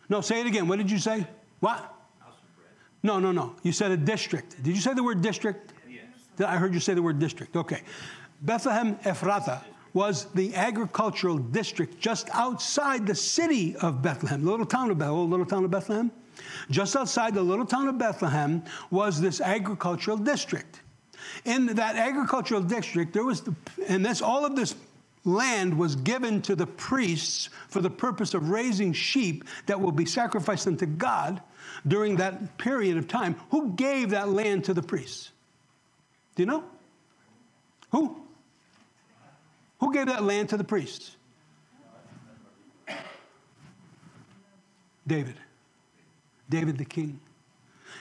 No, 0.09 0.21
say 0.21 0.41
it 0.41 0.47
again. 0.47 0.69
What 0.69 0.79
did 0.79 0.89
you 0.89 0.99
say? 0.99 1.27
What? 1.59 1.93
No, 3.03 3.19
no, 3.19 3.33
no. 3.33 3.57
You 3.65 3.73
said 3.73 3.91
a 3.91 3.97
district. 3.97 4.63
Did 4.63 4.75
you 4.77 4.81
say 4.81 4.95
the 4.95 5.03
word 5.03 5.23
district? 5.23 5.73
I 6.41 6.57
heard 6.57 6.75
you 6.75 6.81
say 6.81 6.95
the 6.95 7.03
word 7.03 7.19
district. 7.19 7.57
Okay. 7.57 7.83
Bethlehem 8.43 8.97
Ephrathah 8.97 9.63
was 9.95 10.27
the 10.35 10.55
agricultural 10.55 11.39
district 11.39 11.99
just 11.99 12.29
outside 12.35 13.07
the 13.07 13.15
city 13.15 13.75
of 13.77 14.03
Bethlehem, 14.03 14.45
the 14.45 14.51
little 14.51 14.67
town 14.67 14.91
of 14.91 14.99
Bethlehem, 14.99 15.31
little 15.31 15.47
town 15.47 15.65
of 15.65 15.71
Bethlehem. 15.71 16.11
Just 16.71 16.95
outside 16.97 17.35
the 17.35 17.43
little 17.43 17.65
town 17.65 17.89
of 17.89 17.97
Bethlehem 17.97 18.63
was 18.91 19.21
this 19.21 19.41
agricultural 19.41 20.19
district. 20.19 20.83
In 21.47 21.67
that 21.67 21.97
agricultural 21.97 22.61
district, 22.61 23.15
there 23.15 23.25
was, 23.25 23.41
the, 23.41 23.55
and 23.89 24.05
this 24.05 24.21
all 24.21 24.45
of 24.45 24.55
this 24.55 24.75
land 25.25 25.77
was 25.77 25.97
given 25.97 26.41
to 26.43 26.55
the 26.55 26.67
priests 26.67 27.49
for 27.69 27.81
the 27.81 27.91
purpose 27.91 28.35
of 28.35 28.51
raising 28.51 28.93
sheep 28.93 29.45
that 29.67 29.81
will 29.81 29.93
be 29.93 30.05
sacrificed 30.05 30.67
unto 30.67 30.87
God 30.87 31.43
during 31.87 32.17
that 32.17 32.59
period 32.59 32.97
of 32.97 33.09
time. 33.09 33.35
Who 33.51 33.73
gave 33.73 34.11
that 34.11 34.29
land 34.29 34.65
to 34.65 34.75
the 34.75 34.83
priests? 34.83 35.31
Do 36.37 36.43
you 36.43 36.47
know? 36.47 36.65
Who? 37.91 38.17
Who 39.81 39.93
gave 39.93 40.07
that 40.07 40.23
land 40.23 40.51
to 40.51 40.57
the 40.57 40.65
priests? 40.65 41.17
David. 45.07 45.37
David 46.49 46.79
the 46.79 46.85
king. 46.85 47.21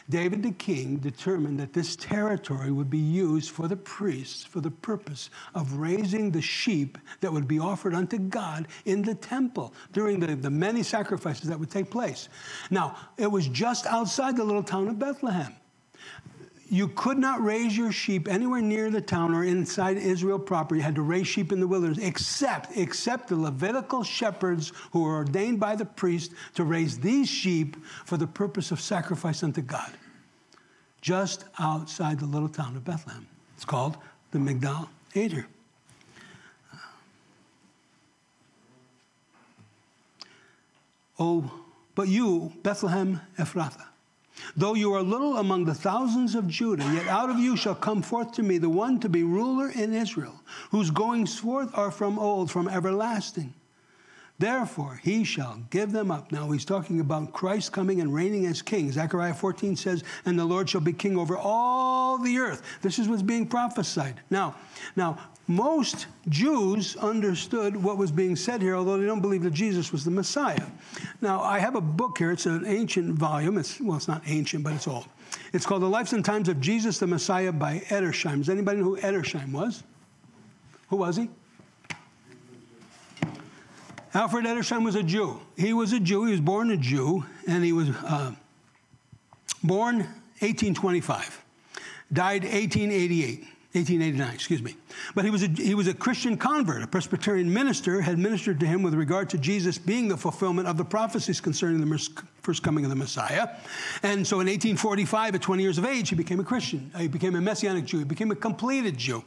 David 0.09 0.43
the 0.43 0.51
king 0.51 0.97
determined 0.97 1.59
that 1.59 1.73
this 1.73 1.95
territory 1.95 2.71
would 2.71 2.89
be 2.89 2.97
used 2.97 3.51
for 3.51 3.67
the 3.67 3.75
priests 3.75 4.43
for 4.43 4.59
the 4.59 4.69
purpose 4.69 5.29
of 5.55 5.77
raising 5.77 6.29
the 6.29 6.41
sheep 6.41 6.97
that 7.21 7.31
would 7.31 7.47
be 7.47 7.59
offered 7.59 7.95
unto 7.95 8.19
God 8.19 8.67
in 8.85 9.01
the 9.01 9.15
temple 9.15 9.73
during 9.93 10.19
the, 10.19 10.35
the 10.35 10.49
many 10.49 10.83
sacrifices 10.83 11.49
that 11.49 11.59
would 11.59 11.71
take 11.71 11.89
place. 11.89 12.29
Now, 12.69 12.97
it 13.17 13.31
was 13.31 13.47
just 13.47 13.87
outside 13.87 14.37
the 14.37 14.43
little 14.43 14.63
town 14.63 14.89
of 14.89 14.99
Bethlehem 14.99 15.55
you 16.69 16.87
could 16.87 17.17
not 17.17 17.43
raise 17.43 17.77
your 17.77 17.91
sheep 17.91 18.27
anywhere 18.27 18.61
near 18.61 18.89
the 18.89 19.01
town 19.01 19.33
or 19.33 19.43
inside 19.43 19.97
Israel 19.97 20.39
proper. 20.39 20.75
You 20.75 20.81
had 20.81 20.95
to 20.95 21.01
raise 21.01 21.27
sheep 21.27 21.51
in 21.51 21.59
the 21.59 21.67
wilderness, 21.67 21.99
except 21.99 22.75
except 22.75 23.27
the 23.27 23.35
Levitical 23.35 24.03
shepherds 24.03 24.73
who 24.91 25.03
were 25.03 25.15
ordained 25.15 25.59
by 25.59 25.75
the 25.75 25.85
priest 25.85 26.31
to 26.55 26.63
raise 26.63 26.99
these 26.99 27.29
sheep 27.29 27.77
for 28.05 28.17
the 28.17 28.27
purpose 28.27 28.71
of 28.71 28.81
sacrifice 28.81 29.43
unto 29.43 29.61
God. 29.61 29.91
Just 31.01 31.45
outside 31.59 32.19
the 32.19 32.25
little 32.25 32.49
town 32.49 32.75
of 32.75 32.83
Bethlehem. 32.83 33.27
It's 33.55 33.65
called 33.65 33.97
the 34.31 34.39
Migdal 34.39 34.87
Eder. 35.13 35.45
Oh, 41.19 41.49
but 41.93 42.07
you, 42.07 42.51
Bethlehem 42.63 43.21
Ephrathah, 43.37 43.85
Though 44.55 44.73
you 44.73 44.93
are 44.93 45.01
little 45.01 45.37
among 45.37 45.65
the 45.65 45.73
thousands 45.73 46.35
of 46.35 46.47
Judah, 46.47 46.83
yet 46.93 47.07
out 47.07 47.29
of 47.29 47.37
you 47.37 47.57
shall 47.57 47.75
come 47.75 48.01
forth 48.01 48.31
to 48.33 48.43
me 48.43 48.57
the 48.57 48.69
one 48.69 48.99
to 48.99 49.09
be 49.09 49.23
ruler 49.23 49.69
in 49.69 49.93
Israel, 49.93 50.41
whose 50.71 50.91
goings 50.91 51.37
forth 51.37 51.69
are 51.77 51.91
from 51.91 52.19
old, 52.19 52.51
from 52.51 52.67
everlasting. 52.67 53.53
Therefore, 54.37 54.99
he 55.01 55.23
shall 55.23 55.61
give 55.69 55.93
them 55.93 56.11
up. 56.11 56.31
Now, 56.31 56.51
he's 56.51 56.65
talking 56.65 56.99
about 56.99 57.31
Christ 57.31 57.71
coming 57.71 58.01
and 58.01 58.13
reigning 58.13 58.45
as 58.47 58.61
king. 58.61 58.91
Zechariah 58.91 59.33
14 59.33 59.77
says, 59.77 60.03
And 60.25 60.37
the 60.37 60.43
Lord 60.43 60.69
shall 60.69 60.81
be 60.81 60.91
king 60.91 61.17
over 61.17 61.37
all 61.37 62.17
the 62.17 62.37
earth. 62.39 62.61
This 62.81 62.99
is 62.99 63.07
what's 63.07 63.21
being 63.21 63.47
prophesied. 63.47 64.19
Now, 64.29 64.55
now, 64.97 65.17
most 65.47 66.07
Jews 66.29 66.95
understood 66.95 67.75
what 67.75 67.97
was 67.97 68.11
being 68.11 68.35
said 68.35 68.61
here, 68.61 68.75
although 68.75 68.97
they 68.97 69.05
don't 69.05 69.21
believe 69.21 69.43
that 69.43 69.53
Jesus 69.53 69.91
was 69.91 70.03
the 70.03 70.11
Messiah. 70.11 70.65
Now, 71.21 71.41
I 71.41 71.59
have 71.59 71.75
a 71.75 71.81
book 71.81 72.17
here. 72.17 72.31
It's 72.31 72.47
an 72.47 72.65
ancient 72.65 73.13
volume. 73.13 73.57
It's, 73.57 73.79
well, 73.79 73.97
it's 73.97 74.07
not 74.07 74.23
ancient, 74.25 74.63
but 74.63 74.73
it's 74.73 74.87
old. 74.87 75.05
It's 75.53 75.65
called 75.65 75.83
The 75.83 75.89
Lives 75.89 76.13
and 76.13 76.25
Times 76.25 76.49
of 76.49 76.59
Jesus 76.59 76.97
the 76.97 77.07
Messiah 77.07 77.51
by 77.51 77.79
Edersheim. 77.89 78.37
Does 78.37 78.49
anybody 78.49 78.79
know 78.79 78.85
who 78.85 78.97
Edersheim 78.97 79.51
was? 79.51 79.83
Who 80.89 80.97
was 80.97 81.15
he? 81.17 81.29
Alfred 84.13 84.45
Edersheim 84.45 84.83
was 84.83 84.95
a 84.95 85.03
Jew. 85.03 85.41
He 85.57 85.73
was 85.73 85.91
a 85.93 85.99
Jew. 85.99 86.25
He 86.25 86.31
was 86.31 86.41
born 86.41 86.71
a 86.71 86.77
Jew, 86.77 87.25
and 87.47 87.63
he 87.63 87.73
was 87.73 87.89
uh, 87.89 88.31
born 89.61 89.97
1825, 90.39 91.43
died 92.13 92.43
1888. 92.43 93.45
1889, 93.75 94.33
excuse 94.33 94.61
me. 94.61 94.75
But 95.13 95.25
he 95.25 95.31
was, 95.31 95.43
a, 95.43 95.47
he 95.47 95.75
was 95.75 95.87
a 95.87 95.93
Christian 95.93 96.37
convert. 96.37 96.81
A 96.81 96.87
Presbyterian 96.87 97.51
minister 97.51 98.01
had 98.01 98.17
ministered 98.17 98.59
to 98.61 98.65
him 98.65 98.81
with 98.81 98.93
regard 98.93 99.29
to 99.31 99.37
Jesus 99.37 99.77
being 99.77 100.07
the 100.07 100.17
fulfillment 100.17 100.67
of 100.67 100.77
the 100.77 100.85
prophecies 100.85 101.41
concerning 101.41 101.79
the 101.79 101.85
first 102.45 102.61
coming 102.61 102.85
of 102.85 102.89
the 102.91 102.95
Messiah. 102.95 103.49
And 104.03 104.25
so 104.25 104.35
in 104.35 104.47
1845, 104.47 105.35
at 105.35 105.41
20 105.41 105.63
years 105.63 105.77
of 105.79 105.85
age, 105.85 106.09
he 106.09 106.15
became 106.15 106.39
a 106.39 106.43
Christian. 106.43 106.91
He 106.97 107.07
became 107.07 107.35
a 107.35 107.41
Messianic 107.41 107.85
Jew. 107.85 107.97
He 107.97 108.03
became 108.03 108.29
a 108.29 108.35
completed 108.35 108.97
Jew, 108.97 109.23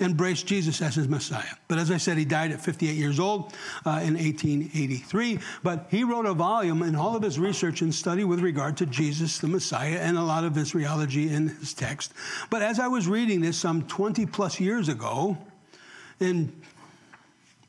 embraced 0.00 0.46
Jesus 0.46 0.80
as 0.80 0.94
his 0.94 1.06
Messiah. 1.06 1.54
But 1.68 1.78
as 1.78 1.90
I 1.90 1.98
said, 1.98 2.16
he 2.16 2.24
died 2.24 2.50
at 2.50 2.60
58 2.60 2.94
years 2.94 3.20
old 3.20 3.52
uh, 3.84 4.00
in 4.02 4.14
1883. 4.14 5.38
But 5.62 5.86
he 5.90 6.02
wrote 6.02 6.24
a 6.24 6.32
volume 6.32 6.82
in 6.82 6.96
all 6.96 7.14
of 7.14 7.22
his 7.22 7.38
research 7.38 7.82
and 7.82 7.94
study 7.94 8.24
with 8.24 8.40
regard 8.40 8.78
to 8.78 8.86
Jesus, 8.86 9.38
the 9.38 9.48
Messiah, 9.48 9.98
and 10.00 10.16
a 10.16 10.22
lot 10.22 10.44
of 10.44 10.54
his 10.54 10.72
theology 10.72 11.32
in 11.32 11.48
his 11.48 11.74
text. 11.74 12.14
But 12.48 12.62
as 12.62 12.80
I 12.80 12.88
was 12.88 13.06
reading 13.06 13.42
this 13.42 13.58
some 13.58 13.82
20 13.82 14.24
plus 14.26 14.58
years 14.58 14.88
ago, 14.88 15.36
and 16.20 16.52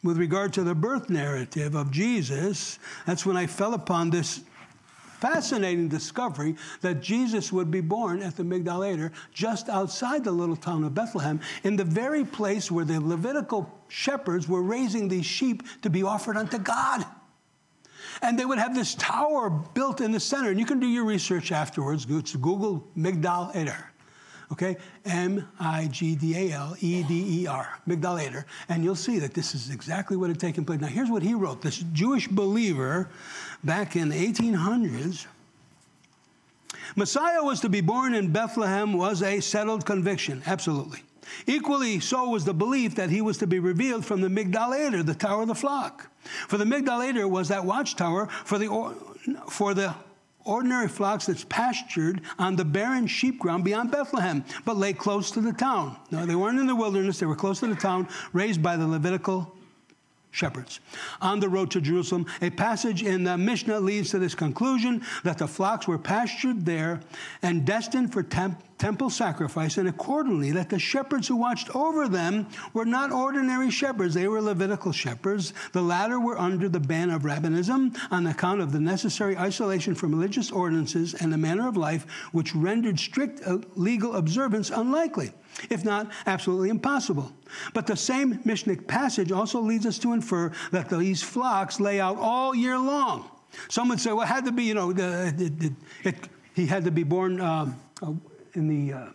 with 0.04 0.18
regard 0.18 0.54
to 0.54 0.64
the 0.64 0.76
birth 0.76 1.10
narrative 1.10 1.76
of 1.76 1.92
Jesus, 1.92 2.78
that's 3.06 3.26
when 3.26 3.38
I 3.38 3.48
fell 3.48 3.74
upon 3.74 4.10
this 4.10 4.42
fascinating 5.24 5.88
discovery 5.88 6.54
that 6.82 7.02
Jesus 7.02 7.50
would 7.54 7.72
be 7.72 7.80
born 7.80 8.22
at 8.22 8.36
the 8.36 8.44
Migdal 8.44 8.86
Eder, 8.86 9.14
just 9.32 9.70
outside 9.70 10.22
the 10.26 10.32
little 10.32 10.58
town 10.58 10.84
of 10.84 10.94
Bethlehem, 10.94 11.40
in 11.64 11.78
the 11.78 11.86
very 11.86 12.26
place 12.26 12.70
where 12.70 12.84
the 12.84 13.00
Levitical 13.00 13.72
shepherds 13.88 14.50
were 14.50 14.62
raising 14.62 15.08
these 15.08 15.26
sheep 15.26 15.64
to 15.82 15.90
be 15.90 16.04
offered 16.04 16.36
unto 16.36 16.58
God. 16.58 17.06
And 18.22 18.38
they 18.38 18.44
would 18.44 18.60
have 18.60 18.76
this 18.76 18.96
tower 18.96 19.50
built 19.50 20.02
in 20.02 20.12
the 20.12 20.20
center. 20.20 20.50
And 20.50 20.60
you 20.60 20.66
can 20.66 20.82
do 20.82 20.88
your 20.88 21.06
research 21.06 21.54
afterwards. 21.54 22.06
Google 22.06 22.86
Migdal 22.98 23.56
Eder 23.56 23.93
okay? 24.54 24.78
M 25.06 25.48
I 25.60 25.88
G 25.88 26.16
D 26.16 26.36
A 26.36 26.56
L 26.56 26.76
E 26.80 27.04
D 27.04 27.42
E 27.42 27.48
R, 27.48 27.80
Migdal 27.88 28.22
Eder. 28.22 28.46
And 28.70 28.84
you'll 28.84 28.96
see 28.96 29.20
that 29.20 29.34
this 29.34 29.54
is 29.54 29.70
exactly 29.70 30.16
what 30.16 30.30
had 30.30 30.40
taken 30.40 30.64
place. 30.64 30.80
Now, 30.80 30.88
here's 30.88 31.10
what 31.10 31.24
he 31.24 31.34
wrote 31.34 31.62
this 31.62 31.84
Jewish 31.92 32.28
believer 32.28 33.10
back 33.64 33.96
in 33.96 34.10
the 34.10 34.16
1800s. 34.16 35.28
Messiah 36.96 37.44
was 37.44 37.60
to 37.62 37.70
be 37.70 37.82
born 37.82 38.14
in 38.14 38.32
Bethlehem 38.32 38.94
was 38.94 39.24
a 39.24 39.40
settled 39.40 39.86
conviction, 39.86 40.44
absolutely. 40.46 41.04
Equally 41.48 42.00
so 42.00 42.30
was 42.30 42.46
the 42.46 42.54
belief 42.54 42.96
that 42.96 43.10
he 43.10 43.22
was 43.22 43.38
to 43.40 43.48
be 43.48 43.60
revealed 43.60 44.06
from 44.06 44.22
the 44.22 44.28
Migdal 44.28 44.78
Eder, 44.78 45.02
the 45.02 45.16
tower 45.16 45.42
of 45.44 45.48
the 45.48 45.56
flock. 45.56 46.12
For 46.48 46.58
the 46.58 46.66
Migdal 46.66 47.08
Eder 47.08 47.28
was 47.28 47.48
that 47.48 47.66
watchtower 47.66 48.28
for 48.28 48.58
the, 48.58 48.68
for 49.50 49.74
the 49.74 49.96
ordinary 50.46 50.88
flocks 50.88 51.26
that's 51.26 51.46
pastured 51.46 52.22
on 52.38 52.56
the 52.56 52.66
barren 52.66 53.08
sheep 53.08 53.40
ground 53.40 53.64
beyond 53.64 53.92
Bethlehem, 53.92 54.44
but 54.66 54.78
lay 54.78 54.94
close 54.94 55.32
to 55.32 55.42
the 55.42 55.54
town. 55.54 55.98
No, 56.12 56.26
they 56.26 56.36
weren't 56.36 56.60
in 56.60 56.68
the 56.68 56.76
wilderness, 56.76 57.20
they 57.20 57.26
were 57.26 57.36
close 57.36 57.60
to 57.60 57.68
the 57.68 57.76
town, 57.76 58.08
raised 58.34 58.62
by 58.62 58.78
the 58.78 58.88
Levitical 58.88 59.54
shepherds. 60.32 60.80
On 61.22 61.40
the 61.40 61.48
road 61.48 61.72
to 61.72 61.80
Jerusalem, 61.80 62.26
a 62.42 62.50
passage 62.50 63.04
in 63.04 63.24
the 63.24 63.38
Mishnah 63.38 63.80
leads 63.80 64.10
to 64.10 64.20
this 64.20 64.36
conclusion 64.36 65.04
that 65.24 65.38
the 65.38 65.48
flocks 65.48 65.88
were 65.88 66.00
pastured 66.00 66.66
there 66.66 67.00
and 67.44 67.66
destined 67.66 68.12
for 68.12 68.24
temp- 68.24 68.62
temple 68.84 69.10
sacrifice, 69.10 69.78
and 69.78 69.88
accordingly, 69.88 70.52
that 70.52 70.70
the 70.70 70.78
shepherds 70.78 71.26
who 71.26 71.38
watched 71.38 71.74
over 71.74 72.10
them 72.10 72.46
were 72.74 72.84
not 72.84 73.14
ordinary 73.14 73.72
shepherds, 73.72 74.14
they 74.14 74.28
were 74.28 74.42
Levitical 74.42 74.92
shepherds. 74.92 75.54
The 75.72 75.82
latter 75.82 76.20
were 76.20 76.38
under 76.38 76.68
the 76.68 76.82
ban 76.82 77.10
of 77.10 77.22
rabbinism 77.22 77.96
on 78.12 78.28
account 78.28 78.60
of 78.60 78.74
the 78.74 78.82
necessary 78.82 79.38
isolation 79.38 79.96
from 79.96 80.12
religious 80.12 80.52
ordinances 80.52 81.14
and 81.14 81.32
the 81.32 81.38
manner 81.38 81.66
of 81.66 81.78
life 81.78 82.06
which 82.34 82.54
rendered 82.54 83.00
strict 83.00 83.40
uh, 83.48 83.60
legal 83.76 84.18
observance 84.18 84.70
unlikely 84.70 85.32
if 85.70 85.86
not 85.86 86.12
absolutely 86.26 86.68
impossible. 86.70 87.32
But 87.74 87.88
the 87.88 87.96
same 87.96 88.42
Mishnah 88.44 88.78
passage 88.78 89.32
also 89.32 89.62
leads 89.62 89.86
us 89.86 89.98
to 90.00 90.12
infer 90.12 90.52
that 90.72 90.90
these 90.90 91.24
flocks 91.24 91.80
lay 91.80 92.02
out 92.02 92.18
all 92.18 92.54
year 92.54 92.78
long. 92.78 93.30
Some 93.70 93.88
would 93.90 94.02
say, 94.02 94.12
well, 94.12 94.24
it 94.24 94.28
had 94.28 94.44
to 94.46 94.52
be, 94.52 94.64
you 94.64 94.74
know, 94.74 94.90
it, 94.90 95.00
it, 95.40 95.74
it, 96.04 96.16
he 96.54 96.66
had 96.66 96.84
to 96.86 96.92
be 96.92 97.04
born 97.04 97.40
um, 97.40 97.80
uh, 98.02 98.14
in 98.54 98.68
the. 98.68 98.94
Uh, 98.94 99.06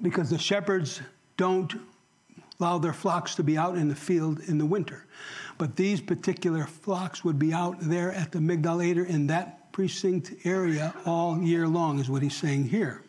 because 0.00 0.30
the 0.30 0.38
shepherds 0.38 1.00
don't 1.36 1.74
allow 2.60 2.78
their 2.78 2.92
flocks 2.92 3.34
to 3.34 3.42
be 3.42 3.56
out 3.56 3.76
in 3.76 3.88
the 3.88 3.94
field 3.94 4.40
in 4.46 4.58
the 4.58 4.66
winter. 4.66 5.06
But 5.58 5.76
these 5.76 6.00
particular 6.00 6.64
flocks 6.66 7.24
would 7.24 7.38
be 7.38 7.52
out 7.52 7.76
there 7.80 8.12
at 8.12 8.30
the 8.30 8.38
Migdal 8.38 8.84
Eder 8.84 9.04
in 9.04 9.26
that 9.28 9.72
precinct 9.72 10.32
area 10.44 10.94
all 11.04 11.40
year 11.42 11.66
long, 11.66 11.98
is 11.98 12.08
what 12.08 12.22
he's 12.22 12.36
saying 12.36 12.68
here. 12.68 13.02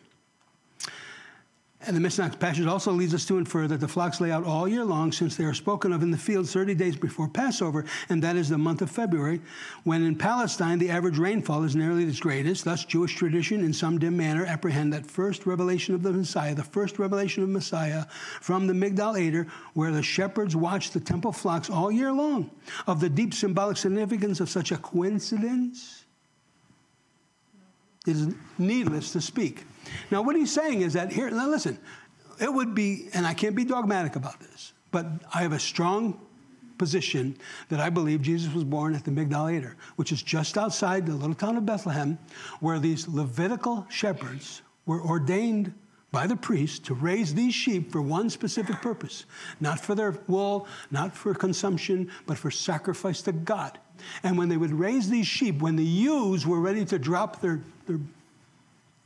And 1.86 1.96
the 1.96 2.00
Mishnah 2.00 2.28
passage 2.38 2.66
also 2.66 2.92
leads 2.92 3.14
us 3.14 3.24
to 3.26 3.38
infer 3.38 3.66
that 3.66 3.80
the 3.80 3.88
flocks 3.88 4.20
lay 4.20 4.30
out 4.30 4.44
all 4.44 4.68
year 4.68 4.84
long 4.84 5.12
since 5.12 5.36
they 5.36 5.44
are 5.44 5.54
spoken 5.54 5.94
of 5.94 6.02
in 6.02 6.10
the 6.10 6.18
fields 6.18 6.52
30 6.52 6.74
days 6.74 6.94
before 6.94 7.26
Passover, 7.26 7.86
and 8.10 8.22
that 8.22 8.36
is 8.36 8.50
the 8.50 8.58
month 8.58 8.82
of 8.82 8.90
February, 8.90 9.40
when 9.84 10.04
in 10.04 10.14
Palestine 10.14 10.78
the 10.78 10.90
average 10.90 11.16
rainfall 11.16 11.64
is 11.64 11.74
nearly 11.74 12.04
its 12.04 12.20
greatest. 12.20 12.66
Thus, 12.66 12.84
Jewish 12.84 13.16
tradition, 13.16 13.64
in 13.64 13.72
some 13.72 13.98
dim 13.98 14.14
manner, 14.14 14.44
apprehend 14.44 14.92
that 14.92 15.06
first 15.06 15.46
revelation 15.46 15.94
of 15.94 16.02
the 16.02 16.12
Messiah, 16.12 16.54
the 16.54 16.62
first 16.62 16.98
revelation 16.98 17.42
of 17.42 17.48
Messiah 17.48 18.04
from 18.42 18.66
the 18.66 18.74
Migdal 18.74 19.18
Eder, 19.18 19.46
where 19.72 19.90
the 19.90 20.02
shepherds 20.02 20.54
watched 20.54 20.92
the 20.92 21.00
temple 21.00 21.32
flocks 21.32 21.70
all 21.70 21.90
year 21.90 22.12
long. 22.12 22.50
Of 22.86 23.00
the 23.00 23.08
deep 23.08 23.32
symbolic 23.32 23.78
significance 23.78 24.40
of 24.40 24.50
such 24.50 24.70
a 24.70 24.76
coincidence, 24.76 26.04
it 28.06 28.16
is 28.16 28.34
needless 28.58 29.12
to 29.12 29.22
speak. 29.22 29.64
Now, 30.10 30.22
what 30.22 30.36
he's 30.36 30.52
saying 30.52 30.82
is 30.82 30.92
that 30.94 31.12
here, 31.12 31.30
now 31.30 31.48
listen, 31.48 31.78
it 32.40 32.52
would 32.52 32.74
be, 32.74 33.08
and 33.12 33.26
I 33.26 33.34
can't 33.34 33.54
be 33.54 33.64
dogmatic 33.64 34.16
about 34.16 34.40
this, 34.40 34.72
but 34.90 35.06
I 35.34 35.42
have 35.42 35.52
a 35.52 35.58
strong 35.58 36.20
position 36.78 37.36
that 37.68 37.78
I 37.78 37.90
believe 37.90 38.22
Jesus 38.22 38.54
was 38.54 38.64
born 38.64 38.94
at 38.94 39.04
the 39.04 39.10
Migdal 39.10 39.54
Eder, 39.54 39.76
which 39.96 40.12
is 40.12 40.22
just 40.22 40.56
outside 40.56 41.06
the 41.06 41.14
little 41.14 41.34
town 41.34 41.56
of 41.58 41.66
Bethlehem, 41.66 42.18
where 42.60 42.78
these 42.78 43.06
Levitical 43.06 43.86
shepherds 43.90 44.62
were 44.86 45.02
ordained 45.02 45.74
by 46.10 46.26
the 46.26 46.36
priest 46.36 46.84
to 46.86 46.94
raise 46.94 47.34
these 47.34 47.54
sheep 47.54 47.92
for 47.92 48.02
one 48.02 48.28
specific 48.30 48.80
purpose 48.82 49.26
not 49.60 49.78
for 49.78 49.94
their 49.94 50.18
wool, 50.26 50.66
not 50.90 51.14
for 51.14 51.34
consumption, 51.34 52.10
but 52.26 52.38
for 52.38 52.50
sacrifice 52.50 53.22
to 53.22 53.32
God. 53.32 53.78
And 54.22 54.36
when 54.36 54.48
they 54.48 54.56
would 54.56 54.72
raise 54.72 55.08
these 55.08 55.26
sheep, 55.26 55.60
when 55.60 55.76
the 55.76 55.84
ewes 55.84 56.46
were 56.46 56.60
ready 56.60 56.84
to 56.86 56.98
drop 56.98 57.40
their, 57.40 57.60
their 57.86 58.00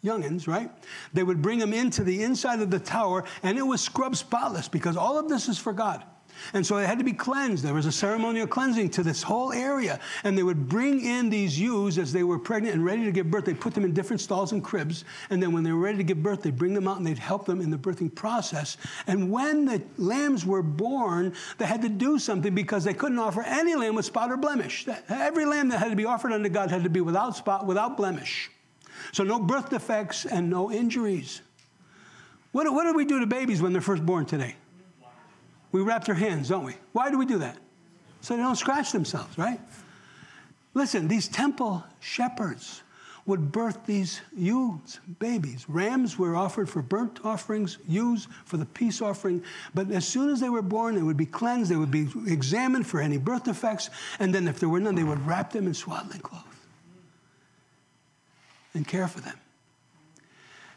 youngins, 0.04 0.46
right? 0.46 0.70
They 1.12 1.22
would 1.22 1.42
bring 1.42 1.58
them 1.58 1.72
into 1.72 2.04
the 2.04 2.22
inside 2.22 2.60
of 2.60 2.70
the 2.70 2.78
tower, 2.78 3.24
and 3.42 3.58
it 3.58 3.62
was 3.62 3.80
scrub 3.80 4.16
spotless 4.16 4.68
because 4.68 4.96
all 4.96 5.18
of 5.18 5.28
this 5.28 5.48
is 5.48 5.58
for 5.58 5.72
God. 5.72 6.04
And 6.52 6.66
so 6.66 6.76
it 6.78 6.86
had 6.86 6.98
to 6.98 7.04
be 7.04 7.12
cleansed. 7.12 7.64
There 7.64 7.74
was 7.74 7.86
a 7.86 7.92
ceremonial 7.92 8.46
cleansing 8.46 8.90
to 8.90 9.02
this 9.02 9.22
whole 9.22 9.52
area. 9.52 10.00
And 10.24 10.36
they 10.36 10.42
would 10.42 10.68
bring 10.68 11.04
in 11.04 11.30
these 11.30 11.58
ewes 11.58 11.98
as 11.98 12.12
they 12.12 12.22
were 12.22 12.38
pregnant 12.38 12.74
and 12.74 12.84
ready 12.84 13.04
to 13.04 13.12
give 13.12 13.30
birth. 13.30 13.44
They'd 13.44 13.60
put 13.60 13.74
them 13.74 13.84
in 13.84 13.92
different 13.94 14.20
stalls 14.20 14.52
and 14.52 14.62
cribs. 14.62 15.04
And 15.30 15.42
then 15.42 15.52
when 15.52 15.62
they 15.62 15.72
were 15.72 15.78
ready 15.78 15.98
to 15.98 16.04
give 16.04 16.22
birth, 16.22 16.42
they'd 16.42 16.56
bring 16.56 16.74
them 16.74 16.88
out 16.88 16.98
and 16.98 17.06
they'd 17.06 17.18
help 17.18 17.46
them 17.46 17.60
in 17.60 17.70
the 17.70 17.78
birthing 17.78 18.14
process. 18.14 18.76
And 19.06 19.30
when 19.30 19.64
the 19.64 19.82
lambs 19.96 20.44
were 20.44 20.62
born, 20.62 21.34
they 21.58 21.66
had 21.66 21.82
to 21.82 21.88
do 21.88 22.18
something 22.18 22.54
because 22.54 22.84
they 22.84 22.94
couldn't 22.94 23.18
offer 23.18 23.42
any 23.42 23.74
lamb 23.74 23.94
with 23.94 24.04
spot 24.04 24.30
or 24.30 24.36
blemish. 24.36 24.86
Every 25.08 25.44
lamb 25.44 25.68
that 25.68 25.78
had 25.78 25.90
to 25.90 25.96
be 25.96 26.04
offered 26.04 26.32
unto 26.32 26.48
God 26.48 26.70
had 26.70 26.84
to 26.84 26.90
be 26.90 27.00
without 27.00 27.36
spot, 27.36 27.66
without 27.66 27.96
blemish. 27.96 28.50
So 29.14 29.22
no 29.22 29.38
birth 29.38 29.70
defects 29.70 30.26
and 30.26 30.50
no 30.50 30.72
injuries. 30.72 31.40
What, 32.50 32.72
what 32.72 32.82
do 32.82 32.94
we 32.94 33.04
do 33.04 33.20
to 33.20 33.26
babies 33.26 33.62
when 33.62 33.72
they're 33.72 33.80
first 33.80 34.04
born 34.04 34.26
today? 34.26 34.56
we 35.70 35.82
wrap 35.82 36.04
their 36.04 36.16
hands, 36.16 36.48
don't 36.48 36.64
we? 36.64 36.74
Why 36.90 37.10
do 37.12 37.18
we 37.18 37.24
do 37.24 37.38
that? 37.38 37.56
So 38.22 38.36
they 38.36 38.42
don't 38.42 38.56
scratch 38.56 38.90
themselves, 38.90 39.38
right? 39.38 39.60
Listen, 40.72 41.06
these 41.06 41.28
temple 41.28 41.84
shepherds 42.00 42.82
would 43.24 43.52
birth 43.52 43.86
these 43.86 44.20
ewes, 44.36 44.98
babies. 45.20 45.64
Rams 45.68 46.18
were 46.18 46.34
offered 46.34 46.68
for 46.68 46.82
burnt 46.82 47.20
offerings, 47.24 47.78
ewes 47.86 48.26
for 48.44 48.56
the 48.56 48.66
peace 48.66 49.00
offering. 49.00 49.44
But 49.74 49.92
as 49.92 50.06
soon 50.06 50.28
as 50.28 50.40
they 50.40 50.48
were 50.48 50.62
born, 50.62 50.96
they 50.96 51.02
would 51.02 51.16
be 51.16 51.26
cleansed, 51.26 51.70
they 51.70 51.76
would 51.76 51.92
be 51.92 52.08
examined 52.26 52.88
for 52.88 53.00
any 53.00 53.18
birth 53.18 53.44
defects, 53.44 53.90
and 54.18 54.34
then 54.34 54.48
if 54.48 54.58
there 54.58 54.68
were 54.68 54.80
none, 54.80 54.96
they 54.96 55.04
would 55.04 55.24
wrap 55.24 55.52
them 55.52 55.68
in 55.68 55.74
swaddling 55.74 56.20
cloth 56.20 56.53
and 58.74 58.86
care 58.86 59.08
for 59.08 59.20
them. 59.20 59.38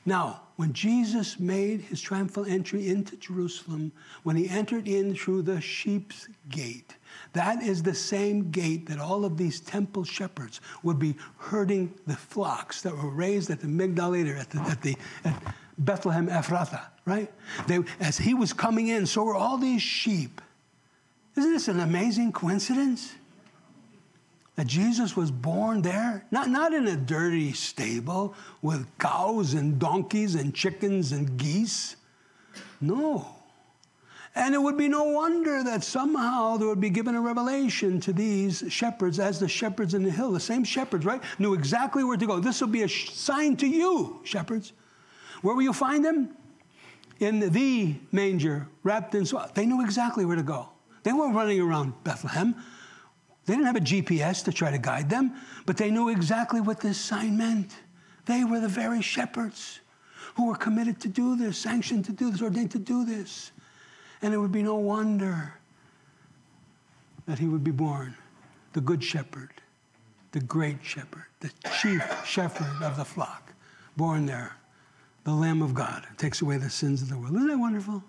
Now, 0.06 0.43
when 0.55 0.71
Jesus 0.71 1.38
made 1.38 1.82
his 1.82 2.00
triumphal 2.00 2.46
entry 2.46 2.88
into 2.88 3.17
Jerusalem, 3.17 3.92
when 4.24 4.38
he 4.38 4.47
entered 4.47 4.88
in 4.88 5.13
through 5.13 5.42
the 5.42 5.59
sheep's 5.59 6.30
gate, 6.47 6.96
that 7.34 7.62
is 7.62 7.84
the 7.84 7.93
same 7.93 8.50
gate 8.50 8.88
that 8.88 9.00
all 9.00 9.26
of 9.26 9.38
these 9.38 9.59
temple 9.59 10.05
shepherds 10.05 10.62
would 10.82 10.97
be 10.97 11.16
herding 11.38 11.93
the 12.08 12.16
flocks 12.16 12.82
that 12.84 12.96
were 12.96 13.09
raised 13.09 13.50
at 13.50 13.59
the 13.59 13.67
Migdal 13.67 14.39
at 14.39 14.50
the, 14.50 14.59
at 14.62 14.82
the 14.82 14.96
at 15.26 15.55
Bethlehem 15.78 16.28
Ephrathah, 16.28 16.86
right? 17.05 17.32
They, 17.67 17.80
as 18.00 18.17
he 18.17 18.34
was 18.34 18.54
coming 18.54 18.88
in, 18.88 19.05
so 19.05 19.24
were 19.26 19.36
all 19.36 19.58
these 19.58 19.82
sheep. 19.82 20.42
Isn't 21.36 21.51
this 21.51 21.67
an 21.67 21.82
amazing 21.82 22.32
coincidence? 22.32 23.13
That 24.58 24.66
Jesus 24.66 25.16
was 25.16 25.29
born 25.29 25.84
there, 25.84 26.25
not, 26.32 26.50
not 26.50 26.74
in 26.74 26.88
a 26.88 26.97
dirty 26.97 27.54
stable 27.54 28.34
with 28.63 28.86
cows 28.97 29.54
and 29.54 29.78
donkeys 29.78 30.34
and 30.34 30.54
chickens 30.54 31.12
and 31.12 31.38
geese. 31.38 31.96
No. 32.82 33.28
And 34.34 34.55
it 34.55 34.58
would 34.62 34.75
be 34.75 34.88
no 34.88 35.04
wonder 35.04 35.63
that 35.63 35.84
somehow 35.84 36.58
there 36.58 36.67
would 36.67 36.82
be 36.82 36.89
given 36.89 37.13
a 37.13 37.21
revelation 37.21 38.00
to 38.01 38.13
these 38.13 38.63
shepherds 38.67 39.20
as 39.20 39.39
the 39.39 39.47
shepherds 39.47 39.93
in 39.93 40.01
the 40.04 40.09
hill. 40.09 40.32
The 40.32 40.39
same 40.39 40.63
shepherds, 40.63 41.05
right? 41.05 41.21
Knew 41.38 41.54
exactly 41.54 42.04
where 42.04 42.17
to 42.17 42.25
go. 42.25 42.39
This 42.39 42.59
will 42.59 42.67
be 42.67 42.82
a 42.82 42.89
sign 42.89 43.58
to 43.58 43.67
you, 43.67 44.20
shepherds. 44.24 44.74
Where 45.43 45.55
will 45.55 45.63
you 45.63 45.74
find 45.74 46.04
them? 46.04 46.36
In 47.20 47.39
the 47.39 47.96
manger, 48.12 48.67
wrapped 48.82 49.13
in 49.13 49.25
swaddling. 49.25 49.54
They 49.54 49.66
knew 49.67 49.84
exactly 49.84 50.25
where 50.25 50.36
to 50.36 50.43
go. 50.43 50.70
They 51.04 51.13
weren't 51.13 51.36
running 51.36 51.62
around 51.62 51.93
Bethlehem. 52.04 52.55
They 53.47 53.53
didn't 53.53 53.65
have 53.65 53.78
a 53.78 53.79
GPS 53.79 54.43
to 54.43 54.51
try 54.51 54.69
to 54.69 54.78
guide 54.78 55.09
them, 55.09 55.33
but 55.65 55.78
they 55.78 55.89
knew 55.89 56.09
exactly 56.09 56.61
what 56.61 56.82
this 56.82 56.99
sign 56.99 57.37
meant. 57.37 57.71
They 58.25 58.43
were 58.43 58.59
the 58.59 58.67
very 58.67 59.01
shepherds 59.01 59.79
who 60.36 60.47
were 60.47 60.55
committed 60.55 60.99
to 61.01 61.07
do 61.07 61.36
this, 61.36 61.57
sanctioned 61.57 62.05
to 62.05 62.11
do 62.11 62.29
this, 62.29 62.41
ordained 62.41 62.71
to 62.71 62.79
do 62.79 63.05
this. 63.05 63.51
And 64.21 64.33
it 64.33 64.37
would 64.37 64.51
be 64.51 64.61
no 64.61 64.75
wonder 64.75 65.53
that 67.25 67.39
he 67.39 67.47
would 67.47 67.63
be 67.63 67.71
born. 67.71 68.15
the 68.78 68.82
good 68.82 69.03
shepherd, 69.03 69.49
the 70.33 70.39
great 70.39 70.78
shepherd, 70.83 71.25
the 71.39 71.49
chief 71.82 72.03
shepherd 72.24 72.83
of 72.83 72.95
the 72.95 73.03
flock, 73.03 73.51
born 73.95 74.28
there, 74.28 74.55
the 75.24 75.32
Lamb 75.32 75.63
of 75.63 75.74
God, 75.74 76.05
takes 76.17 76.43
away 76.43 76.57
the 76.57 76.69
sins 76.69 77.01
of 77.01 77.09
the 77.09 77.17
world. 77.17 77.36
Isn't 77.36 77.47
that 77.47 77.57
wonderful? 77.57 78.03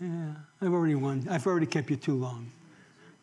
Yeah, 0.00 0.32
I've 0.62 0.72
already 0.72 0.94
won. 0.94 1.26
I've 1.30 1.46
already 1.46 1.66
kept 1.66 1.90
you 1.90 1.96
too 1.96 2.14
long. 2.14 2.50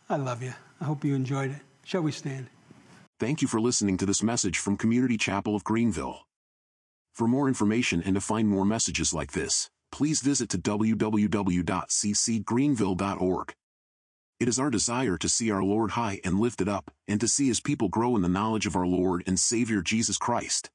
I 0.10 0.18
love 0.18 0.44
you. 0.44 0.54
I 0.82 0.86
hope 0.86 1.06
you 1.06 1.16
enjoyed 1.16 1.52
it. 1.52 1.62
Shall 1.84 2.02
we 2.02 2.12
stand? 2.12 2.48
Thank 3.20 3.42
you 3.42 3.48
for 3.48 3.62
listening 3.62 3.98
to 3.98 4.06
this 4.06 4.24
message 4.24 4.58
from 4.58 4.78
Community 4.78 5.18
Chapel 5.18 5.56
of 5.56 5.64
Greenville. 5.64 6.26
For 7.14 7.28
more 7.28 7.48
information 7.48 8.02
and 8.04 8.16
to 8.16 8.22
find 8.22 8.50
more 8.50 8.66
messages 8.66 9.14
like 9.14 9.34
this, 9.34 9.70
please 9.92 10.22
visit 10.22 10.50
to 10.50 10.58
www.ccgreenville.org. 10.58 13.54
It 14.40 14.48
is 14.48 14.60
our 14.60 14.70
desire 14.70 15.18
to 15.18 15.30
see 15.30 15.52
our 15.52 15.64
Lord 15.64 15.92
high 15.92 16.20
and 16.26 16.40
lifted 16.40 16.68
up, 16.68 16.92
and 17.08 17.22
to 17.22 17.28
see 17.28 17.48
his 17.48 17.62
people 17.62 17.88
grow 17.88 18.16
in 18.16 18.24
the 18.24 18.28
knowledge 18.28 18.66
of 18.66 18.76
our 18.76 18.88
Lord 18.88 19.24
and 19.28 19.40
Savior 19.40 19.82
Jesus 19.82 20.18
Christ. 20.18 20.70